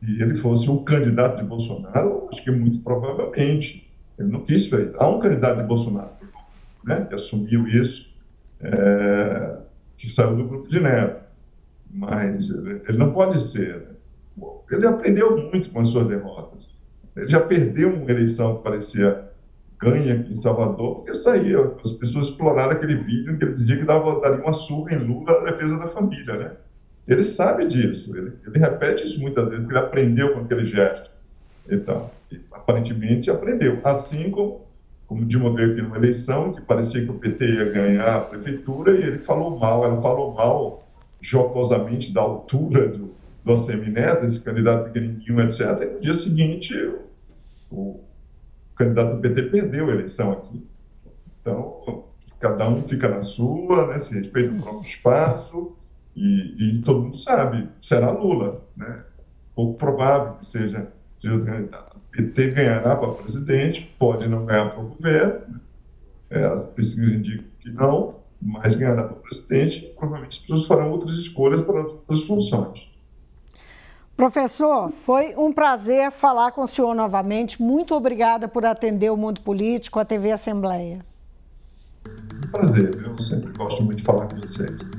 E 0.00 0.22
ele 0.22 0.36
fosse 0.36 0.70
o 0.70 0.80
candidato 0.84 1.38
de 1.38 1.42
Bolsonaro, 1.42 2.28
acho 2.32 2.42
que 2.44 2.50
muito 2.50 2.78
provavelmente. 2.80 3.90
Ele 4.16 4.30
não 4.30 4.40
quis 4.40 4.66
feito. 4.66 4.96
Há 4.98 5.08
um 5.08 5.18
candidato 5.18 5.58
de 5.58 5.64
Bolsonaro, 5.64 6.10
né, 6.88 7.04
que 7.04 7.14
assumiu 7.14 7.68
isso, 7.68 8.16
é, 8.60 9.58
que 9.96 10.10
saiu 10.10 10.36
do 10.36 10.44
grupo 10.44 10.68
de 10.68 10.80
Neto. 10.80 11.22
Mas 11.90 12.50
ele 12.50 12.98
não 12.98 13.12
pode 13.12 13.40
ser. 13.40 13.76
Né? 13.76 14.46
Ele 14.70 14.86
aprendeu 14.86 15.36
muito 15.50 15.70
com 15.70 15.80
as 15.80 15.88
suas 15.88 16.06
derrotas. 16.06 16.76
Ele 17.16 17.28
já 17.28 17.40
perdeu 17.40 17.94
uma 17.94 18.10
eleição 18.10 18.58
que 18.58 18.64
parecia 18.64 19.28
ganha 19.80 20.26
em 20.28 20.34
Salvador, 20.34 20.96
porque 20.96 21.14
saía, 21.14 21.58
as 21.84 21.92
pessoas 21.92 22.26
exploraram 22.26 22.72
aquele 22.72 22.96
vídeo 22.96 23.32
em 23.32 23.38
que 23.38 23.44
ele 23.44 23.52
dizia 23.52 23.76
que 23.76 23.84
dava, 23.84 24.20
daria 24.20 24.42
uma 24.42 24.52
surra 24.52 24.94
em 24.94 24.98
Lula 24.98 25.40
na 25.40 25.50
defesa 25.52 25.78
da 25.78 25.86
família, 25.86 26.36
né? 26.36 26.52
Ele 27.06 27.24
sabe 27.24 27.66
disso, 27.66 28.14
ele, 28.16 28.32
ele 28.44 28.58
repete 28.58 29.04
isso 29.04 29.20
muitas 29.20 29.48
vezes, 29.48 29.64
que 29.64 29.70
ele 29.70 29.78
aprendeu 29.78 30.34
com 30.34 30.40
aquele 30.40 30.66
gesto. 30.66 31.10
Então, 31.68 32.10
aparentemente 32.50 33.30
aprendeu. 33.30 33.80
Assim 33.84 34.30
como, 34.30 34.66
como 35.08 35.24
Dilma 35.24 35.54
veio 35.54 35.72
aqui 35.72 35.80
numa 35.80 35.96
eleição, 35.96 36.52
que 36.52 36.60
parecia 36.60 37.02
que 37.02 37.10
o 37.10 37.14
PT 37.14 37.44
ia 37.46 37.72
ganhar 37.72 38.16
a 38.16 38.20
prefeitura, 38.20 38.92
e 38.92 39.02
ele 39.02 39.18
falou 39.18 39.58
mal, 39.58 39.82
ela 39.82 40.00
falou 40.00 40.34
mal, 40.34 40.86
jocosamente, 41.18 42.12
da 42.12 42.20
altura 42.20 42.88
do, 42.88 43.14
do 43.42 43.52
ACM 43.54 43.90
Neto, 43.90 44.26
esse 44.26 44.44
candidato 44.44 44.84
pequenininho, 44.84 45.40
etc. 45.40 45.60
E 45.80 45.94
no 45.94 46.00
dia 46.00 46.12
seguinte, 46.12 46.74
o, 47.72 48.00
candidato 48.76 49.16
do 49.16 49.20
PT 49.22 49.44
perdeu 49.44 49.88
a 49.88 49.92
eleição 49.92 50.30
aqui. 50.30 50.62
Então, 51.40 52.04
cada 52.38 52.68
um 52.68 52.84
fica 52.84 53.08
na 53.08 53.22
sua, 53.22 53.86
né, 53.86 53.98
se 53.98 54.14
respeita 54.14 54.54
o 54.54 54.60
próprio 54.60 54.86
espaço, 54.86 55.74
e, 56.14 56.78
e, 56.78 56.82
todo 56.82 57.04
mundo 57.04 57.16
sabe, 57.16 57.66
será 57.80 58.10
Lula. 58.10 58.62
Né? 58.76 59.04
Pouco 59.54 59.78
provável 59.78 60.34
que 60.34 60.44
seja, 60.44 60.92
seja 61.16 61.32
outro 61.32 61.48
candidato. 61.48 61.97
PT 62.18 62.48
ganhará 62.50 62.96
para 62.96 63.12
presidente, 63.12 63.94
pode 63.96 64.28
não 64.28 64.44
ganhar 64.44 64.70
para 64.70 64.82
o 64.82 64.88
governo, 64.88 65.40
né? 65.48 65.60
é, 66.30 66.44
as 66.46 66.64
pesquisas 66.64 67.12
indicam 67.12 67.44
que 67.60 67.70
não, 67.70 68.16
mas 68.42 68.74
ganhará 68.74 69.04
para 69.04 69.16
presidente, 69.16 69.82
provavelmente 69.96 70.32
as 70.32 70.38
pessoas 70.38 70.66
farão 70.66 70.90
outras 70.90 71.12
escolhas 71.12 71.62
para 71.62 71.80
outras 71.80 72.24
funções. 72.24 72.88
Professor, 74.16 74.90
foi 74.90 75.36
um 75.36 75.52
prazer 75.52 76.10
falar 76.10 76.50
com 76.50 76.62
o 76.62 76.66
senhor 76.66 76.92
novamente. 76.92 77.62
Muito 77.62 77.94
obrigada 77.94 78.48
por 78.48 78.66
atender 78.66 79.10
o 79.10 79.16
Mundo 79.16 79.40
Político, 79.42 80.00
a 80.00 80.04
TV 80.04 80.32
Assembleia. 80.32 81.06
Um 82.04 82.50
prazer, 82.50 83.00
eu 83.00 83.16
sempre 83.20 83.56
gosto 83.56 83.84
muito 83.84 83.98
de 83.98 84.04
falar 84.04 84.26
com 84.26 84.40
vocês. 84.40 84.90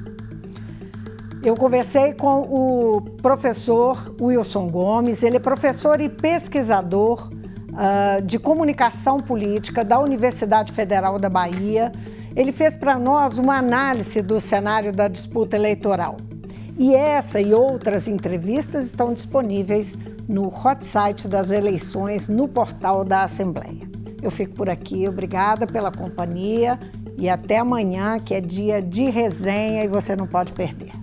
Eu 1.42 1.56
conversei 1.56 2.14
com 2.14 2.42
o 2.42 3.02
professor 3.22 4.14
Wilson 4.20 4.68
Gomes, 4.68 5.24
ele 5.24 5.38
é 5.38 5.40
professor 5.40 6.02
e 6.02 6.10
pesquisador 6.10 7.30
uh, 7.30 8.22
de 8.22 8.38
comunicação 8.38 9.22
política 9.22 9.86
da 9.86 9.98
Universidade 10.00 10.74
Federal 10.74 11.18
da 11.18 11.30
Bahia. 11.30 11.94
Ele 12.36 12.52
fez 12.52 12.76
para 12.76 13.00
nós 13.00 13.38
uma 13.38 13.58
análise 13.58 14.22
do 14.22 14.42
cenário 14.42 14.92
da 14.92 15.08
disputa 15.08 15.56
eleitoral. 15.56 16.18
E 16.78 16.94
essa 16.94 17.40
e 17.40 17.54
outras 17.54 18.10
entrevistas 18.10 18.86
estão 18.86 19.14
disponíveis 19.14 19.98
no 20.28 20.48
hot 20.48 20.86
site 20.86 21.26
das 21.26 21.52
eleições 21.52 22.28
no 22.28 22.50
portal 22.50 23.06
da 23.06 23.24
Assembleia. 23.24 23.90
Eu 24.22 24.30
fico 24.30 24.56
por 24.56 24.70
aqui, 24.70 25.08
obrigada 25.08 25.66
pela 25.66 25.90
companhia 25.90 26.78
e 27.18 27.30
até 27.30 27.60
amanhã, 27.60 28.20
que 28.20 28.34
é 28.34 28.42
dia 28.42 28.82
de 28.82 29.10
resenha 29.10 29.86
e 29.86 29.88
você 29.88 30.18
não 30.18 30.28
pode 30.28 30.52
perder. 30.52 30.99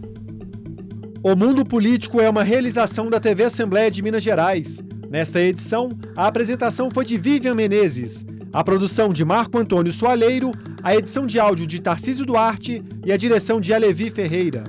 O 1.29 1.35
Mundo 1.35 1.64
Político 1.64 2.20
é 2.20 2.31
uma 2.31 2.45
realização 2.45 3.11
da 3.11 3.18
TV 3.18 3.43
Assembleia 3.43 3.91
de 3.91 4.01
Minas 4.01 4.22
Gerais. 4.22 4.79
Nesta 5.11 5.41
edição, 5.41 5.91
a 6.14 6.29
apresentação 6.29 6.89
foi 6.89 7.05
de 7.05 7.18
Vivian 7.18 7.53
Menezes, 7.53 8.24
a 8.53 8.62
produção 8.62 9.09
de 9.12 9.24
Marco 9.24 9.59
Antônio 9.59 9.93
Soaleiro, 9.93 10.53
a 10.85 10.95
edição 10.95 11.27
de 11.27 11.41
áudio 11.41 11.66
de 11.66 11.81
Tarcísio 11.81 12.24
Duarte 12.24 12.81
e 13.05 13.11
a 13.11 13.16
direção 13.16 13.61
de 13.61 13.74
Alevi 13.74 14.09
Ferreira. 14.09 14.62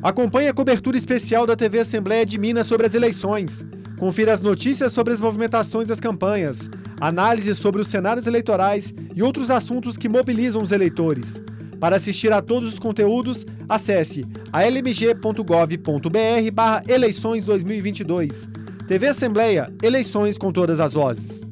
Acompanhe 0.00 0.46
a 0.46 0.54
cobertura 0.54 0.96
especial 0.96 1.44
da 1.44 1.56
TV 1.56 1.80
Assembleia 1.80 2.24
de 2.24 2.38
Minas 2.38 2.68
sobre 2.68 2.86
as 2.86 2.94
eleições. 2.94 3.64
Confira 3.98 4.32
as 4.32 4.40
notícias 4.40 4.92
sobre 4.92 5.12
as 5.12 5.20
movimentações 5.20 5.88
das 5.88 5.98
campanhas, 5.98 6.70
análises 7.00 7.58
sobre 7.58 7.80
os 7.80 7.88
cenários 7.88 8.28
eleitorais 8.28 8.94
e 9.12 9.24
outros 9.24 9.50
assuntos 9.50 9.98
que 9.98 10.08
mobilizam 10.08 10.62
os 10.62 10.70
eleitores. 10.70 11.42
Para 11.80 11.96
assistir 11.96 12.32
a 12.32 12.42
todos 12.42 12.72
os 12.72 12.78
conteúdos, 12.78 13.46
acesse 13.68 14.26
almg.gov.br 14.52 16.12
eleições 16.88 17.44
2022. 17.44 18.48
TV 18.86 19.08
Assembleia, 19.08 19.72
eleições 19.82 20.38
com 20.38 20.50
todas 20.50 20.80
as 20.80 20.92
vozes. 20.92 21.47